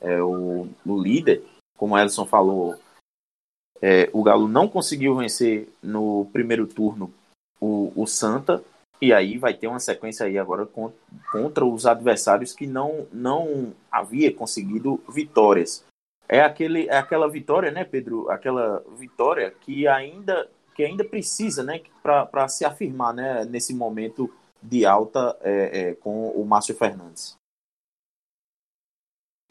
é 0.01 0.21
o, 0.21 0.67
o 0.85 1.01
líder, 1.01 1.43
como 1.77 1.95
o 1.95 1.97
Ellison 1.97 2.25
falou. 2.25 2.75
É, 3.81 4.09
o 4.13 4.23
Galo 4.23 4.47
não 4.47 4.67
conseguiu 4.67 5.15
vencer 5.15 5.69
no 5.81 6.25
primeiro 6.31 6.65
turno 6.65 7.13
o, 7.59 7.91
o 7.95 8.07
Santa, 8.07 8.63
e 9.01 9.13
aí 9.13 9.37
vai 9.37 9.53
ter 9.53 9.67
uma 9.67 9.79
sequência 9.79 10.25
aí 10.25 10.37
agora 10.37 10.65
contra, 10.65 10.97
contra 11.31 11.65
os 11.65 11.85
adversários 11.85 12.53
que 12.53 12.65
não, 12.65 13.07
não 13.11 13.73
havia 13.91 14.33
conseguido 14.33 15.01
vitórias. 15.09 15.83
É, 16.27 16.41
aquele, 16.41 16.87
é 16.87 16.97
aquela 16.97 17.29
vitória, 17.29 17.71
né, 17.71 17.83
Pedro? 17.83 18.29
Aquela 18.29 18.83
vitória 18.97 19.51
que 19.51 19.87
ainda 19.87 20.49
que 20.75 20.83
ainda 20.83 21.05
precisa, 21.05 21.63
né, 21.63 21.81
para 22.03 22.47
se 22.49 22.65
afirmar, 22.65 23.13
né, 23.13 23.45
nesse 23.45 23.73
momento 23.73 24.29
de 24.67 24.85
alta 24.85 25.37
é, 25.41 25.79
é, 25.79 25.95
com 25.95 26.29
o 26.29 26.45
Márcio 26.45 26.75
Fernandes. 26.75 27.37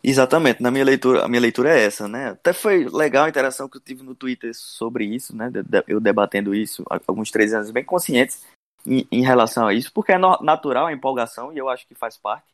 Exatamente, 0.06 0.62
na 0.62 0.70
minha 0.70 0.84
leitura, 0.84 1.24
a 1.24 1.28
minha 1.28 1.40
leitura 1.40 1.70
é 1.70 1.84
essa, 1.84 2.06
né? 2.06 2.28
Até 2.28 2.52
foi 2.52 2.84
legal 2.84 3.24
a 3.24 3.28
interação 3.28 3.68
que 3.68 3.78
eu 3.78 3.80
tive 3.80 4.02
no 4.02 4.14
Twitter 4.14 4.54
sobre 4.54 5.06
isso, 5.06 5.34
né? 5.34 5.50
Eu 5.88 5.98
debatendo 5.98 6.54
isso, 6.54 6.84
alguns 7.06 7.30
três 7.30 7.54
anos 7.54 7.70
bem 7.70 7.82
conscientes 7.82 8.46
em, 8.86 9.08
em 9.10 9.22
relação 9.22 9.66
a 9.66 9.72
isso, 9.72 9.90
porque 9.92 10.12
é 10.12 10.18
natural 10.18 10.86
a 10.86 10.92
empolgação 10.92 11.52
e 11.54 11.58
eu 11.58 11.70
acho 11.70 11.86
que 11.86 11.94
faz 11.94 12.18
parte. 12.18 12.52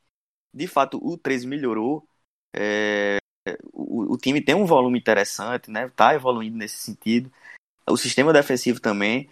De 0.55 0.69
fato, 0.69 1.01
o 1.03 1.19
13 1.19 1.49
melhorou, 1.49 2.07
é, 2.55 3.19
o, 3.73 4.15
o, 4.15 4.17
time 4.17 4.41
tem 4.41 4.55
um 4.55 4.65
volume 4.65 4.99
interessante, 4.99 5.71
né? 5.73 5.89
Tá 5.97 6.15
evoluindo 6.15 6.57
nesse 6.57 6.77
sentido. 6.77 7.33
O 7.89 7.97
sistema 7.97 8.33
defensivo 8.33 8.81
também 8.81 9.29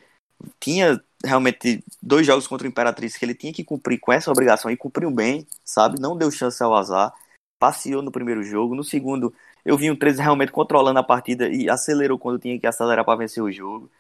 tinha 0.61 1.03
realmente 1.24 1.84
dois 2.03 2.26
jogos 2.26 2.47
contra 2.47 2.66
o 2.66 2.70
Imperatriz 2.70 3.16
que 3.16 3.24
ele 3.24 3.34
tinha 3.34 3.53
que 3.53 3.64
cumprir 3.64 3.99
com 3.99 4.12
essa 4.12 4.30
obrigação 4.30 4.70
e 4.70 4.76
cumpriu 4.76 5.11
bem, 5.11 5.47
sabe? 5.64 6.01
Não 6.01 6.16
deu 6.16 6.30
chance 6.30 6.62
ao 6.62 6.74
azar 6.74 7.12
passeou 7.59 8.03
no 8.03 8.12
primeiro 8.12 8.43
jogo. 8.43 8.74
No 8.74 8.84
segundo, 8.84 9.34
eu 9.64 9.76
vi 9.76 9.91
o 9.91 9.99
13 9.99 10.22
realmente 10.22 10.53
controlando 10.53 10.99
a 10.99 11.03
partida 11.03 11.49
e 11.49 11.68
acelerou 11.68 12.18
quando 12.18 12.39
tinha 12.39 12.59
que 12.59 12.66
acelerar 12.66 13.05
para 13.05 13.18
vencer 13.18 13.43
o 13.43 13.53
jogo. 13.53 13.91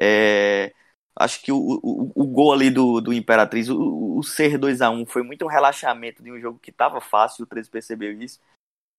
É, 0.00 0.72
acho 1.16 1.42
que 1.42 1.52
o, 1.52 1.58
o, 1.82 2.12
o, 2.14 2.26
gol 2.26 2.52
ali 2.52 2.70
do, 2.70 3.00
do 3.00 3.12
Imperatriz, 3.12 3.68
o, 3.68 4.16
o 4.18 4.22
ser 4.22 4.58
2 4.58 4.80
a 4.80 4.90
1 4.90 5.06
foi 5.06 5.22
muito 5.22 5.44
um 5.44 5.48
relaxamento 5.48 6.22
de 6.22 6.32
um 6.32 6.40
jogo 6.40 6.58
que 6.58 6.70
estava 6.70 7.00
fácil, 7.00 7.44
o 7.44 7.46
13 7.46 7.70
percebeu 7.70 8.12
isso. 8.12 8.40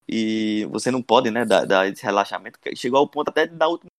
E 0.08 0.66
você 0.70 0.92
não 0.92 1.02
pode, 1.02 1.32
né, 1.32 1.46
dar, 1.46 1.66
dar 1.66 1.88
esse 1.88 2.04
relaxamento. 2.04 2.60
Chegou 2.76 3.00
ao 3.00 3.08
ponto 3.08 3.30
até 3.30 3.48
de 3.48 3.56
dar 3.56 3.66
a 3.66 3.70
última 3.70 3.90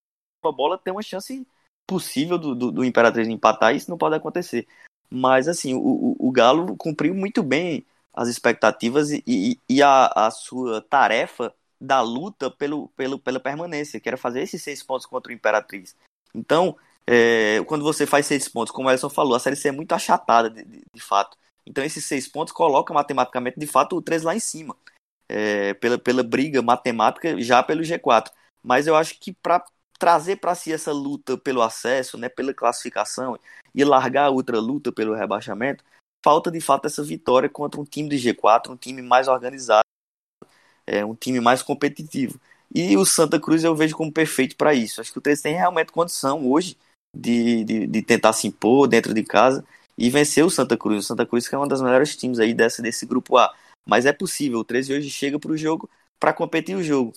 bola 0.54 0.78
ter 0.78 0.90
uma 0.90 1.02
chance 1.02 1.46
possível 1.86 2.38
do, 2.38 2.54
do, 2.54 2.70
do 2.72 2.84
Imperatriz 2.84 3.28
empatar, 3.28 3.74
isso 3.74 3.90
não 3.90 3.98
pode 3.98 4.14
acontecer. 4.14 4.66
Mas, 5.10 5.48
assim, 5.48 5.74
o, 5.74 6.16
o, 6.18 6.32
Galo 6.32 6.76
cumpriu 6.76 7.14
muito 7.14 7.42
bem 7.42 7.84
as 8.12 8.28
expectativas 8.28 9.10
e, 9.12 9.60
e, 9.68 9.82
a, 9.82 10.06
a, 10.06 10.30
sua 10.30 10.80
tarefa 10.82 11.54
da 11.80 12.00
luta 12.00 12.50
pelo, 12.50 12.88
pelo, 12.88 13.18
pela 13.18 13.38
permanência, 13.38 14.00
que 14.00 14.08
era 14.08 14.16
fazer 14.16 14.42
esses 14.42 14.62
seis 14.62 14.82
pontos 14.82 15.06
contra 15.06 15.30
o 15.30 15.34
Imperatriz. 15.34 15.96
Então, 16.34 16.76
é, 17.06 17.62
quando 17.66 17.84
você 17.84 18.06
faz 18.06 18.26
seis 18.26 18.48
pontos, 18.48 18.72
como 18.72 18.88
o 18.88 18.90
Elson 18.90 19.10
falou, 19.10 19.34
a 19.34 19.40
Série 19.40 19.56
C 19.56 19.68
é 19.68 19.72
muito 19.72 19.92
achatada, 19.92 20.50
de, 20.50 20.64
de, 20.64 20.82
de 20.92 21.00
fato. 21.00 21.36
Então, 21.66 21.84
esses 21.84 22.04
seis 22.04 22.28
pontos 22.28 22.52
colocam 22.52 22.94
matematicamente, 22.94 23.58
de 23.58 23.66
fato, 23.66 23.96
o 23.96 24.02
3 24.02 24.22
lá 24.22 24.34
em 24.34 24.40
cima, 24.40 24.76
é, 25.28 25.74
pela, 25.74 25.98
pela 25.98 26.22
briga 26.22 26.62
matemática 26.62 27.40
já 27.40 27.62
pelo 27.62 27.82
G4. 27.82 28.30
Mas 28.62 28.86
eu 28.86 28.96
acho 28.96 29.18
que 29.20 29.32
para 29.32 29.64
trazer 29.98 30.36
para 30.36 30.54
si 30.54 30.72
essa 30.72 30.92
luta 30.92 31.36
pelo 31.36 31.62
acesso, 31.62 32.18
né, 32.18 32.28
pela 32.28 32.52
classificação 32.52 33.38
e 33.74 33.84
largar 33.84 34.30
outra 34.30 34.58
luta 34.60 34.92
pelo 34.92 35.14
rebaixamento, 35.14 35.84
falta 36.24 36.50
de 36.50 36.60
fato 36.60 36.86
essa 36.86 37.02
vitória 37.02 37.48
contra 37.48 37.80
um 37.80 37.84
time 37.84 38.08
de 38.08 38.16
G4, 38.16 38.70
um 38.70 38.76
time 38.76 39.02
mais 39.02 39.28
organizado, 39.28 39.84
é, 40.86 41.04
um 41.04 41.14
time 41.14 41.40
mais 41.40 41.62
competitivo. 41.62 42.40
E 42.74 42.96
o 42.96 43.04
Santa 43.04 43.38
Cruz 43.38 43.62
eu 43.62 43.74
vejo 43.74 43.96
como 43.96 44.12
perfeito 44.12 44.56
para 44.56 44.74
isso. 44.74 45.00
Acho 45.00 45.12
que 45.12 45.18
o 45.18 45.22
13 45.22 45.42
tem 45.42 45.54
realmente 45.54 45.92
condição 45.92 46.50
hoje 46.50 46.76
de, 47.14 47.62
de, 47.64 47.86
de, 47.86 48.02
tentar 48.02 48.32
se 48.32 48.48
impor 48.48 48.88
dentro 48.88 49.14
de 49.14 49.22
casa 49.22 49.64
e 49.96 50.10
vencer 50.10 50.44
o 50.44 50.50
Santa 50.50 50.76
Cruz. 50.76 51.04
O 51.04 51.06
Santa 51.06 51.24
Cruz 51.24 51.46
que 51.46 51.54
é 51.54 51.58
uma 51.58 51.68
das 51.68 51.80
melhores 51.80 52.16
times 52.16 52.40
aí 52.40 52.52
dessa, 52.52 52.82
desse 52.82 53.06
grupo 53.06 53.36
A. 53.36 53.54
Mas 53.86 54.06
é 54.06 54.12
possível, 54.12 54.60
o 54.60 54.64
13 54.64 54.94
hoje 54.94 55.10
chega 55.10 55.38
para 55.38 55.52
o 55.52 55.56
jogo 55.56 55.88
para 56.18 56.32
competir 56.32 56.74
o 56.74 56.82
jogo. 56.82 57.12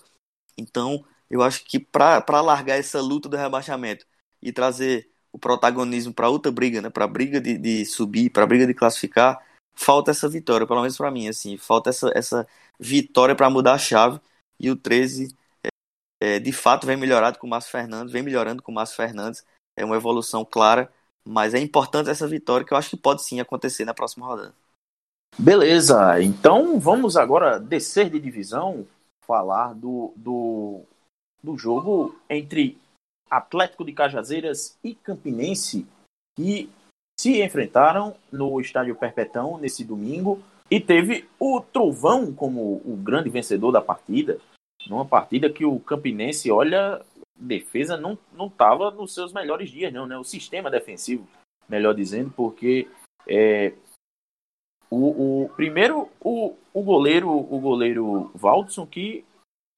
Então, 0.58 1.04
eu 1.30 1.42
acho 1.42 1.64
que 1.66 1.80
para 1.80 2.42
largar 2.42 2.78
essa 2.78 3.02
luta 3.02 3.28
do 3.28 3.38
rebaixamento 3.38 4.06
e 4.42 4.52
trazer 4.52 5.10
o 5.32 5.38
protagonismo 5.38 6.14
para 6.14 6.30
outra 6.30 6.52
briga, 6.52 6.82
né? 6.82 6.90
Para 6.90 7.06
a 7.06 7.08
briga 7.08 7.40
de, 7.40 7.58
de 7.58 7.86
subir, 7.86 8.30
para 8.30 8.44
a 8.44 8.48
briga 8.48 8.66
de 8.66 8.74
classificar, 8.74 9.40
falta 9.76 10.12
essa 10.12 10.28
vitória, 10.28 10.66
pelo 10.66 10.82
menos 10.82 10.98
para 10.98 11.12
mim, 11.12 11.28
assim, 11.28 11.58
falta 11.58 11.90
essa, 11.90 12.12
essa 12.16 12.48
vitória 12.80 13.36
para 13.36 13.50
mudar 13.50 13.74
a 13.74 13.78
chave. 13.78 14.20
E 14.60 14.72
o 14.72 14.76
13, 14.76 15.36
é, 15.64 15.70
é, 16.36 16.40
de 16.40 16.52
fato, 16.52 16.88
vem 16.88 16.98
melhorado 16.98 17.38
com 17.38 17.46
o 17.46 17.50
Márcio 17.50 17.72
Fernandes, 17.72 18.12
vem 18.12 18.24
melhorando 18.24 18.64
com 18.64 18.72
o 18.72 18.76
Márcio 18.76 18.96
Fernandes. 18.96 19.46
É 19.76 19.86
uma 19.86 19.96
evolução 19.96 20.44
clara, 20.44 20.92
mas 21.24 21.54
é 21.54 21.60
importante 21.60 22.10
essa 22.10 22.28
vitória 22.28 22.66
que 22.66 22.74
eu 22.74 22.78
acho 22.78 22.90
que 22.90 22.98
pode 22.98 23.24
sim 23.24 23.40
acontecer 23.40 23.86
na 23.86 23.94
próxima 23.94 24.26
rodada. 24.26 24.54
Beleza, 25.38 26.20
então 26.22 26.80
vamos 26.80 27.16
agora 27.16 27.60
descer 27.60 28.10
de 28.10 28.20
divisão, 28.20 28.88
falar 29.24 29.74
do, 29.74 30.12
do, 30.16 30.82
do 31.48 31.58
jogo 31.58 32.14
entre 32.30 32.78
Atlético 33.30 33.86
de 33.86 33.94
Cajazeiras 33.94 34.78
e 34.84 34.94
Campinense, 34.94 35.88
que 36.38 36.70
se 37.18 37.42
enfrentaram 37.42 38.16
no 38.32 38.60
Estádio 38.60 38.96
Perpetão 38.96 39.58
nesse 39.58 39.84
domingo. 39.84 40.44
E 40.70 40.80
teve 40.82 41.28
o 41.40 41.62
Trovão 41.62 42.34
como 42.34 42.82
o 42.86 42.98
grande 42.98 43.30
vencedor 43.30 43.72
da 43.72 43.82
partida. 43.82 44.38
Numa 44.88 45.06
partida 45.06 45.50
que 45.50 45.66
o 45.66 45.80
Campinense, 45.80 46.52
olha, 46.52 47.02
defesa 47.36 47.96
não 47.98 48.18
estava 48.48 48.92
nos 48.92 49.14
seus 49.14 49.32
melhores 49.32 49.70
dias, 49.70 49.94
não, 49.94 50.06
né? 50.06 50.18
O 50.18 50.24
sistema 50.26 50.70
defensivo, 50.70 51.28
melhor 51.70 51.96
dizendo, 51.96 52.32
porque 52.36 52.88
é, 53.26 53.74
o, 54.90 55.44
o, 55.46 55.50
primeiro 55.50 56.10
o, 56.20 56.56
o 56.74 56.84
goleiro 56.84 57.30
o 57.30 57.60
goleiro 57.60 58.32
Valdson 58.36 58.86
que 58.86 59.26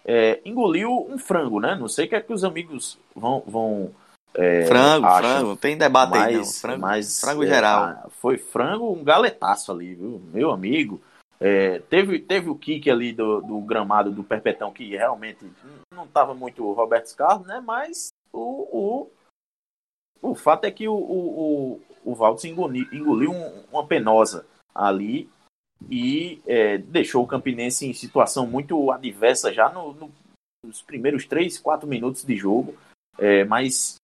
é, 0.06 0.40
engoliu 0.46 1.08
um 1.10 1.18
frango, 1.18 1.60
né? 1.60 1.76
Não 1.76 1.88
sei 1.88 2.06
o 2.06 2.10
que 2.10 2.16
é 2.16 2.22
que 2.22 2.34
os 2.34 2.44
amigos 2.44 2.98
vão. 3.16 3.44
vão 3.46 3.92
é, 4.34 4.66
frango, 4.66 5.08
acham, 5.08 5.30
frango, 5.30 5.56
tem 5.56 5.78
debate 5.78 6.12
mas, 6.12 6.28
aí 6.28 6.38
não. 6.38 6.46
Frango, 6.46 6.82
mas, 6.82 7.20
frango 7.20 7.46
geral. 7.46 7.90
É, 7.90 8.04
foi 8.22 8.38
frango, 8.38 8.92
um 8.92 9.04
galetaço 9.04 9.72
ali, 9.72 9.96
viu? 9.96 10.22
Meu 10.32 10.52
amigo. 10.52 11.02
É, 11.40 11.80
teve, 11.90 12.20
teve 12.20 12.50
o 12.50 12.56
kick 12.56 12.90
ali 12.90 13.14
do, 13.14 13.42
do, 13.42 13.62
gramado 13.62 14.12
do 14.12 14.24
Perpetão 14.24 14.74
que 14.74 14.90
realmente 14.90 15.50
não 15.94 16.04
estava 16.04 16.34
muito 16.34 16.70
Roberto 16.74 17.16
Carlos, 17.16 17.48
né? 17.48 17.64
Mas 17.66 18.10
o, 18.34 19.08
o, 20.22 20.32
o 20.32 20.36
fato 20.36 20.66
é 20.66 20.72
que 20.72 20.88
o, 20.88 20.94
o, 20.94 21.80
o, 22.04 22.12
o 22.12 22.16
Valdes 22.16 22.44
engoliu, 22.44 22.86
engoliu 22.92 23.32
um, 23.32 23.64
uma 23.72 23.88
penosa 23.88 24.46
ali 24.76 25.30
e 25.90 26.42
é, 26.46 26.78
deixou 26.78 27.24
o 27.24 27.28
Campinense 27.28 27.86
em 27.86 27.94
situação 27.94 28.46
muito 28.46 28.92
adversa 28.92 29.54
já 29.54 29.70
no, 29.70 29.94
no, 29.94 30.12
nos 30.66 30.82
primeiros 30.82 31.26
3, 31.26 31.58
4 31.60 31.88
minutos 31.88 32.24
de 32.24 32.36
jogo, 32.36 32.76
é, 33.18 33.44
mas 33.46 33.96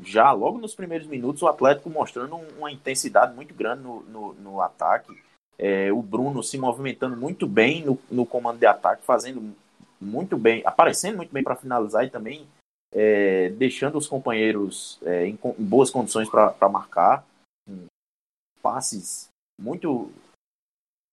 já 0.00 0.30
logo 0.30 0.58
nos 0.58 0.74
primeiros 0.74 1.06
minutos 1.06 1.42
o 1.42 1.48
Atlético 1.48 1.90
mostrando 1.90 2.36
uma 2.36 2.70
intensidade 2.70 3.34
muito 3.34 3.52
grande 3.54 3.82
no, 3.82 4.02
no, 4.02 4.34
no 4.34 4.60
ataque, 4.60 5.12
é, 5.58 5.92
o 5.92 6.02
Bruno 6.02 6.42
se 6.42 6.58
movimentando 6.58 7.16
muito 7.16 7.46
bem 7.46 7.84
no, 8.10 8.26
comando 8.26 8.58
de 8.58 8.66
ataque, 8.66 9.02
fazendo 9.02 9.54
muito 10.00 10.36
bem, 10.36 10.62
aparecendo 10.64 11.16
muito 11.16 11.32
bem 11.32 11.42
para 11.42 11.56
finalizar 11.56 12.04
e 12.04 12.10
também 12.10 12.46
é, 12.92 13.50
deixando 13.50 13.98
os 13.98 14.06
companheiros 14.06 14.98
é, 15.02 15.26
em, 15.26 15.38
em, 15.58 15.64
boas 15.64 15.90
condições 15.90 16.28
para 16.28 16.68
marcar. 16.68 17.24
Passes 18.62 19.28
muito 19.60 20.10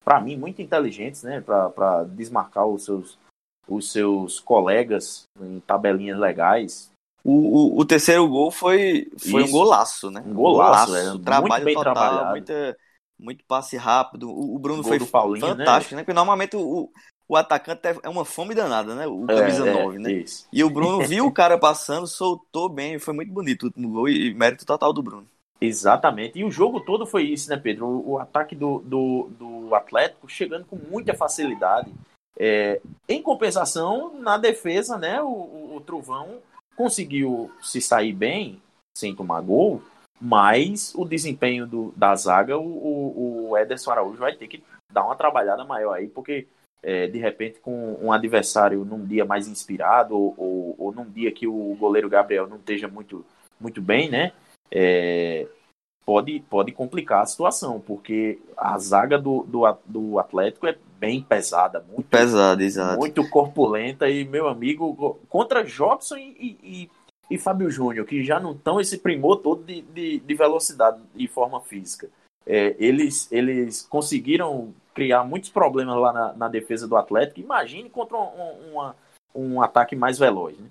para 0.03 0.19
mim, 0.19 0.35
muito 0.35 0.61
inteligentes, 0.61 1.23
né? 1.23 1.41
Para 1.41 2.03
desmarcar 2.03 2.65
os 2.65 2.85
seus, 2.85 3.19
os 3.67 3.91
seus 3.91 4.39
colegas 4.39 5.25
em 5.39 5.59
tabelinhas 5.61 6.19
legais. 6.19 6.91
O, 7.23 7.77
o, 7.77 7.79
o 7.79 7.85
terceiro 7.85 8.27
gol 8.27 8.49
foi, 8.49 9.11
foi 9.17 9.43
um 9.43 9.51
golaço, 9.51 10.09
né? 10.09 10.23
Um 10.25 10.33
golaço, 10.33 10.95
é, 10.95 11.13
um 11.13 11.19
trabalho 11.19 11.63
muito 11.63 11.77
total, 11.77 11.93
trabalhado. 11.93 12.31
Muita, 12.31 12.77
muito 13.19 13.45
passe 13.45 13.77
rápido. 13.77 14.29
O, 14.29 14.55
o 14.55 14.59
Bruno 14.59 14.83
foi 14.83 14.99
Paulinho, 15.05 15.45
né? 15.45 15.55
fantástico, 15.55 15.93
né? 15.93 16.01
né? 16.01 16.03
Porque 16.03 16.15
normalmente 16.15 16.55
o, 16.55 16.91
o 17.29 17.35
atacante 17.35 17.87
é, 17.87 17.95
é 18.03 18.09
uma 18.09 18.25
fome 18.25 18.55
danada, 18.55 18.95
né? 18.95 19.05
O 19.05 19.25
camisa 19.27 19.69
é, 19.69 19.83
9, 19.83 19.99
né? 19.99 20.11
Isso. 20.11 20.47
E 20.51 20.63
o 20.63 20.69
Bruno 20.69 20.99
viu 21.07 21.27
o 21.27 21.31
cara 21.31 21.57
passando, 21.57 22.07
soltou 22.07 22.67
bem, 22.67 22.97
foi 22.97 23.13
muito 23.13 23.31
bonito 23.31 23.63
o 23.63 23.65
último 23.67 23.89
gol 23.89 24.09
e 24.09 24.33
mérito 24.33 24.65
total 24.65 24.91
do 24.91 25.03
Bruno. 25.03 25.27
Exatamente. 25.61 26.39
E 26.39 26.43
o 26.43 26.49
jogo 26.49 26.81
todo 26.81 27.05
foi 27.05 27.23
isso, 27.23 27.47
né, 27.47 27.55
Pedro? 27.55 27.85
O, 27.85 28.11
o 28.13 28.19
ataque 28.19 28.55
do, 28.55 28.79
do, 28.79 29.29
do, 29.37 29.75
Atlético 29.75 30.27
chegando 30.27 30.65
com 30.65 30.75
muita 30.75 31.13
facilidade. 31.13 31.93
É, 32.37 32.81
em 33.07 33.21
compensação, 33.21 34.19
na 34.19 34.37
defesa, 34.37 34.97
né, 34.97 35.21
o, 35.21 35.27
o, 35.27 35.75
o, 35.75 35.81
Trovão 35.81 36.39
conseguiu 36.75 37.51
se 37.61 37.79
sair 37.79 38.11
bem, 38.11 38.61
sem 38.97 39.15
tomar 39.15 39.41
gol, 39.41 39.81
mas 40.19 40.93
o 40.95 41.05
desempenho 41.05 41.67
do, 41.67 41.93
da 41.95 42.15
zaga, 42.15 42.57
o, 42.57 43.49
o 43.49 43.57
Ederson 43.57 43.91
Araújo 43.91 44.17
vai 44.17 44.35
ter 44.35 44.47
que 44.47 44.63
dar 44.91 45.05
uma 45.05 45.15
trabalhada 45.15 45.63
maior 45.63 45.93
aí, 45.93 46.07
porque 46.07 46.47
é, 46.83 47.07
de 47.07 47.19
repente 47.19 47.59
com 47.59 47.97
um 48.01 48.11
adversário 48.11 48.83
num 48.83 49.05
dia 49.05 49.23
mais 49.23 49.47
inspirado, 49.47 50.17
ou, 50.17 50.33
ou, 50.37 50.75
ou 50.77 50.91
num 50.91 51.09
dia 51.09 51.31
que 51.31 51.47
o 51.47 51.75
goleiro 51.75 52.09
Gabriel 52.09 52.47
não 52.47 52.57
esteja 52.57 52.87
muito, 52.87 53.25
muito 53.59 53.81
bem, 53.81 54.09
né? 54.09 54.33
É, 54.73 55.47
pode, 56.05 56.39
pode 56.49 56.71
complicar 56.71 57.21
a 57.21 57.25
situação, 57.25 57.79
porque 57.79 58.39
a 58.57 58.77
zaga 58.77 59.17
do, 59.17 59.43
do, 59.43 59.61
do 59.85 60.19
Atlético 60.19 60.67
é 60.67 60.77
bem 60.99 61.21
pesada, 61.21 61.83
muito 61.91 62.07
pesada, 62.07 62.63
exato. 62.63 62.99
Muito 62.99 63.27
corpulenta 63.29 64.09
e 64.09 64.23
meu 64.23 64.47
amigo 64.47 65.19
contra 65.27 65.63
Jobson 65.63 66.15
e, 66.17 66.57
e, 66.63 66.89
e 67.29 67.37
Fábio 67.37 67.69
Júnior, 67.69 68.05
que 68.05 68.23
já 68.23 68.39
não 68.39 68.51
estão 68.51 68.79
esse 68.79 68.97
primor 68.97 69.37
todo 69.37 69.63
de, 69.63 69.81
de, 69.81 70.19
de 70.19 70.33
velocidade 70.35 71.01
e 71.15 71.27
forma 71.27 71.59
física. 71.61 72.07
é, 72.45 72.75
eles, 72.79 73.31
eles 73.31 73.81
conseguiram 73.83 74.73
criar 74.93 75.23
muitos 75.23 75.49
problemas 75.49 75.95
lá 75.97 76.11
na, 76.11 76.33
na 76.33 76.47
defesa 76.47 76.87
do 76.87 76.95
Atlético. 76.95 77.39
Imagine 77.39 77.89
contra 77.89 78.17
um, 78.17 78.71
uma, 78.71 78.95
um 79.33 79.61
ataque 79.61 79.95
mais 79.95 80.17
veloz, 80.17 80.57
né? 80.57 80.67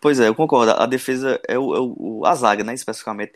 Pois 0.00 0.18
é, 0.18 0.28
eu 0.28 0.34
concordo. 0.34 0.72
A 0.72 0.86
defesa 0.86 1.40
é 1.46 1.58
o, 1.58 1.74
é 1.74 1.80
o, 1.80 2.24
a 2.24 2.34
zaga, 2.34 2.64
né, 2.64 2.72
especificamente, 2.72 3.32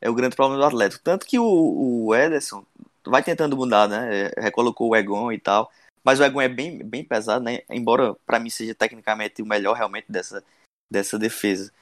é 0.00 0.10
o 0.10 0.14
grande 0.14 0.36
problema 0.36 0.60
do 0.60 0.66
Atlético. 0.66 1.02
Tanto 1.02 1.26
que 1.26 1.38
o, 1.38 2.06
o 2.06 2.14
Ederson 2.14 2.64
vai 3.06 3.22
tentando 3.22 3.56
mudar, 3.56 3.88
né? 3.88 4.32
É, 4.36 4.40
recolocou 4.40 4.90
o 4.90 4.96
Egon 4.96 5.32
e 5.32 5.38
tal. 5.38 5.70
Mas 6.04 6.20
o 6.20 6.24
Egon 6.24 6.40
é 6.40 6.48
bem, 6.48 6.78
bem 6.78 7.04
pesado, 7.04 7.44
né? 7.44 7.60
Embora 7.70 8.14
para 8.26 8.38
mim 8.38 8.50
seja 8.50 8.74
tecnicamente 8.74 9.42
o 9.42 9.46
melhor 9.46 9.74
realmente 9.74 10.06
dessa, 10.08 10.42
dessa 10.90 11.18
defesa. 11.18 11.72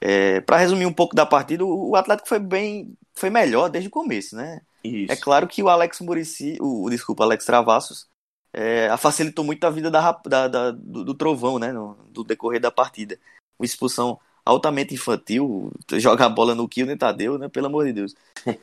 É, 0.00 0.40
para 0.40 0.58
resumir 0.58 0.86
um 0.86 0.92
pouco 0.92 1.14
da 1.14 1.26
partida, 1.26 1.64
o 1.64 1.96
Atlético 1.96 2.28
foi 2.28 2.38
bem, 2.38 2.94
foi 3.14 3.30
melhor 3.30 3.68
desde 3.68 3.88
o 3.88 3.92
começo, 3.92 4.36
né? 4.36 4.60
Isso. 4.84 5.12
É 5.12 5.16
claro 5.16 5.48
que 5.48 5.62
o 5.62 5.68
Alex 5.68 6.00
Murici, 6.00 6.56
o, 6.60 6.84
o 6.84 6.90
desculpa, 6.90 7.24
Alex 7.24 7.44
Travassos, 7.44 8.06
é, 8.52 8.96
facilitou 8.96 9.44
muito 9.44 9.64
a 9.64 9.70
vida 9.70 9.90
da, 9.90 10.12
da, 10.24 10.48
da 10.48 10.70
do, 10.70 11.04
do, 11.04 11.14
Trovão, 11.14 11.58
né? 11.58 11.72
No, 11.72 11.94
do 12.10 12.22
decorrer 12.22 12.60
da 12.60 12.70
partida. 12.70 13.18
Uma 13.58 13.66
expulsão 13.66 14.18
altamente 14.44 14.94
infantil, 14.94 15.70
jogar 15.98 16.26
a 16.26 16.30
bola 16.30 16.54
no 16.54 16.68
kill 16.68 16.86
nem 16.86 16.96
Tadeu, 16.96 17.38
né? 17.38 17.48
Pelo 17.48 17.66
amor 17.66 17.84
de 17.86 17.92
Deus. 17.92 18.14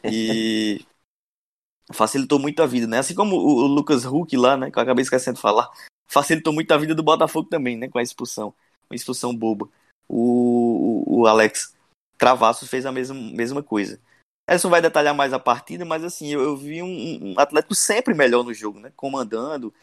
E 0.04 0.86
facilitou 1.94 2.40
muito 2.40 2.62
a 2.62 2.66
vida, 2.66 2.88
né? 2.88 3.00
Assim 3.00 3.14
como 3.14 3.36
o, 3.36 3.68
Lucas 3.68 4.06
Huck 4.06 4.36
lá, 4.36 4.58
né? 4.58 4.72
Que 4.72 4.80
eu 4.80 4.84
acabei 4.84 5.04
esquecendo 5.04 5.36
de 5.36 5.42
falar, 5.42 5.70
facilitou 6.08 6.54
muito 6.54 6.72
a 6.72 6.78
vida 6.78 6.96
do 6.96 7.04
Botafogo 7.04 7.50
também, 7.50 7.78
né? 7.78 7.88
Com 7.90 8.00
a 8.00 8.04
expulsão, 8.04 8.54
uma 8.90 8.96
expulsão 8.96 9.36
boba 9.36 9.70
o, 10.08 11.04
o 11.22 11.28
Alex 11.28 11.74
Travassos 12.18 12.70
fez 12.70 12.86
a 12.86 12.92
mesma, 12.92 13.16
mesma 13.16 13.62
coisa. 13.62 14.00
Edson 14.50 14.70
vai 14.70 14.82
detalhar 14.82 15.14
mais 15.14 15.34
a 15.34 15.40
partida, 15.40 15.84
mas 15.84 16.04
assim, 16.04 16.32
eu, 16.32 16.42
eu 16.42 16.56
vi 16.56 16.82
um, 16.82 17.34
um, 17.34 17.40
Atlético 17.40 17.76
sempre 17.76 18.14
melhor 18.14 18.44
no 18.44 18.54
jogo, 18.54 18.80
né? 18.80 18.92
Comandando. 18.96 19.74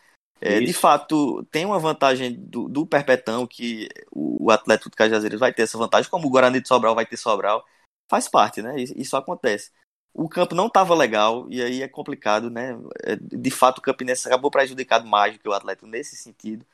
É, 0.45 0.61
de 0.61 0.73
fato, 0.73 1.45
tem 1.51 1.65
uma 1.65 1.79
vantagem 1.79 2.35
do, 2.35 2.69
do 2.69 2.87
Perpetão, 2.87 3.47
que 3.47 3.89
o, 4.11 4.47
o 4.47 4.51
Atlético 4.51 4.91
de 4.91 4.97
Cajazeiras 4.97 5.41
vai 5.41 5.53
ter 5.53 5.63
essa 5.63 5.79
vantagem, 5.79 6.11
como 6.11 6.27
o 6.27 6.31
Guarani 6.31 6.61
de 6.61 6.69
Sobral 6.69 6.95
vai 6.95 7.07
ter 7.07 7.17
Sobral. 7.17 7.65
Faz 8.09 8.29
parte, 8.29 8.61
né? 8.63 8.81
Isso, 8.81 8.95
isso 8.97 9.17
acontece. 9.17 9.71
O 10.13 10.29
campo 10.29 10.55
não 10.55 10.67
estava 10.67 10.95
legal, 10.95 11.47
e 11.49 11.63
aí 11.63 11.83
é 11.83 11.89
complicado, 11.89 12.51
né? 12.51 12.79
É, 13.03 13.17
de 13.17 13.51
fato, 13.51 13.79
o 13.79 13.83
Campinense 13.83 14.27
acabou 14.27 14.51
prejudicado 14.51 15.07
mais 15.07 15.35
do 15.35 15.39
que 15.39 15.49
o 15.49 15.53
Atlético 15.53 15.87
nesse 15.87 16.17
sentido 16.17 16.67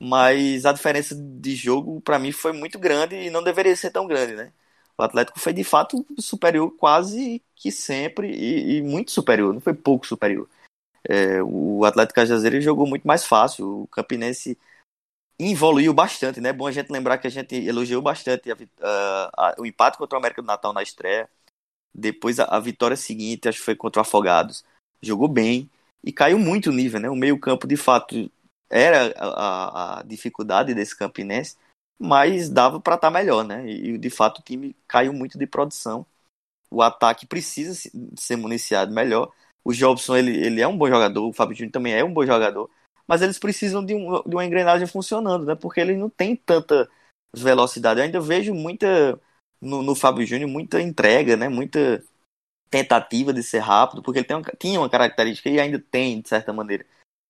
mas 0.00 0.66
a 0.66 0.72
diferença 0.72 1.14
de 1.14 1.54
jogo 1.54 2.00
para 2.00 2.18
mim 2.18 2.32
foi 2.32 2.52
muito 2.52 2.78
grande 2.78 3.14
e 3.14 3.30
não 3.30 3.42
deveria 3.42 3.74
ser 3.76 3.90
tão 3.90 4.06
grande, 4.06 4.34
né? 4.34 4.52
O 4.98 5.02
Atlético 5.02 5.38
foi 5.38 5.52
de 5.52 5.62
fato 5.64 6.04
superior 6.18 6.72
quase 6.76 7.42
que 7.54 7.70
sempre 7.70 8.30
e, 8.32 8.78
e 8.78 8.82
muito 8.82 9.12
superior, 9.12 9.54
não 9.54 9.60
foi 9.60 9.74
pouco 9.74 10.06
superior. 10.06 10.48
É, 11.08 11.42
o 11.42 11.84
Atlético 11.84 12.14
Cajazeiro 12.14 12.60
jogou 12.60 12.86
muito 12.86 13.06
mais 13.06 13.24
fácil, 13.24 13.82
o 13.82 13.86
Campinense 13.88 14.56
evoluiu 15.38 15.92
bastante, 15.92 16.40
né? 16.40 16.50
É 16.50 16.52
bom 16.52 16.66
a 16.66 16.72
gente 16.72 16.90
lembrar 16.90 17.18
que 17.18 17.26
a 17.26 17.30
gente 17.30 17.54
elogiou 17.54 18.00
bastante 18.00 18.50
a, 18.50 18.56
a, 18.80 19.30
a, 19.36 19.54
o 19.58 19.66
empate 19.66 19.98
contra 19.98 20.16
o 20.16 20.20
América 20.20 20.42
do 20.42 20.46
Natal 20.46 20.72
na 20.72 20.82
estreia, 20.82 21.28
depois 21.94 22.38
a, 22.38 22.58
vitória 22.58 22.96
seguinte, 22.96 23.48
acho 23.48 23.58
que 23.58 23.64
foi 23.64 23.74
contra 23.74 24.00
o 24.00 24.02
Afogados, 24.02 24.64
jogou 25.00 25.28
bem 25.28 25.70
e 26.02 26.12
caiu 26.12 26.38
muito 26.38 26.70
o 26.70 26.72
nível, 26.72 27.00
né? 27.00 27.10
O 27.10 27.16
meio 27.16 27.38
campo 27.38 27.66
de 27.66 27.76
fato 27.76 28.30
era 28.70 29.12
a, 29.18 29.98
a 30.00 30.02
dificuldade 30.02 30.74
desse 30.74 30.96
Campinense, 30.96 31.56
mas 31.98 32.48
dava 32.48 32.80
para 32.80 32.94
estar 32.94 33.08
tá 33.08 33.12
melhor, 33.12 33.44
né? 33.44 33.68
E 33.68 33.98
de 33.98 34.10
fato 34.10 34.38
o 34.38 34.42
time 34.42 34.74
caiu 34.88 35.12
muito 35.12 35.38
de 35.38 35.46
produção. 35.46 36.06
O 36.70 36.80
ataque 36.80 37.26
precisa 37.26 37.90
ser 38.16 38.36
municiado 38.36 38.92
melhor. 38.94 39.30
O 39.64 39.72
Jobson 39.72 40.16
ele, 40.16 40.36
ele 40.36 40.60
é 40.60 40.66
um 40.66 40.76
bom 40.76 40.88
jogador, 40.88 41.26
o 41.26 41.32
Fábio 41.32 41.56
Júnior 41.56 41.72
também 41.72 41.94
é 41.94 42.04
um 42.04 42.12
bom 42.12 42.26
jogador, 42.26 42.68
mas 43.06 43.22
eles 43.22 43.38
precisam 43.38 43.84
de, 43.84 43.94
um, 43.94 44.22
de 44.22 44.34
uma 44.34 44.44
engrenagem 44.44 44.86
funcionando, 44.86 45.44
né? 45.44 45.54
Porque 45.54 45.80
ele 45.80 45.96
não 45.96 46.10
tem 46.10 46.34
tanta 46.34 46.88
velocidade. 47.34 48.00
Eu 48.00 48.04
ainda 48.04 48.20
vejo 48.20 48.54
muita 48.54 49.20
no, 49.60 49.82
no 49.82 49.94
Fábio 49.94 50.26
Júnior 50.26 50.50
muita 50.50 50.80
entrega, 50.80 51.36
né? 51.36 51.48
Muita 51.48 52.02
tentativa 52.68 53.32
de 53.32 53.42
ser 53.42 53.58
rápido, 53.58 54.02
porque 54.02 54.18
ele 54.18 54.26
tem 54.26 54.36
uma, 54.36 54.44
tinha 54.58 54.80
uma 54.80 54.90
característica 54.90 55.48
e 55.48 55.60
ainda 55.60 55.78
tem 55.78 56.20
de 56.20 56.28
certa 56.28 56.52
maneira 56.52 56.84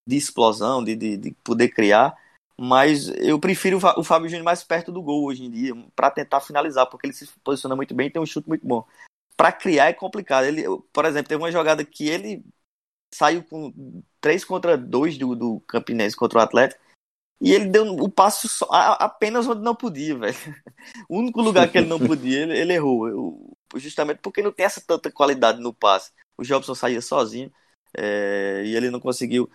de 0.07 0.17
explosão, 0.17 0.83
de, 0.83 0.97
de, 0.97 1.17
de 1.17 1.33
poder 1.45 1.69
criar. 1.69 2.17
Mas 2.59 3.09
eu 3.09 3.39
prefiro 3.41 3.79
o 3.97 4.05
Fábio 4.05 4.29
Júnior 4.29 4.45
mais 4.45 4.63
perto 4.63 4.93
do 4.93 5.03
gol 5.03 5.25
hoje 5.25 5.45
em 5.45 5.51
dia, 5.51 5.75
para 5.97 6.11
tentar 6.11 6.41
finalizar, 6.41 6.87
porque 6.87 7.07
ele 7.07 7.15
se 7.15 7.27
posiciona 7.43 7.75
muito 7.75 7.95
bem 7.95 8.07
e 8.07 8.11
tem 8.11 8.23
um 8.23 8.27
chute 8.27 8.49
muito 8.49 8.67
bom. 8.67 8.87
Para 9.43 9.51
criar 9.51 9.89
é 9.89 9.93
complicado. 9.93 10.45
Ele, 10.45 10.63
por 10.93 11.05
exemplo, 11.05 11.29
teve 11.29 11.43
uma 11.43 11.51
jogada 11.51 11.85
que 11.85 12.09
ele 12.09 12.45
saiu 13.13 13.43
com 13.43 14.01
3 14.21 14.45
contra 14.45 14.79
2 14.79 15.19
do, 15.19 15.35
do 15.35 15.61
Campinense 15.63 16.15
contra 16.15 16.39
o 16.39 16.43
Atlético. 16.43 16.81
E 17.41 17.51
ele 17.51 17.67
deu 17.67 17.85
o 17.85 18.09
passo 18.09 18.47
só, 18.47 18.69
apenas 18.71 19.49
onde 19.49 19.61
não 19.61 19.75
podia, 19.75 20.17
velho. 20.17 20.37
O 21.11 21.19
único 21.19 21.43
lugar 21.43 21.69
que 21.69 21.77
ele 21.77 21.89
não 21.89 21.99
podia, 21.99 22.43
ele, 22.43 22.57
ele 22.57 22.75
errou. 22.75 23.57
Justamente 23.75 24.19
porque 24.19 24.43
não 24.43 24.53
tem 24.53 24.65
essa 24.65 24.81
tanta 24.81 25.11
qualidade 25.11 25.61
no 25.61 25.75
passe. 25.75 26.13
O 26.39 26.45
Jobson 26.45 26.77
saía 26.77 27.03
sozinho 27.03 27.53
é, 27.99 28.63
e 28.65 28.77
ele 28.77 28.91
não 28.91 29.01
conseguiu 29.01 29.51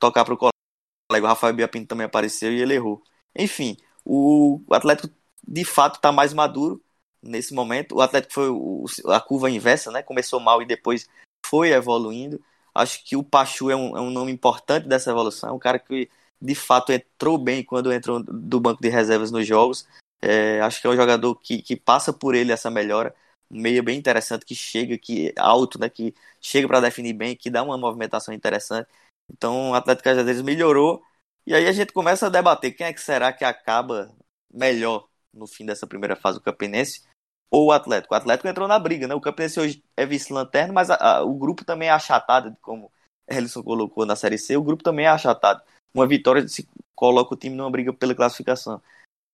tocar 0.00 0.24
para 0.24 0.34
o 0.34 0.36
colega. 0.36 1.24
O 1.24 1.28
Rafael 1.28 1.54
Biapinto 1.54 1.86
também 1.86 2.06
apareceu 2.06 2.52
e 2.52 2.60
ele 2.60 2.74
errou. 2.74 3.00
Enfim, 3.32 3.76
o 4.04 4.60
Atlético 4.72 5.08
de 5.46 5.64
fato 5.64 5.94
está 5.98 6.10
mais 6.10 6.34
maduro 6.34 6.82
nesse 7.22 7.54
momento. 7.54 7.96
O 7.96 8.00
Atlético 8.00 8.34
foi 8.34 8.48
o, 8.48 8.84
a 9.06 9.20
curva 9.20 9.50
inversa, 9.50 9.90
né? 9.90 10.02
Começou 10.02 10.40
mal 10.40 10.62
e 10.62 10.66
depois 10.66 11.08
foi 11.44 11.70
evoluindo. 11.70 12.40
Acho 12.74 13.04
que 13.04 13.16
o 13.16 13.24
Pachu 13.24 13.70
é 13.70 13.76
um, 13.76 13.96
é 13.96 14.00
um 14.00 14.10
nome 14.10 14.32
importante 14.32 14.88
dessa 14.88 15.10
evolução. 15.10 15.50
É 15.50 15.52
um 15.52 15.58
cara 15.58 15.78
que 15.78 16.08
de 16.40 16.54
fato 16.54 16.92
entrou 16.92 17.36
bem 17.36 17.62
quando 17.62 17.92
entrou 17.92 18.22
do 18.22 18.60
banco 18.60 18.80
de 18.80 18.88
reservas 18.88 19.30
nos 19.30 19.46
jogos. 19.46 19.86
É, 20.22 20.60
acho 20.60 20.80
que 20.80 20.86
é 20.86 20.90
um 20.90 20.96
jogador 20.96 21.34
que, 21.36 21.62
que 21.62 21.76
passa 21.76 22.12
por 22.12 22.34
ele 22.34 22.52
essa 22.52 22.70
melhora. 22.70 23.14
Um 23.50 23.60
meio 23.60 23.82
bem 23.82 23.98
interessante 23.98 24.44
que 24.44 24.54
chega, 24.54 24.96
que 24.96 25.32
alto, 25.36 25.78
né? 25.78 25.88
Que 25.88 26.14
chega 26.40 26.68
para 26.68 26.80
definir 26.80 27.12
bem, 27.12 27.36
que 27.36 27.50
dá 27.50 27.62
uma 27.62 27.76
movimentação 27.76 28.32
interessante. 28.32 28.88
Então 29.30 29.70
o 29.70 29.74
Atlético 29.74 30.04
Cajazeiras 30.04 30.42
melhorou. 30.42 31.02
E 31.46 31.54
aí 31.54 31.66
a 31.66 31.72
gente 31.72 31.92
começa 31.92 32.26
a 32.26 32.30
debater 32.30 32.72
quem 32.72 32.86
é 32.86 32.92
que 32.92 33.00
será 33.00 33.32
que 33.32 33.44
acaba 33.44 34.14
melhor 34.52 35.08
no 35.32 35.46
fim 35.46 35.64
dessa 35.64 35.86
primeira 35.86 36.16
fase 36.16 36.38
do 36.38 36.44
Campinense 36.44 37.02
ou 37.50 37.66
o 37.66 37.72
Atlético. 37.72 38.14
O 38.14 38.16
Atlético 38.16 38.48
entrou 38.48 38.68
na 38.68 38.78
briga, 38.78 39.08
né? 39.08 39.14
O 39.14 39.20
Campinense 39.20 39.58
hoje 39.58 39.84
é 39.96 40.06
vice-lanterna, 40.06 40.72
mas 40.72 40.90
a, 40.90 40.96
a, 40.96 41.24
o 41.24 41.34
grupo 41.34 41.64
também 41.64 41.88
é 41.88 41.92
achatado, 41.92 42.56
como 42.62 42.90
Ellison 43.28 43.62
colocou 43.62 44.06
na 44.06 44.16
Série 44.16 44.38
C, 44.38 44.56
o 44.56 44.62
grupo 44.62 44.82
também 44.82 45.06
é 45.06 45.08
achatado. 45.08 45.62
Uma 45.94 46.06
vitória 46.06 46.46
se 46.46 46.68
coloca 46.94 47.34
o 47.34 47.36
time 47.36 47.56
numa 47.56 47.70
briga 47.70 47.92
pela 47.92 48.14
classificação. 48.14 48.80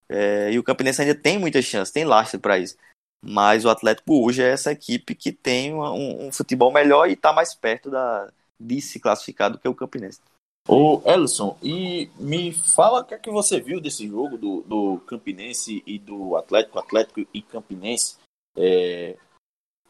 É, 0.08 0.52
e 0.52 0.58
o 0.58 0.62
Campinense 0.62 1.02
ainda 1.02 1.14
tem 1.14 1.38
muita 1.38 1.60
chance, 1.60 1.92
tem 1.92 2.04
lastro 2.04 2.40
para 2.40 2.58
isso. 2.58 2.76
Mas 3.22 3.64
o 3.64 3.70
Atlético 3.70 4.24
hoje 4.24 4.42
é 4.42 4.50
essa 4.50 4.72
equipe 4.72 5.14
que 5.14 5.32
tem 5.32 5.74
um, 5.74 6.26
um 6.26 6.32
futebol 6.32 6.72
melhor 6.72 7.08
e 7.08 7.14
está 7.14 7.32
mais 7.32 7.54
perto 7.54 7.90
da, 7.90 8.30
de 8.58 8.80
se 8.80 9.00
classificar 9.00 9.50
do 9.50 9.58
que 9.58 9.68
o 9.68 9.74
Campinense. 9.74 10.20
Ô, 10.68 11.00
Ellison, 11.06 11.56
e 11.62 12.10
me 12.18 12.52
fala 12.52 13.00
o 13.00 13.04
que 13.04 13.14
é 13.14 13.18
que 13.18 13.30
você 13.30 13.60
viu 13.60 13.80
desse 13.80 14.08
jogo 14.08 14.36
do, 14.36 14.62
do 14.62 14.98
Campinense 15.06 15.80
e 15.86 15.96
do 15.96 16.34
Atlético, 16.34 16.80
Atlético 16.80 17.20
e 17.32 17.40
Campinense. 17.40 18.18
É, 18.56 19.16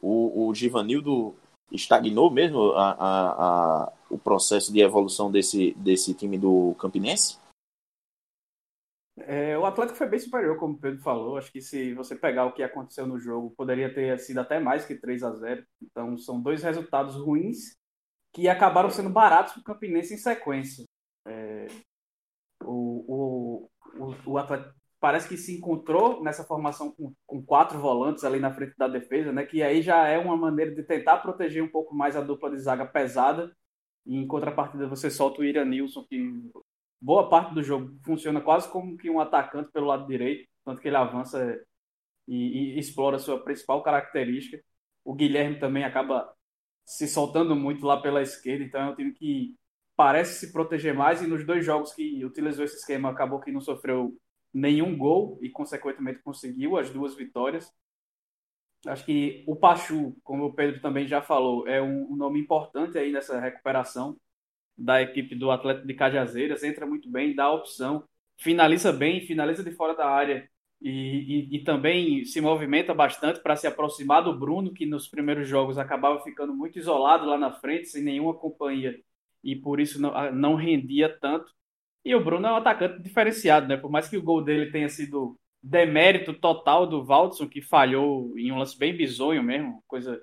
o, 0.03 0.47
o 0.49 0.55
Givanildo 0.55 1.35
estagnou 1.72 2.31
mesmo 2.31 2.72
a, 2.72 2.91
a, 2.91 3.31
a, 3.85 3.93
o 4.11 4.18
processo 4.18 4.70
de 4.70 4.81
evolução 4.81 5.33
desse, 5.33 5.72
desse 5.79 6.12
time 6.12 6.37
do 6.37 6.74
Campinense? 6.79 7.39
É, 9.20 9.57
o 9.57 9.64
Atlético 9.64 9.97
foi 9.97 10.09
bem 10.09 10.18
superior, 10.18 10.59
como 10.59 10.74
o 10.74 10.79
Pedro 10.79 11.01
falou. 11.01 11.39
Acho 11.39 11.51
que 11.51 11.62
se 11.62 11.95
você 11.95 12.14
pegar 12.14 12.45
o 12.45 12.53
que 12.53 12.62
aconteceu 12.62 13.07
no 13.07 13.18
jogo, 13.18 13.55
poderia 13.57 13.93
ter 13.93 14.18
sido 14.18 14.41
até 14.41 14.61
mais 14.61 14.85
que 14.85 14.95
3 14.95 15.22
a 15.22 15.33
0 15.33 15.64
Então, 15.83 16.18
são 16.18 16.39
dois 16.39 16.62
resultados 16.62 17.16
ruins 17.16 17.74
que 18.37 18.51
acabaram 18.51 18.91
sendo 18.91 19.09
baratos 19.09 19.55
para 19.55 19.61
o 19.62 19.64
Campinense 19.64 20.12
em 20.12 20.18
sequência. 20.18 20.84
É, 21.26 21.68
o, 22.62 23.05
o, 23.09 23.70
o, 23.99 24.32
o 24.32 24.39
Atlético 24.39 24.74
parece 25.01 25.26
que 25.26 25.39
se 25.39 25.57
encontrou 25.57 26.22
nessa 26.22 26.45
formação 26.45 26.93
com, 26.93 27.14
com, 27.26 27.43
quatro 27.43 27.78
volantes 27.78 28.24
ali 28.24 28.39
na 28.39 28.53
frente 28.53 28.76
da 28.76 28.89
defesa, 28.89 29.32
né? 29.32 29.47
Que 29.47 29.62
aí 29.62 29.80
já 29.80 30.07
é 30.07 30.18
uma 30.18 30.37
maneira 30.37 30.74
de 30.74 30.82
tentar 30.82 31.16
proteger 31.18 31.62
um 31.62 31.68
pouco 31.68 31.95
mais 31.95 32.14
a 32.14 32.20
dupla 32.20 32.51
de 32.51 32.59
zaga 32.59 32.84
pesada. 32.84 33.57
E 34.05 34.14
em 34.14 34.26
contrapartida 34.26 34.87
você 34.87 35.11
solta 35.11 35.41
o 35.41 35.45
Iranilson, 35.45 36.05
que 36.05 36.51
boa 37.01 37.30
parte 37.30 37.55
do 37.55 37.62
jogo 37.62 37.99
funciona 38.05 38.43
quase 38.43 38.70
como 38.70 38.99
que 38.99 39.09
um 39.09 39.18
atacante 39.18 39.72
pelo 39.72 39.87
lado 39.87 40.07
direito, 40.07 40.47
tanto 40.62 40.82
que 40.82 40.89
ele 40.89 40.97
avança 40.97 41.59
e, 42.28 42.74
e 42.74 42.78
explora 42.78 43.16
a 43.16 43.18
sua 43.18 43.43
principal 43.43 43.82
característica. 43.82 44.62
O 45.03 45.14
Guilherme 45.14 45.59
também 45.59 45.84
acaba 45.84 46.36
se 46.87 47.09
soltando 47.09 47.57
muito 47.57 47.84
lá 47.84 48.01
pela 48.01 48.22
esquerda, 48.22 48.64
então 48.64 48.80
é 48.80 48.91
um 48.91 48.95
time 48.95 49.12
que 49.12 49.57
parece 49.97 50.39
se 50.39 50.53
proteger 50.53 50.95
mais 50.95 51.20
e 51.20 51.26
nos 51.26 51.45
dois 51.45 51.64
jogos 51.64 51.93
que 51.93 52.24
utilizou 52.24 52.64
esse 52.64 52.76
esquema 52.76 53.11
acabou 53.11 53.41
que 53.41 53.51
não 53.51 53.61
sofreu 53.61 54.16
nenhum 54.55 54.97
gol 54.97 55.39
e 55.43 55.51
consequentemente 55.51 56.20
conseguiu 56.20 56.76
as 56.78 56.89
duas 56.89 57.16
vitórias. 57.16 57.74
Acho 58.87 59.05
que 59.05 59.43
o 59.49 59.57
Pachu, 59.57 60.16
como 60.22 60.45
o 60.45 60.55
Pedro 60.55 60.80
também 60.80 61.09
já 61.09 61.20
falou, 61.20 61.66
é 61.66 61.82
um, 61.82 62.14
nome 62.14 62.39
importante 62.41 62.97
aí 62.97 63.11
nessa 63.11 63.41
recuperação 63.41 64.16
da 64.78 65.03
equipe 65.03 65.34
do 65.34 65.51
Atlético 65.51 65.89
de 65.89 65.95
Cajazeiras. 65.95 66.62
Entra 66.62 66.87
muito 66.87 67.11
bem, 67.11 67.34
dá 67.34 67.51
opção, 67.51 68.07
finaliza 68.37 68.93
bem, 68.93 69.26
finaliza 69.26 69.64
de 69.64 69.72
fora 69.72 69.95
da 69.95 70.07
área 70.07 70.49
e, 70.89 71.49
e, 71.51 71.57
e 71.57 71.64
também 71.64 72.24
se 72.24 72.41
movimenta 72.41 72.95
bastante 72.95 73.41
para 73.41 73.57
se 73.57 73.66
aproximar 73.66 74.22
do 74.22 74.39
Bruno, 74.39 74.72
que 74.72 74.87
nos 74.87 75.09
primeiros 75.09 75.49
jogos 75.49 75.78
acabava 75.78 76.20
ficando 76.22 76.55
muito 76.55 76.78
isolado 76.78 77.26
lá 77.26 77.37
na 77.39 77.53
frente, 77.53 77.89
sem 77.89 78.03
nenhuma 78.03 78.34
companhia 78.34 78.97
e 79.47 79.55
por 79.55 79.78
isso 79.80 80.01
não, 80.01 80.32
não 80.32 80.55
rendia 80.57 81.09
tanto. 81.09 81.53
E 82.05 82.14
o 82.14 82.22
Bruno 82.22 82.47
é 82.49 82.53
um 82.53 82.57
atacante 82.57 83.01
diferenciado, 83.01 83.68
né? 83.68 83.76
Por 83.76 83.91
mais 83.91 84.09
que 84.09 84.16
o 84.16 84.22
gol 84.22 84.43
dele 84.43 84.72
tenha 84.72 84.89
sido 84.89 85.39
demérito 85.62 86.34
total 86.34 86.87
do 86.87 87.05
Valdson, 87.05 87.49
que 87.49 87.62
falhou 87.62 88.37
em 88.37 88.51
um 88.53 88.59
lance 88.59 88.76
bem 88.78 88.97
bizonho 88.97 89.43
mesmo, 89.43 89.82
coisa 89.87 90.20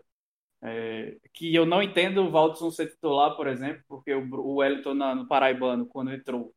é, 0.62 1.18
que 1.34 1.54
eu 1.54 1.66
não 1.66 1.82
entendo 1.82 2.22
o 2.22 2.32
Valdson 2.32 2.72
ser 2.72 2.88
titular, 2.88 3.36
por 3.36 3.48
exemplo, 3.48 3.84
porque 3.88 4.14
o, 4.14 4.24
o 4.36 4.56
Wellington 4.56 4.94
na, 4.94 5.16
no 5.16 5.28
Paraibano, 5.28 5.86
quando 5.86 6.14
entrou, 6.14 6.54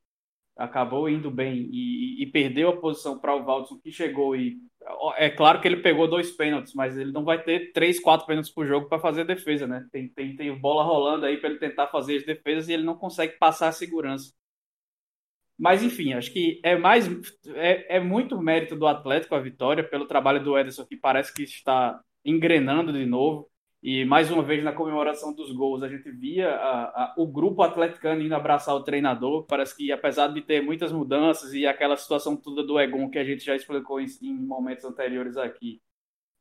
acabou 0.57 1.09
indo 1.09 1.31
bem 1.31 1.69
e, 1.71 2.23
e 2.23 2.27
perdeu 2.27 2.71
a 2.71 2.77
posição 2.77 3.19
para 3.19 3.35
o 3.35 3.45
Valdson, 3.45 3.79
que 3.79 3.91
chegou 3.91 4.35
e. 4.35 4.57
É 5.17 5.29
claro 5.29 5.61
que 5.61 5.67
ele 5.67 5.79
pegou 5.79 6.09
dois 6.09 6.31
pênaltis, 6.31 6.73
mas 6.73 6.97
ele 6.97 7.11
não 7.11 7.25
vai 7.25 7.43
ter 7.43 7.73
três, 7.73 7.99
quatro 7.99 8.25
pênaltis 8.25 8.53
por 8.53 8.65
jogo 8.67 8.89
para 8.89 9.01
fazer 9.01 9.25
defesa, 9.25 9.67
né? 9.67 9.85
Tem, 9.91 10.09
tem, 10.09 10.37
tem 10.37 10.57
bola 10.57 10.85
rolando 10.85 11.27
aí 11.27 11.39
para 11.39 11.51
ele 11.51 11.59
tentar 11.59 11.89
fazer 11.89 12.19
as 12.19 12.25
defesas 12.25 12.69
e 12.69 12.73
ele 12.73 12.85
não 12.85 12.97
consegue 12.97 13.37
passar 13.37 13.69
a 13.69 13.73
segurança. 13.73 14.33
Mas, 15.59 15.83
enfim, 15.83 16.13
acho 16.13 16.33
que 16.33 16.61
é 16.63 16.77
mais 16.77 17.09
é, 17.55 17.97
é 17.97 18.01
muito 18.01 18.41
mérito 18.41 18.77
do 18.77 18.87
Atlético 18.87 19.35
a 19.35 19.41
vitória 19.41 19.83
pelo 19.83 20.07
trabalho 20.07 20.43
do 20.43 20.57
Ederson, 20.57 20.85
que 20.85 20.97
parece 20.97 21.33
que 21.35 21.43
está 21.43 22.01
engrenando 22.25 22.93
de 22.93 23.07
novo. 23.07 23.51
E 23.83 24.05
mais 24.05 24.31
uma 24.31 24.43
vez 24.43 24.65
na 24.65 24.73
comemoração 24.73 25.33
dos 25.33 25.53
gols, 25.53 25.83
a 25.83 25.89
gente 25.89 26.11
via 26.11 26.51
a, 26.51 26.85
a, 26.85 27.15
o 27.17 27.27
grupo 27.27 27.63
atleticano 27.63 28.23
indo 28.23 28.35
abraçar 28.35 28.75
o 28.75 28.83
treinador. 28.83 29.45
Parece 29.47 29.77
que, 29.77 29.93
apesar 29.93 30.29
de 30.29 30.43
ter 30.43 30.61
muitas 30.63 30.91
mudanças 30.93 31.53
e 31.55 31.67
aquela 31.67 31.97
situação 31.97 32.37
toda 32.37 32.65
do 32.65 32.81
Egon 32.81 33.09
que 33.11 33.19
a 33.19 33.25
gente 33.25 33.45
já 33.45 33.55
explicou 33.55 34.01
em, 34.01 34.07
em 34.23 34.35
momentos 34.35 34.85
anteriores 34.85 35.37
aqui, 35.37 35.81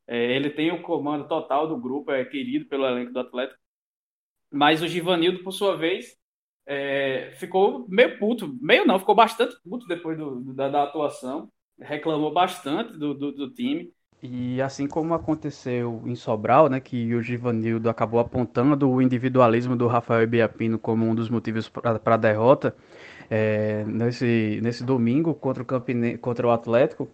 é, 0.07 0.35
ele 0.35 0.49
tem 0.49 0.71
o 0.71 0.81
comando 0.81 1.27
total 1.27 1.67
do 1.67 1.77
grupo, 1.77 2.11
é 2.11 2.23
querido 2.25 2.65
pelo 2.65 2.85
elenco 2.85 3.11
do 3.13 3.19
Atlético. 3.19 3.59
Mas 4.51 4.81
o 4.81 4.87
Givanildo, 4.87 5.43
por 5.43 5.51
sua 5.51 5.75
vez, 5.75 6.17
é, 6.65 7.31
ficou 7.37 7.87
meio 7.89 8.17
puto, 8.17 8.57
meio 8.61 8.85
não, 8.85 8.99
ficou 8.99 9.15
bastante 9.15 9.55
puto 9.63 9.87
depois 9.87 10.17
do, 10.17 10.53
da, 10.53 10.69
da, 10.69 10.83
atuação, 10.83 11.51
reclamou 11.79 12.31
bastante 12.33 12.97
do, 12.97 13.13
do, 13.13 13.31
do, 13.31 13.53
time. 13.53 13.93
E 14.27 14.59
assim 14.59 14.87
como 14.87 15.13
aconteceu 15.13 16.01
em 16.03 16.15
Sobral, 16.15 16.67
né, 16.67 16.79
que 16.79 17.13
o 17.13 17.21
Givanildo 17.21 17.89
acabou 17.89 18.19
apontando 18.19 18.89
o 18.89 18.99
individualismo 18.99 19.75
do 19.75 19.85
Rafael 19.85 20.27
Biapino 20.27 20.79
como 20.79 21.05
um 21.05 21.13
dos 21.13 21.29
motivos 21.29 21.69
para 21.69 21.99
a 22.03 22.17
derrota, 22.17 22.75
é, 23.29 23.83
nesse, 23.85 24.59
nesse 24.63 24.83
domingo 24.83 25.33
contra 25.35 25.61
o, 25.61 25.65
Campine, 25.65 26.17
contra 26.17 26.47
o 26.47 26.49
Atlético, 26.49 27.07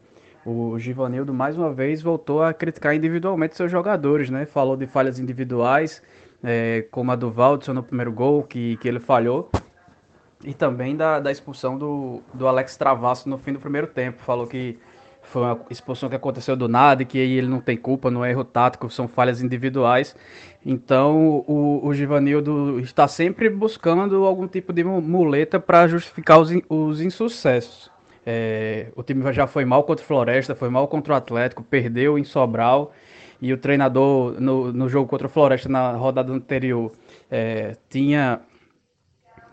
o 0.46 0.80
Givanildo 0.80 1.34
mais 1.34 1.58
uma 1.58 1.74
vez 1.74 2.02
voltou 2.02 2.42
a 2.42 2.54
criticar 2.54 2.96
individualmente 2.96 3.58
seus 3.58 3.70
jogadores, 3.70 4.30
né? 4.30 4.46
Falou 4.46 4.78
de 4.78 4.88
falhas 4.88 5.20
individuais, 5.20 6.02
é, 6.42 6.86
como 6.92 7.12
a 7.12 7.16
do 7.16 7.30
Valdson 7.30 7.74
no 7.74 7.84
primeiro 7.84 8.12
gol, 8.12 8.44
que, 8.44 8.78
que 8.78 8.88
ele 8.88 9.00
falhou. 9.00 9.50
E 10.44 10.54
também 10.54 10.96
da, 10.96 11.20
da 11.20 11.32
expulsão 11.32 11.78
do, 11.78 12.22
do 12.34 12.48
Alex 12.48 12.78
Travasso 12.78 13.30
no 13.30 13.38
fim 13.38 13.54
do 13.54 13.60
primeiro 13.60 13.88
tempo. 13.88 14.22
Falou 14.24 14.48
que 14.48 14.80
foi 15.32 15.42
uma 15.42 15.60
expulsão 15.70 16.10
que 16.10 16.16
aconteceu 16.16 16.56
do 16.56 16.68
nada 16.68 17.04
e 17.04 17.06
que 17.06 17.18
ele 17.18 17.48
não 17.48 17.62
tem 17.62 17.78
culpa, 17.78 18.12
não 18.12 18.24
é 18.24 18.32
erro 18.32 18.44
tático, 18.44 18.90
são 18.90 19.08
falhas 19.08 19.42
individuais. 19.42 20.16
Então 20.66 21.44
o, 21.48 21.80
o 21.84 21.94
Givanildo 21.94 22.80
está 22.80 23.08
sempre 23.08 23.50
buscando 23.50 24.26
algum 24.26 24.48
tipo 24.48 24.74
de 24.74 24.84
muleta 24.84 25.60
para 25.60 25.88
justificar 25.88 26.40
os, 26.40 26.52
os 26.68 27.02
insucessos. 27.02 27.90
É, 28.26 28.92
o 28.96 29.02
time 29.02 29.32
já 29.34 29.48
foi 29.48 29.66
mal 29.66 29.84
contra 29.84 30.04
o 30.04 30.08
Floresta, 30.08 30.54
foi 30.54 30.70
mal 30.70 30.88
contra 30.88 31.14
o 31.14 31.16
Atlético, 31.16 31.64
perdeu 31.64 32.20
em 32.20 32.24
Sobral 32.24 32.92
e 33.42 33.52
o 33.54 33.58
treinador 33.58 34.40
no, 34.40 34.72
no 34.72 34.88
jogo 34.88 35.08
contra 35.08 35.28
o 35.28 35.30
Floresta 35.30 35.68
na 35.68 35.94
rodada 35.94 36.32
anterior 36.32 36.92
é, 37.32 37.76
tinha 37.90 38.42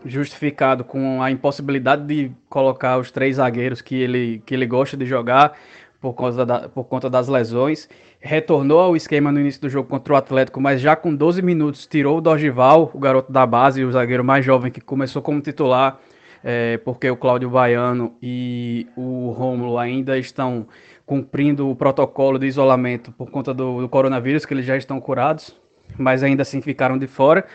justificado 0.05 0.83
com 0.83 1.21
a 1.21 1.29
impossibilidade 1.31 2.05
de 2.05 2.31
colocar 2.49 2.97
os 2.97 3.11
três 3.11 3.35
zagueiros 3.35 3.81
que 3.81 3.95
ele, 3.95 4.41
que 4.45 4.53
ele 4.53 4.65
gosta 4.65 4.95
de 4.95 5.05
jogar 5.05 5.53
por, 5.99 6.13
causa 6.13 6.45
da, 6.45 6.69
por 6.69 6.85
conta 6.85 7.09
das 7.09 7.27
lesões. 7.27 7.89
Retornou 8.19 8.79
ao 8.79 8.95
esquema 8.95 9.31
no 9.31 9.39
início 9.39 9.61
do 9.61 9.69
jogo 9.69 9.89
contra 9.89 10.13
o 10.13 10.15
Atlético, 10.15 10.59
mas 10.59 10.81
já 10.81 10.95
com 10.95 11.13
12 11.13 11.41
minutos 11.41 11.87
tirou 11.87 12.17
o 12.17 12.21
Dorgival, 12.21 12.91
o 12.93 12.99
garoto 12.99 13.31
da 13.31 13.45
base, 13.45 13.83
o 13.83 13.91
zagueiro 13.91 14.23
mais 14.23 14.43
jovem 14.43 14.71
que 14.71 14.81
começou 14.81 15.21
como 15.21 15.41
titular, 15.41 15.99
é, 16.43 16.77
porque 16.77 17.09
o 17.09 17.15
Cláudio 17.17 17.49
Baiano 17.49 18.13
e 18.21 18.87
o 18.95 19.31
Rômulo 19.31 19.77
ainda 19.77 20.17
estão 20.17 20.67
cumprindo 21.05 21.69
o 21.69 21.75
protocolo 21.75 22.37
de 22.37 22.45
isolamento 22.45 23.11
por 23.11 23.31
conta 23.31 23.53
do, 23.53 23.81
do, 23.81 23.89
coronavírus, 23.89 24.45
que 24.45 24.53
eles 24.53 24.65
já 24.65 24.77
estão 24.77 25.01
curados, 25.01 25.55
mas 25.97 26.21
ainda 26.21 26.43
assim 26.43 26.61
ficaram 26.61 26.97
de 26.97 27.07
fora. 27.07 27.45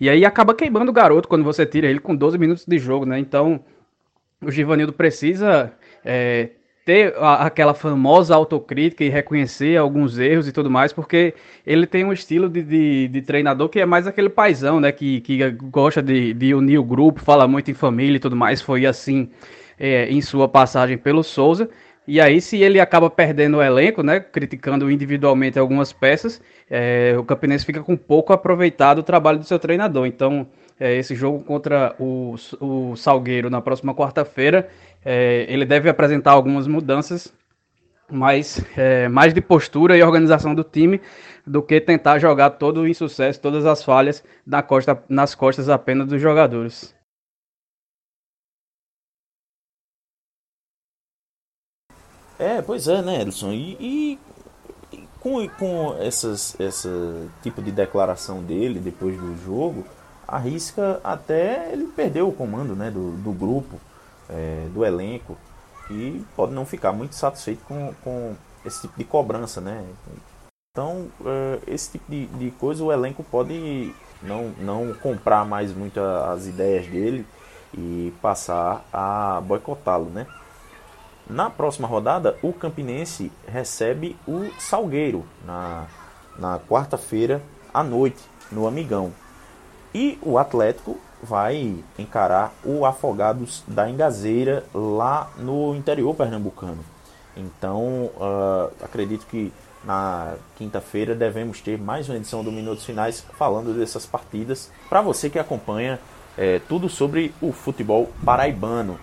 E 0.00 0.08
aí 0.08 0.24
acaba 0.24 0.54
queimando 0.54 0.90
o 0.90 0.94
garoto 0.94 1.28
quando 1.28 1.44
você 1.44 1.66
tira 1.66 1.88
ele 1.88 2.00
com 2.00 2.14
12 2.14 2.38
minutos 2.38 2.64
de 2.66 2.78
jogo, 2.78 3.04
né? 3.04 3.18
Então 3.18 3.60
o 4.40 4.50
Givanildo 4.50 4.92
precisa 4.92 5.72
é, 6.04 6.50
ter 6.84 7.14
a, 7.18 7.46
aquela 7.46 7.74
famosa 7.74 8.34
autocrítica 8.34 9.04
e 9.04 9.08
reconhecer 9.08 9.76
alguns 9.76 10.18
erros 10.18 10.48
e 10.48 10.52
tudo 10.52 10.70
mais, 10.70 10.92
porque 10.92 11.34
ele 11.66 11.86
tem 11.86 12.04
um 12.04 12.12
estilo 12.12 12.48
de, 12.48 12.62
de, 12.62 13.08
de 13.08 13.22
treinador 13.22 13.68
que 13.68 13.80
é 13.80 13.84
mais 13.84 14.06
aquele 14.06 14.28
paizão, 14.28 14.80
né? 14.80 14.92
Que, 14.92 15.20
que 15.20 15.50
gosta 15.50 16.00
de, 16.00 16.32
de 16.32 16.54
unir 16.54 16.78
o 16.78 16.84
grupo, 16.84 17.20
fala 17.20 17.46
muito 17.46 17.70
em 17.70 17.74
família 17.74 18.16
e 18.16 18.20
tudo 18.20 18.36
mais. 18.36 18.62
Foi 18.62 18.86
assim 18.86 19.28
é, 19.78 20.08
em 20.08 20.20
sua 20.20 20.48
passagem 20.48 20.96
pelo 20.96 21.22
Souza. 21.22 21.68
E 22.10 22.22
aí, 22.22 22.40
se 22.40 22.56
ele 22.62 22.80
acaba 22.80 23.10
perdendo 23.10 23.58
o 23.58 23.62
elenco, 23.62 24.02
né, 24.02 24.18
criticando 24.18 24.90
individualmente 24.90 25.58
algumas 25.58 25.92
peças, 25.92 26.40
é, 26.70 27.14
o 27.18 27.22
Campinense 27.22 27.66
fica 27.66 27.82
com 27.82 27.98
pouco 27.98 28.32
aproveitado 28.32 29.00
o 29.00 29.02
trabalho 29.02 29.38
do 29.38 29.44
seu 29.44 29.58
treinador. 29.58 30.06
Então, 30.06 30.46
é, 30.80 30.96
esse 30.96 31.14
jogo 31.14 31.44
contra 31.44 31.94
o, 31.98 32.34
o 32.62 32.96
Salgueiro 32.96 33.50
na 33.50 33.60
próxima 33.60 33.94
quarta-feira, 33.94 34.70
é, 35.04 35.44
ele 35.50 35.66
deve 35.66 35.90
apresentar 35.90 36.30
algumas 36.30 36.66
mudanças, 36.66 37.30
mas 38.10 38.64
é, 38.74 39.06
mais 39.06 39.34
de 39.34 39.42
postura 39.42 39.94
e 39.94 40.02
organização 40.02 40.54
do 40.54 40.64
time 40.64 41.02
do 41.46 41.62
que 41.62 41.78
tentar 41.78 42.18
jogar 42.18 42.52
todo 42.52 42.80
o 42.80 42.88
insucesso, 42.88 43.38
todas 43.38 43.66
as 43.66 43.84
falhas 43.84 44.24
na 44.46 44.62
costa, 44.62 44.98
nas 45.10 45.34
costas 45.34 45.68
apenas 45.68 46.08
dos 46.08 46.22
jogadores. 46.22 46.97
É, 52.38 52.62
pois 52.62 52.86
é, 52.86 53.02
né, 53.02 53.22
Edson? 53.22 53.52
E, 53.52 53.76
e, 53.80 54.18
com, 55.20 55.46
com 55.48 55.96
essas, 55.98 56.58
esse 56.60 56.88
tipo 57.42 57.60
de 57.60 57.72
declaração 57.72 58.42
dele 58.42 58.78
depois 58.78 59.18
do 59.18 59.36
jogo, 59.44 59.84
arrisca 60.26 61.00
até 61.02 61.72
ele 61.72 61.88
perder 61.88 62.22
o 62.22 62.32
comando 62.32 62.76
né, 62.76 62.90
do, 62.90 63.12
do 63.12 63.32
grupo, 63.32 63.80
é, 64.28 64.66
do 64.72 64.84
elenco, 64.84 65.36
e 65.90 66.22
pode 66.36 66.52
não 66.52 66.64
ficar 66.64 66.92
muito 66.92 67.14
satisfeito 67.14 67.64
com, 67.64 67.92
com 68.04 68.36
esse 68.64 68.82
tipo 68.82 68.96
de 68.96 69.04
cobrança, 69.04 69.60
né? 69.60 69.84
Então, 70.70 71.08
é, 71.24 71.58
esse 71.66 71.92
tipo 71.92 72.10
de, 72.10 72.26
de 72.26 72.50
coisa 72.52 72.84
o 72.84 72.92
elenco 72.92 73.24
pode 73.24 73.92
não, 74.22 74.50
não 74.60 74.94
comprar 74.94 75.44
mais 75.44 75.72
muito 75.72 75.98
as 75.98 76.46
ideias 76.46 76.86
dele 76.86 77.26
e 77.74 78.12
passar 78.20 78.84
a 78.92 79.40
boicotá-lo, 79.40 80.10
né? 80.10 80.26
Na 81.28 81.50
próxima 81.50 81.86
rodada, 81.86 82.36
o 82.42 82.52
Campinense 82.52 83.30
recebe 83.46 84.16
o 84.26 84.48
Salgueiro 84.58 85.24
na, 85.44 85.86
na 86.38 86.58
quarta-feira 86.58 87.42
à 87.72 87.82
noite, 87.82 88.22
no 88.50 88.66
Amigão. 88.66 89.12
E 89.94 90.18
o 90.22 90.38
Atlético 90.38 90.98
vai 91.22 91.76
encarar 91.98 92.54
o 92.64 92.86
Afogados 92.86 93.62
da 93.66 93.90
Engazeira 93.90 94.64
lá 94.72 95.30
no 95.36 95.74
interior 95.74 96.14
pernambucano. 96.14 96.84
Então, 97.36 98.10
uh, 98.16 98.72
acredito 98.82 99.26
que 99.26 99.52
na 99.84 100.34
quinta-feira 100.56 101.14
devemos 101.14 101.60
ter 101.60 101.78
mais 101.78 102.08
uma 102.08 102.16
edição 102.16 102.42
do 102.42 102.50
Minutos 102.50 102.84
Finais 102.84 103.24
falando 103.36 103.76
dessas 103.76 104.04
partidas 104.04 104.70
para 104.88 105.00
você 105.00 105.30
que 105.30 105.38
acompanha 105.38 106.00
é, 106.36 106.60
tudo 106.68 106.88
sobre 106.88 107.34
o 107.40 107.52
futebol 107.52 108.10
paraibano. 108.24 108.98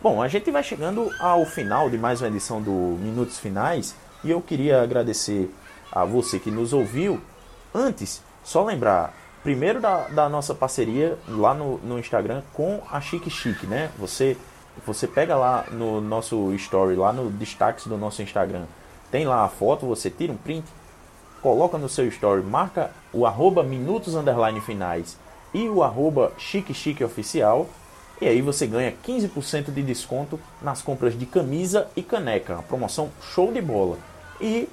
Bom, 0.00 0.22
a 0.22 0.28
gente 0.28 0.48
vai 0.52 0.62
chegando 0.62 1.10
ao 1.18 1.44
final 1.44 1.90
de 1.90 1.98
mais 1.98 2.20
uma 2.22 2.28
edição 2.28 2.62
do 2.62 2.70
Minutos 2.70 3.40
Finais 3.40 3.96
e 4.22 4.30
eu 4.30 4.40
queria 4.40 4.80
agradecer 4.80 5.52
a 5.90 6.04
você 6.04 6.38
que 6.38 6.52
nos 6.52 6.72
ouviu. 6.72 7.20
Antes, 7.74 8.22
só 8.44 8.64
lembrar, 8.64 9.12
primeiro 9.42 9.80
da, 9.80 10.06
da 10.06 10.28
nossa 10.28 10.54
parceria 10.54 11.18
lá 11.26 11.52
no, 11.52 11.78
no 11.78 11.98
Instagram 11.98 12.42
com 12.52 12.80
a 12.92 13.00
Chique 13.00 13.28
Chique, 13.28 13.66
né? 13.66 13.90
Você, 13.98 14.36
você 14.86 15.08
pega 15.08 15.34
lá 15.34 15.64
no 15.72 16.00
nosso 16.00 16.54
story, 16.54 16.94
lá 16.94 17.12
no 17.12 17.28
destaques 17.28 17.88
do 17.88 17.98
nosso 17.98 18.22
Instagram, 18.22 18.66
tem 19.10 19.26
lá 19.26 19.44
a 19.44 19.48
foto, 19.48 19.84
você 19.84 20.08
tira 20.08 20.32
um 20.32 20.36
print, 20.36 20.64
coloca 21.42 21.76
no 21.76 21.88
seu 21.88 22.06
story, 22.06 22.44
marca 22.44 22.92
o 23.12 23.26
arroba 23.26 23.64
minutos 23.64 24.14
underline 24.14 24.60
finais 24.60 25.18
e 25.52 25.68
o 25.68 25.82
arroba 25.82 26.32
chique 26.38 26.72
chique 26.72 27.02
oficial. 27.02 27.66
E 28.20 28.26
aí 28.26 28.42
você 28.42 28.66
ganha 28.66 28.92
15% 29.06 29.72
de 29.72 29.82
desconto 29.82 30.40
nas 30.60 30.82
compras 30.82 31.16
de 31.16 31.24
camisa 31.24 31.86
e 31.94 32.02
caneca. 32.02 32.54
Uma 32.54 32.62
promoção 32.62 33.10
show 33.20 33.52
de 33.52 33.60
bola. 33.60 33.98
E 34.40 34.68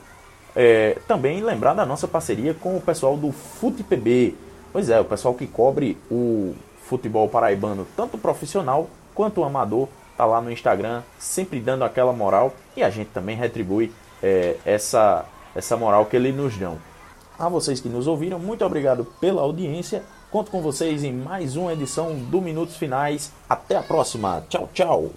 é, 0.55 0.97
também 1.07 1.41
lembrar 1.41 1.73
da 1.73 1.85
nossa 1.85 2.07
parceria 2.07 2.53
com 2.53 2.75
o 2.75 2.81
pessoal 2.81 3.15
do 3.17 3.31
FutePB. 3.31 4.35
Pois 4.71 4.89
é, 4.89 4.99
o 4.99 5.05
pessoal 5.05 5.33
que 5.33 5.45
cobre 5.45 5.97
o 6.09 6.55
futebol 6.83 7.27
paraibano, 7.27 7.85
tanto 7.95 8.17
profissional 8.17 8.89
quanto 9.13 9.43
amador, 9.43 9.87
tá 10.17 10.25
lá 10.25 10.41
no 10.41 10.51
Instagram, 10.51 11.03
sempre 11.19 11.59
dando 11.59 11.83
aquela 11.83 12.13
moral 12.13 12.53
e 12.75 12.83
a 12.83 12.89
gente 12.89 13.09
também 13.09 13.35
retribui 13.35 13.91
é, 14.21 14.55
essa, 14.65 15.25
essa 15.55 15.75
moral 15.75 16.05
que 16.05 16.15
eles 16.15 16.35
nos 16.35 16.57
dão. 16.57 16.77
A 17.37 17.49
vocês 17.49 17.81
que 17.81 17.89
nos 17.89 18.07
ouviram, 18.07 18.39
muito 18.39 18.63
obrigado 18.63 19.05
pela 19.19 19.41
audiência. 19.41 20.03
Conto 20.35 20.51
com 20.51 20.61
vocês 20.61 21.01
em 21.05 21.13
mais 21.13 21.55
uma 21.55 21.71
edição 21.71 22.13
do 22.13 22.41
Minutos 22.41 22.75
Finais. 22.75 23.31
Até 23.47 23.77
a 23.77 23.81
próxima. 23.81 24.43
Tchau, 24.49 24.69
tchau. 24.73 25.11